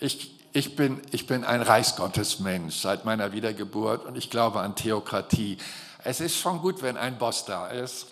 Ich, 0.00 0.34
ich, 0.52 0.74
bin, 0.74 1.00
ich 1.12 1.26
bin 1.26 1.44
ein 1.44 1.62
Reichsgottesmensch 1.62 2.76
seit 2.76 3.04
meiner 3.04 3.32
Wiedergeburt 3.32 4.04
und 4.04 4.16
ich 4.16 4.30
glaube 4.30 4.60
an 4.60 4.74
Theokratie. 4.74 5.58
Es 6.02 6.20
ist 6.20 6.36
schon 6.36 6.60
gut, 6.60 6.82
wenn 6.82 6.96
ein 6.96 7.18
Boss 7.18 7.44
da 7.44 7.68
ist, 7.68 8.08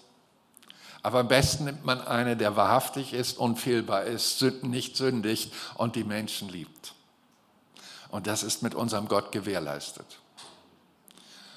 aber 1.04 1.18
am 1.18 1.28
besten 1.28 1.64
nimmt 1.64 1.84
man 1.84 2.00
einen, 2.00 2.38
der 2.38 2.56
wahrhaftig 2.56 3.12
ist, 3.12 3.36
unfehlbar 3.36 4.04
ist, 4.04 4.40
nicht 4.62 4.96
sündigt 4.96 5.52
und 5.74 5.96
die 5.96 6.02
Menschen 6.02 6.48
liebt. 6.48 6.94
Und 8.08 8.26
das 8.26 8.42
ist 8.42 8.62
mit 8.62 8.74
unserem 8.74 9.06
Gott 9.06 9.30
gewährleistet. 9.30 10.06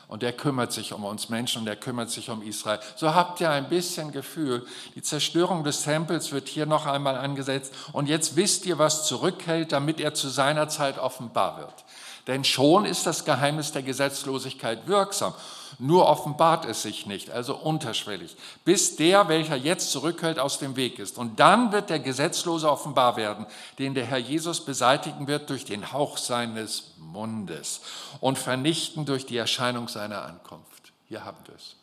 Und 0.09 0.21
der 0.21 0.33
kümmert 0.33 0.73
sich 0.73 0.91
um 0.91 1.05
uns 1.05 1.29
Menschen 1.29 1.59
und 1.59 1.65
der 1.65 1.77
kümmert 1.77 2.09
sich 2.09 2.29
um 2.29 2.41
Israel. 2.41 2.81
So 2.97 3.15
habt 3.15 3.39
ihr 3.39 3.49
ein 3.49 3.69
bisschen 3.69 4.11
Gefühl, 4.11 4.67
die 4.95 5.01
Zerstörung 5.01 5.63
des 5.63 5.83
Tempels 5.83 6.33
wird 6.33 6.49
hier 6.49 6.65
noch 6.65 6.85
einmal 6.85 7.15
angesetzt. 7.15 7.73
Und 7.93 8.09
jetzt 8.09 8.35
wisst 8.35 8.65
ihr, 8.65 8.77
was 8.79 9.07
zurückhält, 9.07 9.71
damit 9.71 10.01
er 10.01 10.13
zu 10.13 10.27
seiner 10.27 10.67
Zeit 10.67 10.99
offenbar 10.99 11.57
wird. 11.57 11.85
Denn 12.27 12.43
schon 12.43 12.83
ist 12.83 13.05
das 13.05 13.23
Geheimnis 13.23 13.71
der 13.71 13.83
Gesetzlosigkeit 13.83 14.87
wirksam. 14.87 15.33
Nur 15.79 16.07
offenbart 16.07 16.65
es 16.65 16.81
sich 16.81 17.05
nicht, 17.05 17.29
also 17.29 17.55
unterschwellig, 17.55 18.35
bis 18.65 18.95
der, 18.95 19.27
welcher 19.27 19.55
jetzt 19.55 19.91
zurückhält, 19.91 20.39
aus 20.39 20.59
dem 20.59 20.75
Weg 20.75 20.99
ist. 20.99 21.17
Und 21.17 21.39
dann 21.39 21.71
wird 21.71 21.89
der 21.89 21.99
Gesetzlose 21.99 22.69
offenbar 22.69 23.17
werden, 23.17 23.45
den 23.79 23.93
der 23.93 24.05
Herr 24.05 24.17
Jesus 24.17 24.65
beseitigen 24.65 25.27
wird 25.27 25.49
durch 25.49 25.65
den 25.65 25.91
Hauch 25.91 26.17
seines 26.17 26.93
Mundes 26.97 27.81
und 28.19 28.37
vernichten 28.37 29.05
durch 29.05 29.25
die 29.25 29.37
Erscheinung 29.37 29.87
seiner 29.87 30.23
Ankunft. 30.23 30.93
Hier 31.07 31.25
haben 31.25 31.39
wir 31.45 31.55
es. 31.55 31.75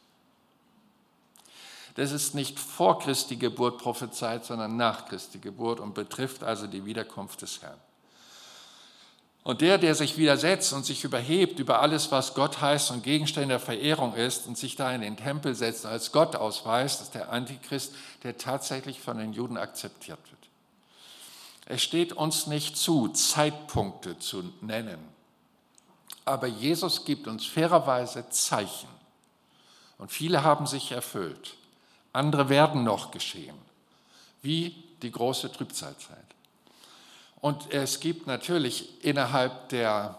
Das 1.95 2.11
ist 2.11 2.35
nicht 2.35 2.59
vor 2.59 2.99
Christi 2.99 3.37
Geburt 3.37 3.79
prophezeit, 3.79 4.45
sondern 4.45 4.77
nach 4.77 5.07
Christi 5.07 5.39
Geburt 5.39 5.79
und 5.79 5.95
betrifft 5.95 6.43
also 6.43 6.67
die 6.67 6.85
Wiederkunft 6.85 7.43
des 7.43 7.63
Herrn. 7.63 7.79
Und 9.45 9.61
der, 9.61 9.77
der 9.77 9.95
sich 9.95 10.17
widersetzt 10.17 10.73
und 10.73 10.87
sich 10.87 11.05
überhebt 11.05 11.59
über 11.59 11.81
alles, 11.81 12.11
was 12.11 12.33
Gott 12.33 12.63
heißt 12.63 12.91
und 12.91 13.03
Gegenstände 13.03 13.51
der 13.51 13.61
Verehrung 13.61 14.15
ist 14.15 14.47
und 14.47 14.57
sich 14.57 14.75
da 14.75 14.91
in 14.93 15.03
den 15.03 15.19
Tempel 15.19 15.55
setzt 15.55 15.85
als 15.85 16.13
Gott 16.13 16.35
ausweist, 16.35 17.03
ist 17.03 17.15
der 17.15 17.31
Antichrist, 17.31 17.95
der 18.23 18.39
tatsächlich 18.39 19.01
von 19.01 19.19
den 19.19 19.35
Juden 19.35 19.59
akzeptiert 19.59 20.19
wird. 20.31 20.49
Es 21.67 21.83
steht 21.83 22.15
uns 22.15 22.47
nicht 22.47 22.79
zu, 22.79 23.09
Zeitpunkte 23.09 24.19
zu 24.19 24.51
nennen, 24.63 24.99
aber 26.25 26.47
Jesus 26.47 27.05
gibt 27.05 27.27
uns 27.27 27.45
fairerweise 27.45 28.31
Zeichen. 28.31 28.89
Und 29.99 30.11
viele 30.11 30.43
haben 30.43 30.67
sich 30.67 30.93
erfüllt. 30.93 31.57
Andere 32.15 32.49
werden 32.49 32.83
noch 32.83 33.11
geschehen, 33.11 33.57
wie 34.41 34.75
die 35.03 35.11
große 35.11 35.53
Trübsalzeit. 35.53 36.17
Und 37.45 37.75
es 37.75 38.01
gibt 38.01 38.27
natürlich 38.27 39.05
innerhalb 39.05 39.69
der, 39.69 40.17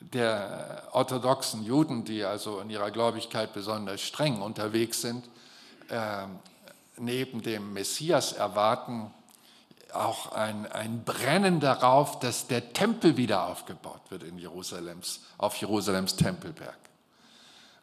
der 0.00 0.84
orthodoxen 0.92 1.62
Juden, 1.62 2.06
die 2.06 2.24
also 2.24 2.60
in 2.60 2.70
ihrer 2.70 2.90
Gläubigkeit 2.90 3.52
besonders 3.52 4.00
streng 4.00 4.40
unterwegs 4.40 5.02
sind, 5.02 5.28
äh, 5.90 6.22
neben 6.96 7.42
dem 7.42 7.74
Messias 7.74 8.32
erwarten, 8.32 9.10
auch 9.92 10.32
ein, 10.32 10.66
ein 10.72 11.04
Brennen 11.04 11.60
darauf, 11.60 12.20
dass 12.20 12.46
der 12.46 12.72
Tempel 12.72 13.18
wieder 13.18 13.46
aufgebaut 13.46 14.00
wird 14.08 14.22
in 14.22 14.38
Jerusalems, 14.38 15.20
auf 15.36 15.56
Jerusalems 15.56 16.16
Tempelberg. 16.16 16.78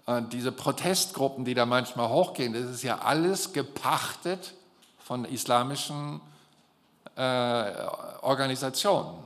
Und 0.08 0.34
diese 0.34 0.51
Protestgruppen, 0.51 1.45
die 1.45 1.53
da 1.53 1.68
manchmal 1.68 2.10
hochgehen, 2.10 2.53
das 2.53 2.72
ist 2.72 2.82
ja 2.82 2.97
alles 3.01 3.53
gepachtet 3.53 4.55
von 4.97 5.26
islamischen 5.26 6.16
äh, 6.16 6.37
Organisationen. 7.18 9.24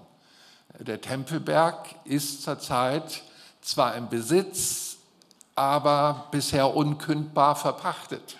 Der 0.79 1.01
Tempelberg 1.01 1.95
ist 2.05 2.43
zurzeit 2.43 3.23
zwar 3.61 3.95
im 3.95 4.09
Besitz, 4.09 4.97
aber 5.55 6.27
bisher 6.31 6.75
unkündbar 6.75 7.55
verpachtet. 7.55 8.37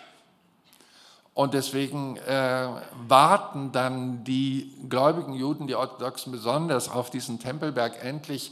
Und 1.33 1.53
deswegen 1.53 2.17
äh, 2.17 2.67
warten 3.07 3.71
dann 3.71 4.23
die 4.23 4.73
gläubigen 4.89 5.33
Juden, 5.33 5.67
die 5.67 5.75
Orthodoxen 5.75 6.31
besonders, 6.31 6.89
auf 6.89 7.09
diesen 7.09 7.39
Tempelberg 7.39 8.03
endlich 8.03 8.51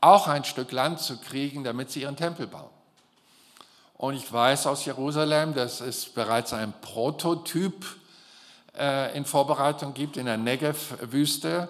auch 0.00 0.28
ein 0.28 0.44
Stück 0.44 0.72
Land 0.72 1.00
zu 1.00 1.18
kriegen, 1.18 1.64
damit 1.64 1.90
sie 1.90 2.02
ihren 2.02 2.16
Tempel 2.16 2.46
bauen. 2.46 2.70
Und 3.96 4.14
ich 4.14 4.30
weiß 4.30 4.66
aus 4.66 4.84
Jerusalem, 4.84 5.54
das 5.54 5.80
ist 5.80 6.14
bereits 6.14 6.52
ein 6.52 6.74
Prototyp 6.80 7.84
äh, 7.84 8.01
in 8.74 9.24
Vorbereitung 9.24 9.94
gibt 9.94 10.16
in 10.16 10.26
der 10.26 10.38
Negev-Wüste. 10.38 11.68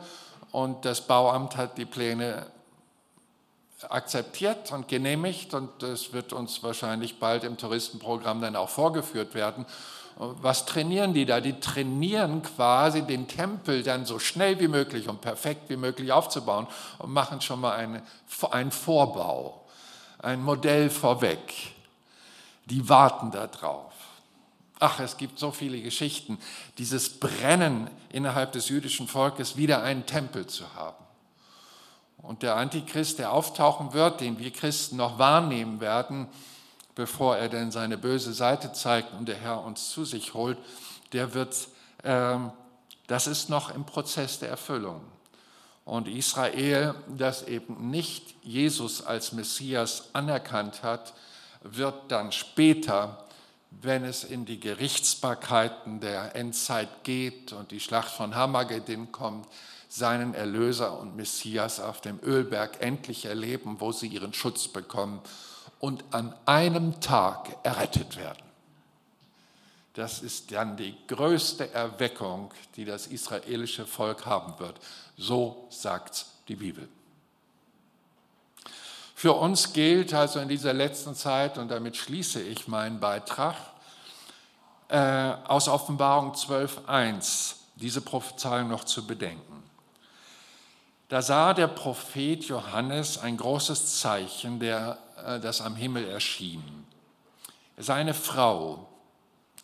Und 0.53 0.85
das 0.85 1.01
Bauamt 1.01 1.57
hat 1.57 1.79
die 1.79 1.85
Pläne 1.87 2.47
akzeptiert 3.89 4.71
und 4.73 4.89
genehmigt 4.89 5.55
und 5.55 5.83
es 5.83 6.13
wird 6.13 6.33
uns 6.33 6.63
wahrscheinlich 6.63 7.19
bald 7.19 7.45
im 7.45 7.57
Touristenprogramm 7.57 8.41
dann 8.41 8.57
auch 8.57 8.69
vorgeführt 8.69 9.35
werden. 9.35 9.67
Was 10.17 10.67
trainieren 10.67 11.15
die 11.15 11.25
da? 11.25 11.41
Die 11.41 11.59
trainieren 11.59 12.43
quasi 12.43 13.03
den 13.03 13.27
Tempel 13.29 13.83
dann 13.83 14.05
so 14.05 14.19
schnell 14.19 14.61
wie 14.61 14.69
möglich 14.69 15.09
und 15.09 15.21
perfekt 15.21 15.69
wie 15.69 15.77
möglich 15.77 16.13
aufzubauen 16.13 16.67
und 16.99 17.13
machen 17.13 17.41
schon 17.41 17.61
mal 17.61 17.75
eine, 17.75 18.03
einen 18.51 18.71
Vorbau, 18.71 19.65
ein 20.19 20.43
Modell 20.43 20.91
vorweg. 20.91 21.73
Die 22.67 22.89
warten 22.89 23.31
darauf. 23.31 23.92
Ach, 24.85 24.99
es 24.99 25.17
gibt 25.17 25.39
so 25.39 25.53
viele 25.53 25.81
Geschichten. 25.81 26.39
Dieses 26.77 27.21
Brennen 27.21 27.89
innerhalb 28.09 28.51
des 28.51 28.69
jüdischen 28.69 29.07
Volkes, 29.07 29.57
wieder 29.57 29.85
einen 29.85 30.07
Tempel 30.07 30.49
zu 30.49 30.75
haben. 30.75 30.97
Und 32.17 32.43
der 32.43 32.57
Antichrist, 32.57 33.21
der 33.21 33.31
auftauchen 33.31 33.93
wird, 33.93 34.21
den 34.21 34.41
wir 34.41 34.51
Christen 34.51 34.97
noch 34.97 35.21
wahrnehmen 35.21 35.81
werden, 35.81 36.27
bevor 36.97 37.37
er 37.37 37.49
denn 37.49 37.71
seine 37.71 37.97
böse 37.97 38.33
Seite 38.33 38.73
zeigt 38.73 39.15
und 39.15 39.29
der 39.29 39.37
Herr 39.37 39.63
uns 39.63 39.91
zu 39.91 40.05
sich 40.05 40.35
holt, 40.35 40.59
der 41.13 41.33
wird, 41.33 41.69
äh, 42.03 42.39
das 43.07 43.29
ist 43.29 43.51
noch 43.51 43.73
im 43.73 43.85
Prozess 43.85 44.41
der 44.41 44.49
Erfüllung. 44.49 45.01
Und 45.85 46.09
Israel, 46.09 46.97
das 47.07 47.45
eben 47.47 47.89
nicht 47.89 48.35
Jesus 48.43 49.01
als 49.07 49.31
Messias 49.31 50.09
anerkannt 50.13 50.83
hat, 50.83 51.15
wird 51.63 52.11
dann 52.11 52.33
später 52.33 53.23
wenn 53.81 54.05
es 54.05 54.25
in 54.25 54.45
die 54.45 54.61
Gerichtsbarkeiten 54.61 56.01
der 56.01 56.37
Endzeit 56.37 57.05
geht 57.05 57.53
und 57.53 57.71
die 57.71 57.81
Schlacht 57.81 58.13
von 58.13 58.35
Hamagedin 58.35 59.11
kommt, 59.13 59.49
seinen 59.89 60.35
Erlöser 60.35 60.99
und 60.99 61.17
Messias 61.17 61.81
auf 61.81 62.01
dem 62.01 62.19
Ölberg 62.23 62.81
endlich 62.81 63.27
erleben, 63.27 63.77
wo 63.81 63.93
sie 63.93 64.07
ihren 64.07 64.33
Schutz 64.33 64.69
bekommen 64.69 65.21
und 65.81 66.05
an 66.13 66.35
einem 66.47 67.01
Tag 67.01 67.57
errettet 67.63 68.17
werden. 68.17 68.43
Das 69.95 70.23
ist 70.23 70.53
dann 70.53 70.77
die 70.77 70.97
größte 71.07 71.75
Erweckung, 71.75 72.51
die 72.77 72.87
das 72.87 73.07
israelische 73.07 73.85
Volk 73.85 74.25
haben 74.25 74.59
wird. 74.59 74.77
So 75.19 75.67
sagt 75.69 76.25
die 76.49 76.57
Bibel. 76.57 76.89
Für 79.23 79.35
uns 79.35 79.73
gilt 79.73 80.15
also 80.15 80.41
in 80.41 80.49
dieser 80.49 80.73
letzten 80.73 81.15
Zeit, 81.15 81.57
und 81.57 81.71
damit 81.71 81.97
schließe 81.97 82.43
ich 82.43 82.67
meinen 82.67 82.99
Beitrag, 82.99 83.55
äh, 84.89 85.35
aus 85.47 85.69
Offenbarung 85.69 86.33
12.1 86.33 87.55
diese 87.77 88.01
Prophezeiung 88.01 88.67
noch 88.67 88.83
zu 88.83 89.07
bedenken. 89.07 89.63
Da 91.09 91.23
sah 91.23 91.55
der 91.55 91.69
Prophet 91.69 92.43
Johannes 92.47 93.17
ein 93.19 93.37
großes 93.37 94.01
Zeichen, 94.01 94.59
der, 94.59 94.99
äh, 95.25 95.39
das 95.39 95.61
am 95.61 95.77
Himmel 95.77 96.09
erschien. 96.09 96.85
Er 97.77 97.85
sah 97.85 97.95
eine 97.95 98.15
Frau, 98.15 98.89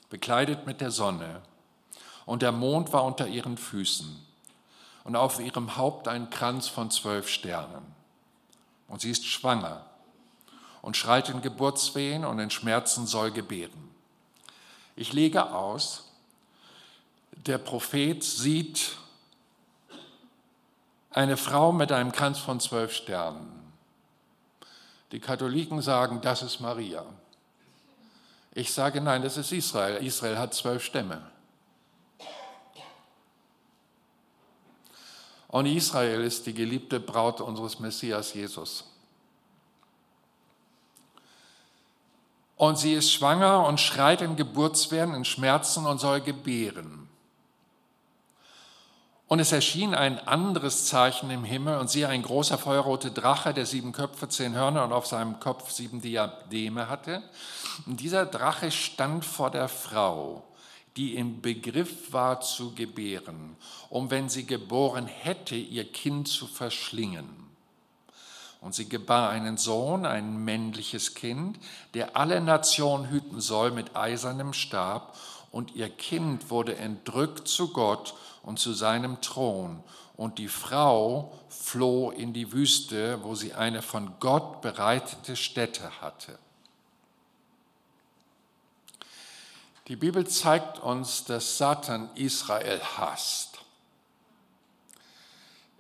bekleidet 0.09 0.67
mit 0.67 0.81
der 0.81 0.93
Sonne, 0.93 1.43
und 2.27 2.43
der 2.43 2.53
Mond 2.53 2.93
war 2.93 3.03
unter 3.03 3.27
ihren 3.27 3.59
Füßen, 3.59 4.25
und 5.03 5.17
auf 5.17 5.41
ihrem 5.41 5.77
Haupt 5.77 6.07
ein 6.07 6.31
Kranz 6.31 6.69
von 6.69 6.93
zwölf 6.93 7.29
Sternen 7.29 7.98
und 8.89 9.01
sie 9.01 9.11
ist 9.11 9.25
schwanger 9.27 9.85
und 10.83 10.97
schreit 10.97 11.29
in 11.29 11.43
Geburtswehen 11.43 12.25
und 12.25 12.39
in 12.39 12.51
Schmerzen 12.51 13.07
soll 13.07 13.31
gebären. 13.31 13.89
Ich 14.97 15.13
lege 15.13 15.53
aus, 15.53 16.05
der 17.33 17.59
Prophet 17.59 18.25
sieht 18.25 18.97
eine 21.11 21.37
Frau 21.37 21.73
mit 21.73 21.93
einem 21.93 22.13
Kranz 22.13 22.39
von 22.39 22.61
zwölf 22.61 22.93
Sternen. 22.93 23.73
Die 25.13 25.21
Katholiken 25.21 25.81
sagen, 25.81 26.21
das 26.21 26.43
ist 26.43 26.61
Maria. 26.61 27.05
Ich 28.53 28.73
sage, 28.73 29.01
nein, 29.01 29.23
das 29.23 29.37
ist 29.37 29.53
Israel. 29.53 30.05
Israel 30.05 30.39
hat 30.39 30.53
zwölf 30.53 30.85
Stämme. 30.85 31.31
Und 35.49 35.67
Israel 35.67 36.23
ist 36.23 36.47
die 36.47 36.55
geliebte 36.55 37.01
Braut 37.01 37.41
unseres 37.41 37.81
Messias 37.81 38.35
Jesus. 38.35 38.85
Und 42.57 42.77
sie 42.77 42.93
ist 42.95 43.13
schwanger 43.13 43.67
und 43.67 43.81
schreit 43.81 44.21
in 44.21 44.37
Geburtswehen, 44.37 45.15
in 45.15 45.25
Schmerzen 45.25 45.87
und 45.87 46.01
soll 46.01 46.21
gebären. 46.21 47.09
Und 49.29 49.41
es 49.41 49.53
erschien 49.53 49.95
ein 49.95 50.27
anderes 50.27 50.87
Zeichen 50.87 51.31
im 51.31 51.45
Himmel 51.45 51.79
und 51.79 51.91
siehe 51.91 52.09
ein 52.09 52.23
großer 52.23 52.57
feuerroter 52.57 53.11
Drache, 53.11 53.53
der 53.53 53.67
sieben 53.67 53.93
Köpfe, 53.93 54.29
zehn 54.29 54.55
Hörner 54.55 54.85
und 54.85 54.93
auf 54.93 55.07
seinem 55.07 55.39
Kopf 55.39 55.71
sieben 55.71 56.01
Diademe 56.01 56.89
hatte. 56.89 57.23
Und 57.87 58.01
dieser 58.01 58.25
Drache 58.25 58.71
stand 58.71 59.27
vor 59.27 59.51
der 59.51 59.69
Frau, 59.69 60.43
die 60.99 61.15
im 61.15 61.41
Begriff 61.41 62.13
war 62.13 62.41
zu 62.41 62.75
gebären, 62.75 63.57
um 63.89 64.11
wenn 64.11 64.29
sie 64.29 64.47
geboren 64.47 65.07
hätte, 65.07 65.55
ihr 65.55 65.85
Kind 65.85 66.27
zu 66.27 66.49
verschlingen. 66.49 67.29
Und 68.61 68.75
sie 68.75 68.89
gebar 68.89 69.31
einen 69.31 69.57
Sohn, 69.57 70.05
ein 70.05 70.45
männliches 70.45 71.15
Kind, 71.15 71.61
der 71.95 72.17
alle 72.17 72.41
Nationen 72.41 73.09
hüten 73.11 73.41
soll 73.41 73.71
mit 73.71 73.95
eisernem 73.95 74.53
Stab. 74.53 75.17
Und 75.53 75.77
ihr 75.77 75.89
Kind 75.89 76.51
wurde 76.51 76.75
entrückt 76.75 77.47
zu 77.47 77.73
Gott 77.73 78.15
und 78.43 78.59
zu 78.59 78.73
seinem 78.73 79.21
Thron. 79.21 79.85
Und 80.17 80.39
die 80.39 80.49
Frau 80.49 81.33
floh 81.49 82.11
in 82.11 82.33
die 82.33 82.53
Wüste, 82.53 83.23
wo 83.23 83.37
sie 83.37 83.55
eine 83.55 83.83
von 83.83 84.15
Gott 84.19 84.63
bereitete 84.63 85.37
Stätte 85.37 86.01
hatte. 86.01 86.37
Die 89.89 89.97
Bibel 89.97 90.27
zeigt 90.27 90.79
uns, 90.81 91.25
dass 91.25 91.57
Satan 91.57 92.11
Israel 92.15 92.81
hasst. 92.99 93.59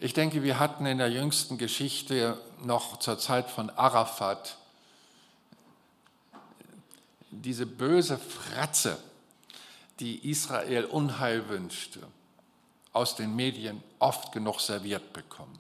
Ich 0.00 0.14
denke, 0.14 0.42
wir 0.42 0.58
hatten 0.58 0.86
in 0.86 0.98
der 0.98 1.10
jüngsten 1.10 1.58
Geschichte 1.58 2.40
noch 2.62 2.98
zur 2.98 3.18
Zeit 3.18 3.50
von 3.50 3.68
Arafat 3.70 4.56
diese 7.30 7.66
böse 7.66 8.18
Fratze, 8.18 8.98
die 10.00 10.30
Israel 10.30 10.86
Unheil 10.86 11.48
wünschte 11.48 12.00
aus 12.92 13.14
den 13.14 13.36
Medien 13.36 13.82
oft 13.98 14.32
genug 14.32 14.60
serviert 14.60 15.12
bekommen. 15.12 15.58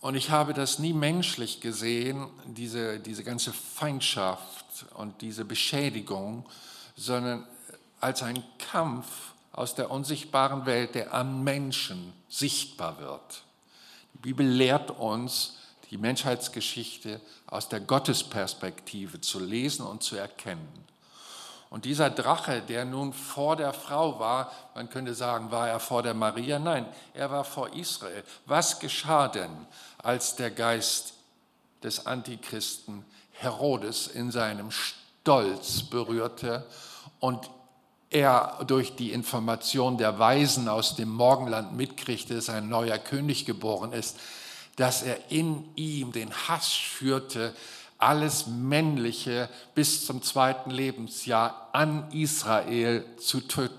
Und 0.00 0.14
ich 0.14 0.30
habe 0.30 0.52
das 0.54 0.78
nie 0.78 0.92
menschlich 0.92 1.60
gesehen, 1.60 2.28
diese, 2.46 2.98
diese 2.98 3.22
ganze 3.22 3.52
Feindschaft 3.52 4.86
und 4.94 5.20
diese 5.20 5.44
Beschädigung, 5.44 6.44
sondern 6.96 7.46
als 8.00 8.22
ein 8.22 8.42
Kampf 8.58 9.06
aus 9.52 9.74
der 9.74 9.90
unsichtbaren 9.90 10.66
Welt, 10.66 10.94
der 10.94 11.12
am 11.12 11.44
Menschen 11.44 12.12
sichtbar 12.28 12.98
wird. 12.98 13.42
Die 14.14 14.18
Bibel 14.18 14.46
lehrt 14.46 14.90
uns, 14.90 15.58
die 15.90 15.98
Menschheitsgeschichte 15.98 17.20
aus 17.46 17.68
der 17.68 17.80
Gottesperspektive 17.80 19.20
zu 19.20 19.38
lesen 19.38 19.84
und 19.84 20.02
zu 20.02 20.16
erkennen. 20.16 20.86
Und 21.68 21.86
dieser 21.86 22.10
Drache, 22.10 22.60
der 22.60 22.84
nun 22.84 23.12
vor 23.12 23.56
der 23.56 23.72
Frau 23.72 24.18
war, 24.18 24.52
man 24.74 24.90
könnte 24.90 25.14
sagen, 25.14 25.50
war 25.50 25.68
er 25.68 25.80
vor 25.80 26.02
der 26.02 26.12
Maria? 26.12 26.58
Nein, 26.58 26.86
er 27.14 27.30
war 27.30 27.44
vor 27.44 27.72
Israel. 27.72 28.24
Was 28.44 28.78
geschah 28.78 29.28
denn, 29.28 29.66
als 29.96 30.36
der 30.36 30.50
Geist 30.50 31.14
des 31.82 32.06
Antichristen 32.06 33.04
Herodes 33.30 34.06
in 34.06 34.30
seinem 34.30 34.70
Stolz 35.22 35.84
berührte 35.84 36.66
und 37.20 37.48
er 38.10 38.58
durch 38.66 38.96
die 38.96 39.12
Information 39.12 39.96
der 39.96 40.18
Weisen 40.18 40.68
aus 40.68 40.96
dem 40.96 41.10
Morgenland 41.10 41.76
mitkriegte, 41.76 42.34
dass 42.34 42.48
ein 42.48 42.68
neuer 42.68 42.98
König 42.98 43.46
geboren 43.46 43.92
ist, 43.92 44.18
dass 44.76 45.02
er 45.02 45.30
in 45.30 45.64
ihm 45.76 46.10
den 46.10 46.32
Hass 46.32 46.72
führte 46.72 47.54
alles 47.98 48.48
Männliche 48.48 49.48
bis 49.76 50.04
zum 50.06 50.22
zweiten 50.22 50.70
Lebensjahr 50.70 51.68
an 51.72 52.10
Israel 52.10 53.04
zu 53.16 53.42
töten. 53.42 53.78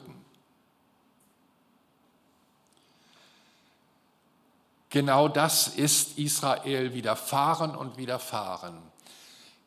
Genau 4.90 5.28
das 5.28 5.68
ist 5.68 6.18
Israel 6.18 6.94
widerfahren 6.94 7.76
und 7.76 7.98
widerfahren. 7.98 8.78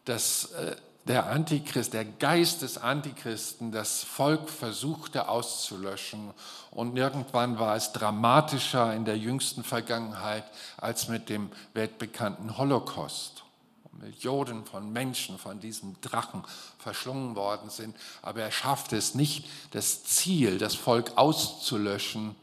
Dass 0.06 0.52
äh, 0.52 0.76
der 1.06 1.26
Antichrist, 1.26 1.92
der 1.92 2.04
Geist 2.04 2.62
des 2.62 2.78
Antichristen, 2.78 3.70
das 3.70 4.02
Volk 4.02 4.50
versuchte 4.50 5.28
auszulöschen. 5.28 6.32
Und 6.72 6.96
irgendwann 6.96 7.58
war 7.58 7.76
es 7.76 7.92
dramatischer 7.92 8.92
in 8.94 9.04
der 9.04 9.16
jüngsten 9.16 9.62
Vergangenheit 9.62 10.44
als 10.76 11.08
mit 11.08 11.28
dem 11.28 11.50
weltbekannten 11.74 12.58
Holocaust. 12.58 13.44
Millionen 13.92 14.64
von 14.66 14.92
Menschen 14.92 15.38
von 15.38 15.60
diesem 15.60 15.98
Drachen 16.00 16.44
verschlungen 16.78 17.34
worden 17.34 17.70
sind. 17.70 17.96
Aber 18.20 18.42
er 18.42 18.52
schaffte 18.52 18.96
es 18.96 19.14
nicht, 19.14 19.48
das 19.70 20.04
Ziel, 20.04 20.58
das 20.58 20.74
Volk 20.74 21.12
auszulöschen, 21.16 22.34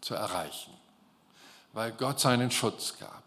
zu 0.00 0.14
erreichen, 0.14 0.72
weil 1.72 1.92
Gott 1.92 2.18
seinen 2.18 2.50
Schutz 2.50 2.98
gab. 2.98 3.22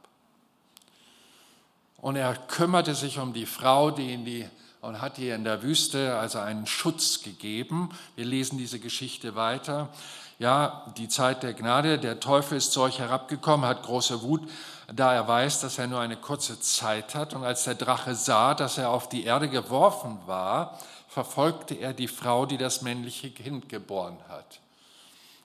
Und 2.05 2.17
er 2.17 2.35
kümmerte 2.35 2.93
sich 2.93 3.17
um 3.17 3.33
die 3.33 3.47
Frau, 3.47 3.89
die 3.89 4.13
in 4.13 4.25
die 4.25 4.47
und 4.79 5.01
hat 5.01 5.17
ihr 5.17 5.33
in 5.33 5.43
der 5.43 5.63
Wüste 5.63 6.15
also 6.19 6.37
einen 6.37 6.67
Schutz 6.67 7.23
gegeben. 7.23 7.89
Wir 8.15 8.25
lesen 8.25 8.59
diese 8.59 8.77
Geschichte 8.77 9.33
weiter. 9.33 9.89
Ja, 10.37 10.85
die 10.97 11.07
Zeit 11.07 11.41
der 11.41 11.55
Gnade, 11.55 11.97
der 11.97 12.19
Teufel 12.19 12.59
ist 12.59 12.73
zu 12.73 12.81
euch 12.81 12.99
herabgekommen, 12.99 13.65
hat 13.67 13.81
große 13.81 14.21
Wut 14.21 14.47
da 14.93 15.15
er 15.15 15.27
weiß, 15.27 15.61
dass 15.61 15.79
er 15.79 15.87
nur 15.87 15.99
eine 15.99 16.15
kurze 16.15 16.59
Zeit 16.59 17.15
hat. 17.15 17.33
Und 17.33 17.43
als 17.43 17.63
der 17.63 17.73
Drache 17.73 18.13
sah, 18.13 18.53
dass 18.53 18.77
er 18.77 18.91
auf 18.91 19.09
die 19.09 19.23
Erde 19.23 19.49
geworfen 19.49 20.19
war, 20.27 20.77
verfolgte 21.07 21.73
er 21.73 21.93
die 21.93 22.07
Frau, 22.07 22.45
die 22.45 22.59
das 22.59 22.83
männliche 22.83 23.31
Kind 23.31 23.67
geboren 23.67 24.19
hat. 24.29 24.59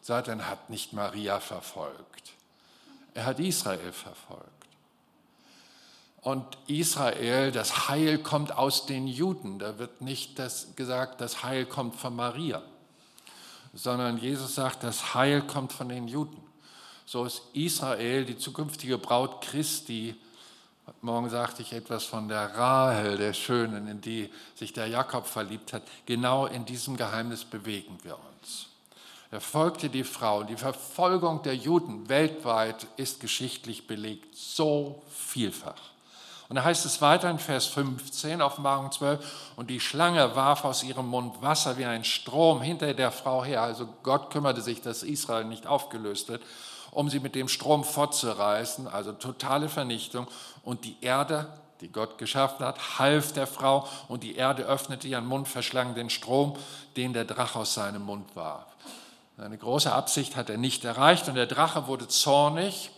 Satan 0.02 0.46
hat 0.46 0.68
nicht 0.68 0.92
Maria 0.92 1.40
verfolgt, 1.40 2.34
er 3.14 3.24
hat 3.24 3.40
Israel 3.40 3.92
verfolgt. 3.92 4.59
Und 6.22 6.44
Israel, 6.66 7.50
das 7.50 7.88
Heil 7.88 8.18
kommt 8.18 8.52
aus 8.52 8.86
den 8.86 9.06
Juden. 9.06 9.58
Da 9.58 9.78
wird 9.78 10.02
nicht 10.02 10.38
das 10.38 10.76
gesagt, 10.76 11.20
das 11.20 11.42
Heil 11.42 11.64
kommt 11.64 11.96
von 11.96 12.14
Maria, 12.14 12.62
sondern 13.72 14.18
Jesus 14.18 14.54
sagt, 14.54 14.82
das 14.82 15.14
Heil 15.14 15.42
kommt 15.42 15.72
von 15.72 15.88
den 15.88 16.08
Juden 16.08 16.50
so 17.10 17.24
ist 17.24 17.42
Israel, 17.54 18.24
die 18.24 18.38
zukünftige 18.38 18.96
Braut 18.96 19.40
Christi, 19.40 20.14
morgen 21.02 21.28
sagte 21.28 21.60
ich 21.62 21.72
etwas 21.72 22.04
von 22.04 22.28
der 22.28 22.54
Rahel, 22.54 23.18
der 23.18 23.32
Schönen, 23.32 23.88
in 23.88 24.00
die 24.00 24.30
sich 24.54 24.72
der 24.72 24.86
Jakob 24.86 25.26
verliebt 25.26 25.72
hat, 25.72 25.82
genau 26.06 26.46
in 26.46 26.64
diesem 26.64 26.96
Geheimnis 26.96 27.44
bewegen 27.44 27.98
wir 28.04 28.16
uns. 28.16 28.68
Er 29.32 29.40
folgte 29.40 29.88
die 29.88 30.04
Frau. 30.04 30.44
Die 30.44 30.56
Verfolgung 30.56 31.42
der 31.42 31.56
Juden 31.56 32.08
weltweit 32.08 32.86
ist 32.96 33.18
geschichtlich 33.18 33.88
belegt, 33.88 34.36
so 34.36 35.02
vielfach. 35.08 35.89
Und 36.50 36.56
da 36.56 36.64
heißt 36.64 36.84
es 36.84 37.00
weiter 37.00 37.30
in 37.30 37.38
Vers 37.38 37.66
15, 37.66 38.42
Offenbarung 38.42 38.92
12, 38.92 39.54
und 39.56 39.70
die 39.70 39.80
Schlange 39.80 40.36
warf 40.36 40.66
aus 40.66 40.82
ihrem 40.82 41.06
Mund 41.06 41.40
Wasser 41.40 41.78
wie 41.78 41.86
ein 41.86 42.04
Strom 42.04 42.60
hinter 42.60 42.92
der 42.92 43.12
Frau 43.12 43.42
her. 43.44 43.62
Also 43.62 43.88
Gott 44.02 44.30
kümmerte 44.30 44.60
sich, 44.60 44.82
dass 44.82 45.02
Israel 45.02 45.44
nicht 45.44 45.66
aufgelöst 45.66 46.28
wird 46.28 46.42
um 46.90 47.08
sie 47.08 47.20
mit 47.20 47.34
dem 47.34 47.48
Strom 47.48 47.84
fortzureißen, 47.84 48.88
also 48.88 49.12
totale 49.12 49.68
Vernichtung. 49.68 50.26
Und 50.62 50.84
die 50.84 50.96
Erde, 51.00 51.46
die 51.80 51.88
Gott 51.88 52.18
geschaffen 52.18 52.64
hat, 52.66 52.98
half 52.98 53.32
der 53.32 53.46
Frau 53.46 53.86
und 54.08 54.22
die 54.22 54.36
Erde 54.36 54.64
öffnete 54.64 55.08
ihren 55.08 55.26
Mund, 55.26 55.48
verschlang 55.48 55.94
den 55.94 56.10
Strom, 56.10 56.56
den 56.96 57.12
der 57.12 57.24
Drache 57.24 57.58
aus 57.58 57.74
seinem 57.74 58.02
Mund 58.02 58.34
warf. 58.34 58.66
Eine 59.38 59.56
große 59.56 59.90
Absicht 59.90 60.36
hat 60.36 60.50
er 60.50 60.58
nicht 60.58 60.84
erreicht 60.84 61.28
und 61.28 61.34
der 61.34 61.46
Drache 61.46 61.86
wurde 61.86 62.08
zornig 62.08 62.90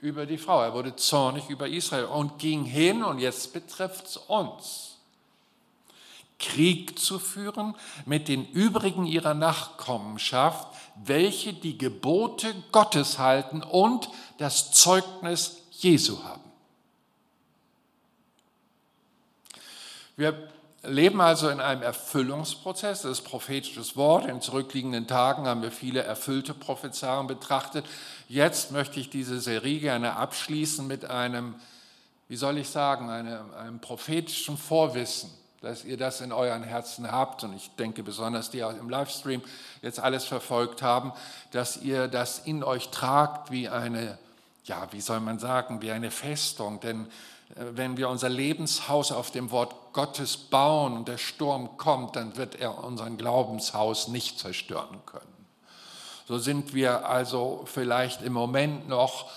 über 0.00 0.26
die 0.26 0.38
Frau, 0.38 0.62
er 0.62 0.72
wurde 0.72 0.96
zornig 0.96 1.48
über 1.48 1.68
Israel 1.68 2.06
und 2.06 2.38
ging 2.38 2.64
hin, 2.64 3.04
und 3.04 3.18
jetzt 3.18 3.52
betrifft 3.52 4.06
es 4.06 4.16
uns 4.16 4.90
Krieg 6.40 6.98
zu 6.98 7.18
führen 7.18 7.76
mit 8.06 8.26
den 8.28 8.50
übrigen 8.50 9.06
ihrer 9.06 9.34
Nachkommenschaft, 9.34 10.66
welche 10.96 11.52
die 11.52 11.78
Gebote 11.78 12.54
Gottes 12.72 13.18
halten 13.18 13.62
und 13.62 14.08
das 14.38 14.72
Zeugnis 14.72 15.58
Jesu 15.70 16.22
haben. 16.24 16.40
Wir 20.16 20.49
leben 20.82 21.20
also 21.20 21.48
in 21.48 21.60
einem 21.60 21.82
Erfüllungsprozess, 21.82 23.02
das 23.02 23.18
ist 23.18 23.24
prophetisches 23.24 23.96
Wort. 23.96 24.26
In 24.26 24.40
zurückliegenden 24.40 25.06
Tagen 25.06 25.46
haben 25.46 25.62
wir 25.62 25.70
viele 25.70 26.02
erfüllte 26.02 26.54
Prophezeiungen 26.54 27.26
betrachtet. 27.26 27.84
Jetzt 28.28 28.70
möchte 28.70 29.00
ich 29.00 29.10
diese 29.10 29.40
Serie 29.40 29.80
gerne 29.80 30.16
abschließen 30.16 30.86
mit 30.86 31.04
einem, 31.04 31.54
wie 32.28 32.36
soll 32.36 32.58
ich 32.58 32.70
sagen, 32.70 33.10
einem, 33.10 33.52
einem 33.54 33.80
prophetischen 33.80 34.56
Vorwissen 34.56 35.30
dass 35.60 35.84
ihr 35.84 35.98
das 35.98 36.22
in 36.22 36.32
euren 36.32 36.62
Herzen 36.62 37.10
habt 37.12 37.44
und 37.44 37.54
ich 37.54 37.70
denke 37.76 38.02
besonders 38.02 38.50
die 38.50 38.64
auch 38.64 38.74
im 38.74 38.88
Livestream 38.88 39.42
jetzt 39.82 40.00
alles 40.00 40.24
verfolgt 40.24 40.80
haben, 40.80 41.12
dass 41.50 41.76
ihr 41.76 42.08
das 42.08 42.38
in 42.38 42.64
euch 42.64 42.88
tragt 42.88 43.50
wie 43.50 43.68
eine, 43.68 44.18
ja, 44.64 44.88
wie 44.92 45.02
soll 45.02 45.20
man 45.20 45.38
sagen, 45.38 45.82
wie 45.82 45.90
eine 45.90 46.10
Festung. 46.10 46.80
Denn 46.80 47.06
wenn 47.56 47.96
wir 47.96 48.08
unser 48.08 48.28
Lebenshaus 48.28 49.10
auf 49.12 49.30
dem 49.30 49.50
Wort 49.50 49.92
Gottes 49.92 50.36
bauen 50.36 50.96
und 50.96 51.08
der 51.08 51.18
Sturm 51.18 51.76
kommt, 51.76 52.16
dann 52.16 52.36
wird 52.36 52.54
er 52.56 52.82
unser 52.82 53.10
Glaubenshaus 53.10 54.08
nicht 54.08 54.38
zerstören 54.38 55.00
können 55.06 55.46
So 56.28 56.38
sind 56.38 56.74
wir 56.74 57.08
also 57.08 57.64
vielleicht 57.66 58.22
im 58.22 58.32
Moment 58.32 58.88
noch 58.88 59.30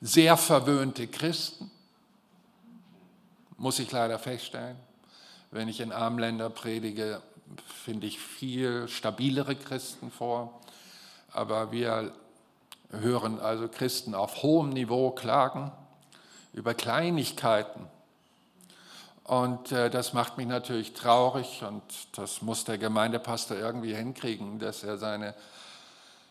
sehr 0.00 0.36
verwöhnte 0.36 1.06
Christen, 1.06 1.70
muss 3.56 3.78
ich 3.78 3.90
leider 3.90 4.18
feststellen. 4.18 4.76
Wenn 5.50 5.68
ich 5.68 5.80
in 5.80 5.92
armen 5.92 6.18
Ländern 6.18 6.52
predige, 6.52 7.22
finde 7.82 8.06
ich 8.06 8.18
viel 8.18 8.88
stabilere 8.88 9.56
Christen 9.56 10.10
vor. 10.10 10.60
Aber 11.32 11.72
wir 11.72 12.12
hören 12.90 13.40
also 13.40 13.68
Christen 13.68 14.14
auf 14.14 14.42
hohem 14.42 14.68
Niveau 14.68 15.12
klagen 15.12 15.72
über 16.56 16.74
Kleinigkeiten. 16.74 17.86
Und 19.22 19.70
äh, 19.70 19.90
das 19.90 20.12
macht 20.12 20.38
mich 20.38 20.46
natürlich 20.46 20.94
traurig 20.94 21.62
und 21.62 21.82
das 22.16 22.42
muss 22.42 22.64
der 22.64 22.78
Gemeindepastor 22.78 23.56
irgendwie 23.56 23.94
hinkriegen, 23.94 24.58
dass 24.58 24.82
er 24.82 24.98
seine 24.98 25.34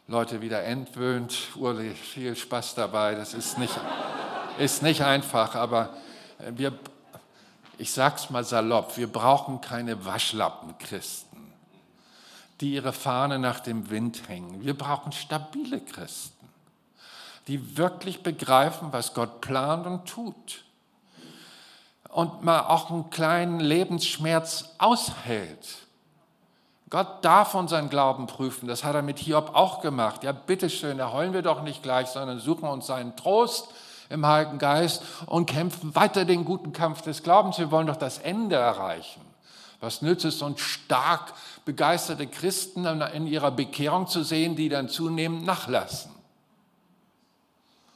Leute 0.07 0.41
wieder 0.41 0.63
entwöhnt. 0.63 1.55
Uli, 1.55 1.91
viel 1.91 2.36
Spaß 2.36 2.76
dabei. 2.76 3.15
Das 3.15 3.34
ist 3.34 3.57
nicht, 3.57 3.73
ist 4.57 4.82
nicht 4.82 5.03
einfach, 5.03 5.55
aber 5.55 5.93
wir, 6.39 6.78
ich 7.78 7.91
sag's 7.91 8.30
mal 8.30 8.43
salopp, 8.43 8.97
wir 8.97 9.11
brauchen 9.11 9.61
keine 9.61 10.05
Waschlappenchristen, 10.05 11.53
die 12.61 12.73
ihre 12.73 12.93
Fahne 12.93 13.39
nach 13.39 13.59
dem 13.59 13.89
Wind 13.89 14.28
hängen. 14.28 14.63
Wir 14.63 14.76
brauchen 14.76 15.11
stabile 15.11 15.82
Christen, 15.82 16.35
die 17.48 17.78
wirklich 17.78 18.24
begreifen, 18.24 18.89
was 18.91 19.14
Gott 19.14 19.41
plant 19.41 19.86
und 19.86 20.06
tut. 20.06 20.64
Und 22.10 22.43
mal 22.43 22.62
auch 22.62 22.89
einen 22.89 23.10
kleinen 23.10 23.60
Lebensschmerz 23.60 24.76
aushält. 24.78 25.86
Gott 26.89 27.26
darf 27.26 27.56
unseren 27.56 27.89
Glauben 27.89 28.28
prüfen. 28.28 28.68
Das 28.68 28.84
hat 28.84 28.96
er 28.96 29.02
mit 29.02 29.20
Hiob 29.20 29.54
auch 29.54 29.82
gemacht. 29.82 30.24
Ja, 30.24 30.32
bitteschön, 30.32 30.98
da 30.98 31.12
heulen 31.12 31.34
wir 31.34 31.41
doch 31.41 31.62
nicht 31.62 31.84
gleich, 31.84 32.08
sondern 32.08 32.39
suchen 32.39 32.70
uns 32.70 32.88
seinen 32.88 33.16
Trost 33.16 33.68
im 34.10 34.26
Heiligen 34.26 34.60
Geist 34.60 35.04
und 35.26 35.48
kämpfen 35.48 35.96
weiter 35.96 36.26
den 36.26 36.46
guten 36.46 36.74
Kampf 36.74 37.02
des 37.02 37.24
Glaubens. 37.24 37.58
Wir 37.58 37.72
wollen 37.72 37.88
doch 37.88 37.98
das 37.98 38.20
Ende 38.20 38.56
erreichen. 38.56 39.22
Was 39.82 40.02
nützt 40.02 40.26
es 40.26 40.41
uns 40.41 40.62
stark 40.62 41.34
begeisterte 41.66 42.28
Christen 42.28 42.86
in 42.86 43.28
ihrer 43.28 43.52
Bekehrung 43.52 44.08
zu 44.08 44.24
sehen, 44.24 44.56
die 44.56 44.70
dann 44.70 44.88
zunehmend 44.88 45.46
nachlassen? 45.46 46.14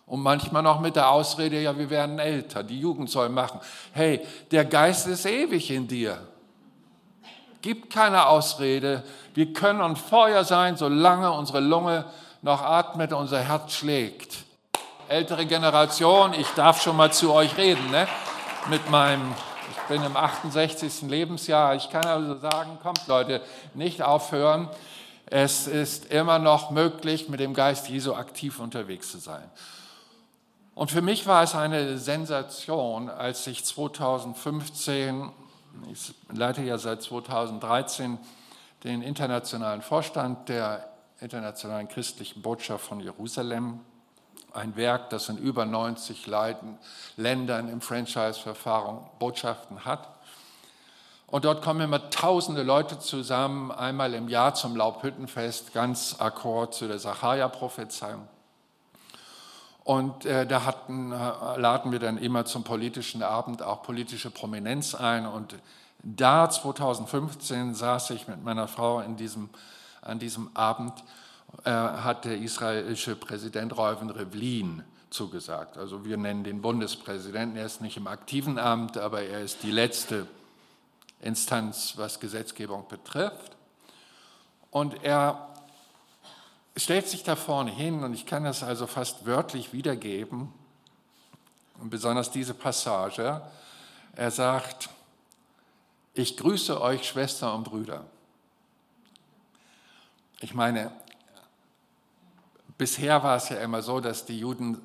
Und 0.10 0.22
manchmal 0.22 0.64
noch 0.64 0.82
mit 0.82 0.98
der 0.98 1.10
Ausrede, 1.10 1.62
ja, 1.62 1.78
wir 1.78 1.90
werden 1.90 2.20
älter, 2.20 2.64
die 2.64 2.80
Jugend 2.80 3.10
soll 3.10 3.30
machen. 3.30 3.62
Hey, 3.94 4.20
der 4.52 4.66
Geist 4.66 5.08
ist 5.08 5.26
ewig 5.26 5.72
in 5.72 5.88
dir. 5.88 6.18
Gibt 7.62 7.94
keine 7.94 8.26
Ausrede. 8.28 9.04
Wir 9.34 9.54
können 9.54 9.82
ein 9.82 9.96
Feuer 9.96 10.44
sein, 10.44 10.76
solange 10.76 11.32
unsere 11.32 11.62
Lunge 11.62 12.06
noch 12.42 12.62
atmet, 12.62 13.14
unser 13.14 13.40
Herz 13.40 13.74
schlägt 13.74 14.50
ältere 15.10 15.48
Generation, 15.48 16.34
ich 16.34 16.48
darf 16.50 16.84
schon 16.84 16.96
mal 16.96 17.12
zu 17.12 17.34
euch 17.34 17.58
reden, 17.58 17.90
ne? 17.90 18.08
mit 18.70 18.90
meinem, 18.92 19.34
ich 19.72 19.82
bin 19.88 20.04
im 20.04 20.16
68. 20.16 21.02
Lebensjahr, 21.10 21.76
ich 21.76 21.90
kann 21.90 22.06
also 22.06 22.38
sagen, 22.38 22.78
kommt 22.82 23.08
Leute, 23.08 23.42
nicht 23.74 24.04
aufhören. 24.04 24.70
Es 25.26 25.66
ist 25.68 26.12
immer 26.12 26.38
noch 26.38 26.70
möglich, 26.70 27.28
mit 27.28 27.40
dem 27.40 27.56
Geist 27.56 27.90
Jesu 27.90 28.14
aktiv 28.14 28.60
unterwegs 28.60 29.12
zu 29.12 29.18
sein. 29.18 29.44
Und 30.80 30.92
für 30.92 31.02
mich 31.02 31.28
war 31.28 31.44
es 31.44 31.56
eine 31.56 31.98
Sensation, 31.98 33.10
als 33.10 33.46
ich 33.48 33.66
2015, 33.66 35.30
ich 35.92 36.14
leite 36.32 36.62
ja 36.62 36.78
seit 36.78 37.02
2013 37.02 38.18
den 38.86 39.02
internationalen 39.02 39.82
Vorstand 39.82 40.48
der 40.48 40.90
Internationalen 41.20 41.90
Christlichen 41.90 42.42
Botschaft 42.42 42.86
von 42.86 43.02
Jerusalem 43.02 43.82
ein 44.54 44.78
Werk, 44.78 45.10
das 45.10 45.28
in 45.28 45.38
über 45.38 45.66
90 45.66 46.28
Ländern 47.18 47.68
im 47.68 47.82
Franchise-Verfahren 47.82 49.00
Botschaften 49.20 49.84
hat. 49.84 50.08
Und 51.28 51.44
dort 51.44 51.62
kommen 51.62 51.82
immer 51.82 52.10
tausende 52.10 52.64
Leute 52.64 53.00
zusammen, 53.00 53.74
einmal 53.74 54.14
im 54.14 54.30
Jahr 54.30 54.54
zum 54.54 54.78
Laubhüttenfest, 54.78 55.74
ganz 55.74 56.16
akkord 56.20 56.74
zu 56.74 56.88
der 56.88 57.00
Sacharja-Prophezeiung. 57.00 58.30
Und 59.90 60.24
äh, 60.26 60.46
da 60.46 60.66
hatten, 60.66 61.12
äh, 61.12 61.16
laden 61.16 61.92
wir 61.92 61.98
dann 61.98 62.20
immer 62.20 62.46
zum 62.46 62.64
politischen 62.64 63.24
Abend 63.24 63.64
auch 63.64 63.82
politische 63.82 64.30
Prominenz 64.30 64.94
ein. 64.94 65.26
Und 65.26 65.56
da 66.04 66.48
2015 66.48 67.74
saß 67.74 68.12
ich 68.12 68.28
mit 68.28 68.44
meiner 68.44 68.68
Frau 68.68 69.00
in 69.00 69.18
diesem, 69.18 69.50
an 70.04 70.20
diesem 70.20 70.56
Abend 70.56 70.94
hat 71.64 72.26
der 72.26 72.38
israelische 72.38 73.16
Präsident 73.16 73.76
Reuven 73.76 74.12
Rivlin 74.12 74.84
zugesagt. 75.10 75.80
Also 75.80 76.06
wir 76.06 76.16
nennen 76.16 76.44
den 76.44 76.62
Bundespräsidenten. 76.62 77.58
Er 77.58 77.66
ist 77.66 77.82
nicht 77.82 77.98
im 77.98 78.06
aktiven 78.06 78.60
Amt, 78.60 79.00
aber 79.00 79.24
er 79.24 79.42
ist 79.42 79.64
die 79.64 79.72
letzte 79.72 80.28
Instanz, 81.22 81.96
was 81.98 82.20
Gesetzgebung 82.20 82.88
betrifft. 82.88 83.58
Und 84.70 85.04
er 85.04 85.49
stellt 86.80 87.08
sich 87.08 87.24
da 87.24 87.36
vorne 87.36 87.72
hin, 87.72 88.04
und 88.04 88.14
ich 88.14 88.26
kann 88.26 88.44
das 88.44 88.64
also 88.64 88.88
fast 88.88 89.26
wörtlich 89.26 89.74
wiedergeben, 89.74 90.54
und 91.80 91.90
besonders 91.90 92.30
diese 92.32 92.54
Passage. 92.54 93.42
Er 94.16 94.32
sagt, 94.32 94.90
ich 96.14 96.36
grüße 96.36 96.82
euch 96.82 97.08
Schwestern 97.08 97.56
und 97.56 97.64
Brüder. 97.64 98.06
Ich 100.42 100.54
meine, 100.54 100.92
Bisher 102.80 103.22
war 103.24 103.36
es 103.36 103.50
ja 103.50 103.58
immer 103.58 103.82
so, 103.82 104.00
dass 104.00 104.24
die 104.24 104.40
Juden 104.40 104.82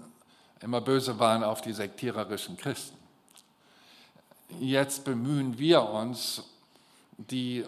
immer 0.60 0.80
böse 0.80 1.20
waren 1.20 1.44
auf 1.44 1.60
die 1.60 1.72
sektiererischen 1.72 2.56
Christen. 2.56 2.98
Jetzt 4.58 5.04
bemühen 5.04 5.58
wir 5.58 5.80
uns, 5.80 6.42
die 7.16 7.64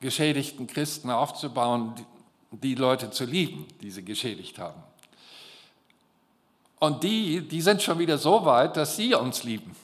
geschädigten 0.00 0.66
Christen 0.66 1.08
aufzubauen, 1.08 1.94
die 2.50 2.74
Leute 2.74 3.10
zu 3.10 3.24
lieben, 3.24 3.66
die 3.80 3.90
sie 3.90 4.04
geschädigt 4.04 4.58
haben. 4.58 4.82
Und 6.78 7.02
die, 7.04 7.46
die 7.46 7.60
sind 7.60 7.82
schon 7.82 7.98
wieder 7.98 8.18
so 8.18 8.44
weit, 8.44 8.76
dass 8.76 8.96
sie 8.96 9.14
uns 9.14 9.44
lieben. 9.44 9.76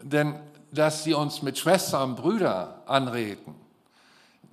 Denn 0.00 0.34
dass 0.70 1.04
sie 1.04 1.14
uns 1.14 1.40
mit 1.42 1.58
Schwestern 1.58 2.10
und 2.10 2.16
Brüdern 2.16 2.68
anreden, 2.86 3.54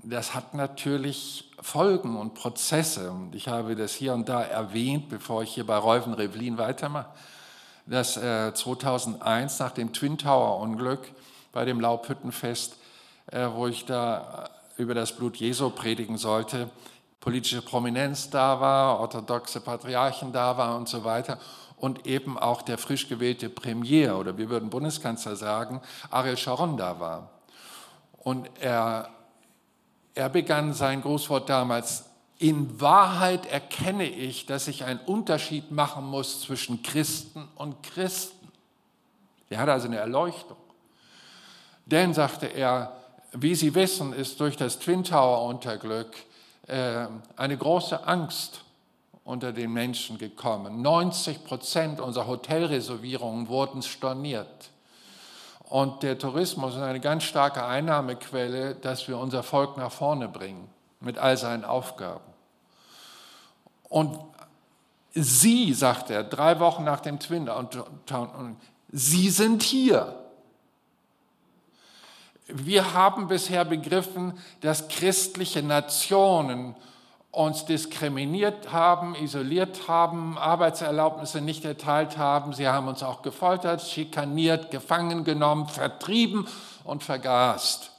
das 0.03 0.35
hat 0.35 0.53
natürlich 0.53 1.51
Folgen 1.59 2.15
und 2.15 2.35
Prozesse. 2.35 3.11
Und 3.11 3.33
ich 3.33 3.47
habe 3.47 3.75
das 3.75 3.93
hier 3.93 4.13
und 4.13 4.29
da 4.29 4.43
erwähnt, 4.43 5.09
bevor 5.09 5.41
ich 5.43 5.53
hier 5.53 5.65
bei 5.65 5.77
Reuven 5.77 6.13
Revlin 6.13 6.57
weitermache, 6.57 7.09
dass 7.87 8.15
äh, 8.17 8.53
2001 8.53 9.59
nach 9.59 9.71
dem 9.71 9.93
Twin 9.93 10.17
Tower 10.17 10.59
Unglück 10.61 11.11
bei 11.51 11.65
dem 11.65 11.79
Laubhüttenfest, 11.79 12.77
äh, 13.31 13.47
wo 13.51 13.67
ich 13.67 13.85
da 13.85 14.45
äh, 14.45 14.54
über 14.77 14.93
das 14.93 15.15
Blut 15.15 15.37
Jesu 15.37 15.69
predigen 15.69 16.17
sollte, 16.17 16.69
politische 17.19 17.61
Prominenz 17.61 18.29
da 18.29 18.59
war, 18.59 18.99
orthodoxe 18.99 19.61
Patriarchen 19.61 20.31
da 20.31 20.57
waren 20.57 20.77
und 20.77 20.89
so 20.89 21.03
weiter 21.03 21.39
und 21.77 22.05
eben 22.05 22.37
auch 22.37 22.61
der 22.61 22.77
frisch 22.77 23.07
gewählte 23.07 23.49
Premier 23.49 24.17
oder 24.17 24.37
wir 24.37 24.49
würden 24.49 24.69
Bundeskanzler 24.69 25.35
sagen, 25.35 25.81
Ariel 26.09 26.37
Sharon 26.37 26.77
da 26.77 26.99
war. 26.99 27.29
Und 28.17 28.49
er 28.59 29.09
er 30.15 30.29
begann 30.29 30.73
sein 30.73 31.01
Grußwort 31.01 31.49
damals, 31.49 32.05
in 32.37 32.81
Wahrheit 32.81 33.45
erkenne 33.45 34.05
ich, 34.05 34.45
dass 34.45 34.67
ich 34.67 34.85
einen 34.85 34.99
Unterschied 34.99 35.71
machen 35.71 36.05
muss 36.05 36.41
zwischen 36.41 36.81
Christen 36.81 37.47
und 37.55 37.83
Christen. 37.83 38.47
Er 39.49 39.59
hatte 39.59 39.73
also 39.73 39.87
eine 39.87 39.97
Erleuchtung. 39.97 40.57
Denn, 41.85 42.13
sagte 42.13 42.47
er, 42.47 42.93
wie 43.37 43.55
Sie 43.55 43.75
wissen, 43.75 44.13
ist 44.13 44.39
durch 44.39 44.55
das 44.55 44.79
Twin 44.79 45.03
Tower 45.03 45.47
Unterglück 45.47 46.15
äh, 46.67 47.07
eine 47.35 47.57
große 47.57 48.07
Angst 48.07 48.61
unter 49.23 49.51
den 49.51 49.73
Menschen 49.73 50.17
gekommen. 50.17 50.81
90 50.81 51.43
Prozent 51.43 51.99
unserer 51.99 52.27
Hotelreservierungen 52.27 53.47
wurden 53.47 53.81
storniert. 53.81 54.69
Und 55.63 56.03
der 56.03 56.17
Tourismus 56.17 56.75
ist 56.75 56.81
eine 56.81 56.99
ganz 56.99 57.23
starke 57.23 57.65
Einnahmequelle, 57.65 58.75
dass 58.75 59.07
wir 59.07 59.17
unser 59.17 59.43
Volk 59.43 59.77
nach 59.77 59.91
vorne 59.91 60.27
bringen 60.27 60.69
mit 60.99 61.17
all 61.17 61.37
seinen 61.37 61.65
Aufgaben. 61.65 62.23
Und 63.89 64.19
Sie, 65.17 65.73
sagt 65.73 66.09
er, 66.09 66.23
drei 66.23 66.59
Wochen 66.59 66.83
nach 66.83 66.99
dem 66.99 67.19
Twin 67.19 67.49
Town, 68.05 68.57
Sie 68.91 69.29
sind 69.29 69.63
hier. 69.63 70.24
Wir 72.47 72.93
haben 72.93 73.27
bisher 73.27 73.65
begriffen, 73.65 74.33
dass 74.61 74.87
christliche 74.87 75.63
Nationen 75.63 76.75
uns 77.31 77.65
diskriminiert 77.65 78.71
haben, 78.71 79.13
isoliert 79.15 79.87
haben, 79.87 80.37
Arbeitserlaubnisse 80.37 81.41
nicht 81.41 81.65
erteilt 81.65 82.17
haben. 82.17 82.53
Sie 82.53 82.67
haben 82.67 82.87
uns 82.87 83.03
auch 83.03 83.23
gefoltert, 83.23 83.81
schikaniert, 83.81 84.71
gefangen 84.71 85.25
genommen, 85.25 85.67
vertrieben 85.67 86.47
und 86.85 87.03
vergast. 87.03 87.91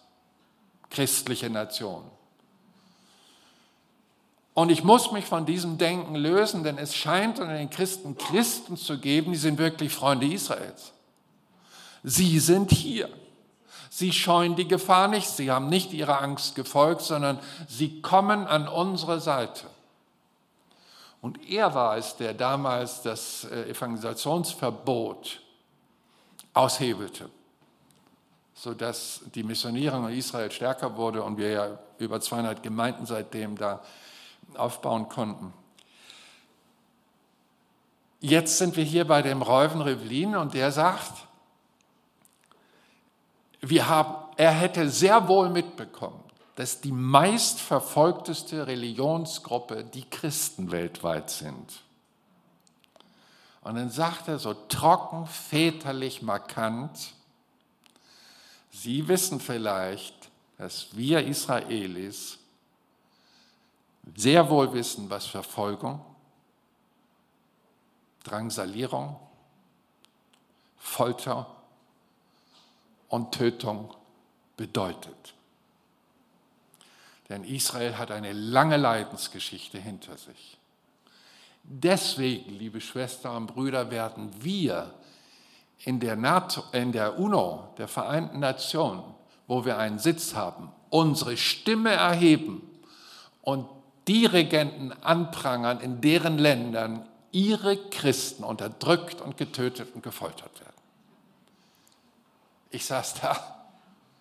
Christliche 0.90 1.50
Nation. 1.50 2.02
Und 4.54 4.70
ich 4.70 4.82
muss 4.84 5.12
mich 5.12 5.26
von 5.26 5.44
diesem 5.44 5.76
Denken 5.76 6.14
lösen, 6.14 6.64
denn 6.64 6.78
es 6.78 6.94
scheint 6.94 7.38
unter 7.38 7.58
den 7.58 7.68
Christen 7.68 8.16
Christen 8.16 8.78
zu 8.78 8.98
geben, 8.98 9.32
die 9.32 9.38
sind 9.38 9.58
wirklich 9.58 9.92
Freunde 9.92 10.26
Israels. 10.26 10.92
Sie 12.02 12.38
sind 12.38 12.70
hier. 12.70 13.10
Sie 13.96 14.12
scheuen 14.12 14.56
die 14.56 14.68
Gefahr 14.68 15.08
nicht, 15.08 15.26
sie 15.26 15.50
haben 15.50 15.70
nicht 15.70 15.94
ihrer 15.94 16.20
Angst 16.20 16.54
gefolgt, 16.54 17.00
sondern 17.00 17.38
sie 17.66 18.02
kommen 18.02 18.46
an 18.46 18.68
unsere 18.68 19.20
Seite. 19.20 19.64
Und 21.22 21.48
er 21.48 21.74
war 21.74 21.96
es, 21.96 22.14
der 22.14 22.34
damals 22.34 23.00
das 23.00 23.44
äh, 23.44 23.70
Evangelisationsverbot 23.70 25.40
aushebelte, 26.52 27.30
sodass 28.52 29.22
die 29.34 29.42
Missionierung 29.42 30.10
in 30.10 30.18
Israel 30.18 30.50
stärker 30.50 30.94
wurde 30.98 31.22
und 31.22 31.38
wir 31.38 31.50
ja 31.50 31.78
über 31.96 32.20
200 32.20 32.62
Gemeinden 32.62 33.06
seitdem 33.06 33.56
da 33.56 33.82
aufbauen 34.58 35.08
konnten. 35.08 35.54
Jetzt 38.20 38.58
sind 38.58 38.76
wir 38.76 38.84
hier 38.84 39.06
bei 39.06 39.22
dem 39.22 39.40
Reuven 39.40 39.80
Rivlin 39.80 40.36
und 40.36 40.52
der 40.52 40.70
sagt, 40.70 41.25
wir 43.60 43.88
haben, 43.88 44.14
er 44.36 44.52
hätte 44.52 44.88
sehr 44.90 45.28
wohl 45.28 45.48
mitbekommen, 45.48 46.22
dass 46.56 46.80
die 46.80 46.92
meistverfolgteste 46.92 48.66
Religionsgruppe 48.66 49.84
die 49.84 50.08
Christen 50.08 50.70
weltweit 50.70 51.30
sind. 51.30 51.82
Und 53.62 53.74
dann 53.74 53.90
sagt 53.90 54.28
er 54.28 54.38
so 54.38 54.54
trocken, 54.54 55.26
väterlich, 55.26 56.22
markant, 56.22 57.14
Sie 58.70 59.08
wissen 59.08 59.40
vielleicht, 59.40 60.30
dass 60.58 60.94
wir 60.94 61.26
Israelis 61.26 62.38
sehr 64.14 64.50
wohl 64.50 64.72
wissen, 64.74 65.08
was 65.08 65.24
Verfolgung, 65.24 66.04
Drangsalierung, 68.22 69.16
Folter 70.76 71.55
und 73.08 73.32
Tötung 73.32 73.94
bedeutet. 74.56 75.34
Denn 77.28 77.44
Israel 77.44 77.98
hat 77.98 78.10
eine 78.10 78.32
lange 78.32 78.76
Leidensgeschichte 78.76 79.78
hinter 79.78 80.16
sich. 80.16 80.58
Deswegen, 81.62 82.56
liebe 82.58 82.80
Schwestern 82.80 83.36
und 83.36 83.46
Brüder, 83.48 83.90
werden 83.90 84.30
wir 84.42 84.94
in 85.84 85.98
der, 85.98 86.16
NATO, 86.16 86.62
in 86.72 86.92
der 86.92 87.18
UNO, 87.18 87.74
der 87.76 87.88
Vereinten 87.88 88.38
Nationen, 88.38 89.02
wo 89.48 89.64
wir 89.64 89.76
einen 89.76 89.98
Sitz 89.98 90.34
haben, 90.34 90.70
unsere 90.90 91.36
Stimme 91.36 91.90
erheben 91.90 92.62
und 93.42 93.68
die 94.06 94.26
Regenten 94.26 94.92
anprangern, 95.02 95.80
in 95.80 96.00
deren 96.00 96.38
Ländern 96.38 97.06
ihre 97.32 97.76
Christen 97.76 98.44
unterdrückt 98.44 99.20
und 99.20 99.36
getötet 99.36 99.94
und 99.94 100.02
gefoltert 100.02 100.60
werden. 100.60 100.65
Ich 102.70 102.84
saß 102.84 103.14
da, 103.14 103.66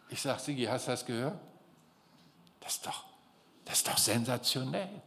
ich 0.10 0.22
sag, 0.22 0.40
Sigi, 0.40 0.66
hast 0.66 0.88
du 0.88 0.92
das 0.92 1.06
gehört? 1.06 1.40
Das 2.60 2.74
ist 2.74 2.86
doch, 2.86 3.04
das 3.66 3.76
ist 3.78 3.88
doch 3.88 3.98
sensationell. 3.98 5.02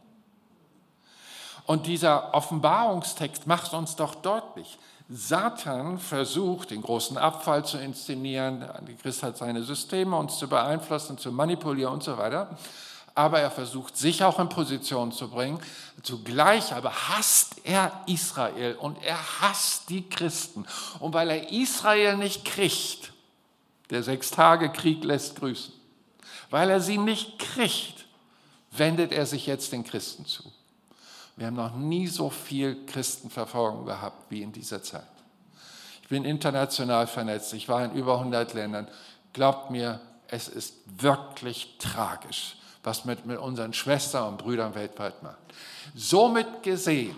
Und 1.65 1.85
dieser 1.85 2.33
Offenbarungstext 2.33 3.45
macht 3.47 3.73
uns 3.73 3.95
doch 3.95 4.15
deutlich, 4.15 4.77
Satan 5.11 5.97
versucht, 5.97 6.69
den 6.69 6.83
großen 6.83 7.17
Abfall 7.17 7.65
zu 7.65 7.79
inszenieren, 7.79 8.59
der 8.59 8.95
Christ 9.01 9.23
hat 9.23 9.37
seine 9.37 9.63
Systeme, 9.63 10.15
uns 10.15 10.37
zu 10.37 10.47
beeinflussen, 10.47 11.17
zu 11.17 11.31
manipulieren 11.31 11.93
und 11.93 12.03
so 12.03 12.15
weiter. 12.17 12.55
Aber 13.15 13.39
er 13.39 13.49
versucht, 13.49 13.97
sich 13.97 14.23
auch 14.23 14.39
in 14.39 14.49
Position 14.49 15.11
zu 15.11 15.29
bringen. 15.29 15.59
Zugleich 16.03 16.73
aber 16.73 16.91
hasst 16.91 17.55
er 17.63 17.91
Israel 18.05 18.75
und 18.75 19.03
er 19.03 19.17
hasst 19.41 19.89
die 19.89 20.07
Christen. 20.07 20.67
Und 20.99 21.13
weil 21.15 21.31
er 21.31 21.51
Israel 21.51 22.15
nicht 22.15 22.45
kriegt, 22.45 23.08
der 23.89 24.03
Sechstagekrieg 24.03 25.03
lässt 25.03 25.37
grüßen, 25.37 25.73
weil 26.49 26.69
er 26.69 26.81
sie 26.81 26.97
nicht 26.97 27.39
kriegt, 27.39 28.05
wendet 28.71 29.11
er 29.11 29.25
sich 29.25 29.45
jetzt 29.45 29.71
den 29.71 29.83
Christen 29.83 30.25
zu. 30.25 30.43
Wir 31.35 31.47
haben 31.47 31.55
noch 31.55 31.75
nie 31.75 32.07
so 32.07 32.29
viel 32.29 32.85
Christenverfolgung 32.85 33.85
gehabt 33.85 34.29
wie 34.29 34.41
in 34.41 34.51
dieser 34.51 34.83
Zeit. 34.83 35.07
Ich 36.01 36.09
bin 36.09 36.25
international 36.25 37.07
vernetzt, 37.07 37.53
ich 37.53 37.69
war 37.69 37.85
in 37.85 37.93
über 37.93 38.15
100 38.15 38.53
Ländern. 38.53 38.87
Glaubt 39.31 39.71
mir, 39.71 40.01
es 40.27 40.47
ist 40.47 40.75
wirklich 40.85 41.77
tragisch, 41.79 42.57
was 42.83 43.05
mit, 43.05 43.25
mit 43.25 43.37
unseren 43.37 43.73
Schwestern 43.73 44.27
und 44.27 44.37
Brüdern 44.37 44.75
weltweit 44.75 45.23
macht. 45.23 45.37
Somit 45.95 46.63
gesehen, 46.63 47.15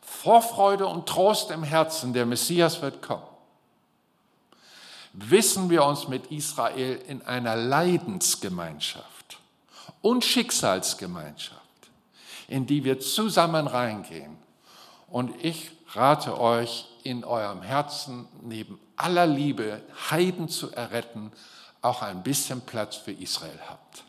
Vorfreude 0.00 0.86
und 0.86 1.08
Trost 1.08 1.50
im 1.50 1.62
Herzen, 1.62 2.12
der 2.12 2.26
Messias 2.26 2.82
wird 2.82 3.00
kommen. 3.00 3.31
Wissen 5.12 5.70
wir 5.70 5.84
uns 5.84 6.08
mit 6.08 6.26
Israel 6.28 7.00
in 7.06 7.22
einer 7.22 7.56
Leidensgemeinschaft 7.56 9.38
und 10.00 10.24
Schicksalsgemeinschaft 10.24 11.62
in 12.52 12.66
die 12.66 12.84
wir 12.84 13.00
zusammen 13.00 13.66
reingehen. 13.66 14.36
Und 15.08 15.32
ich 15.42 15.70
rate 15.94 16.38
euch, 16.38 16.86
in 17.02 17.24
eurem 17.24 17.62
Herzen 17.62 18.28
neben 18.42 18.78
aller 18.96 19.26
Liebe, 19.26 19.82
Heiden 20.10 20.48
zu 20.48 20.70
erretten, 20.70 21.32
auch 21.80 22.02
ein 22.02 22.22
bisschen 22.22 22.60
Platz 22.60 22.94
für 22.94 23.10
Israel 23.10 23.58
habt. 23.68 24.04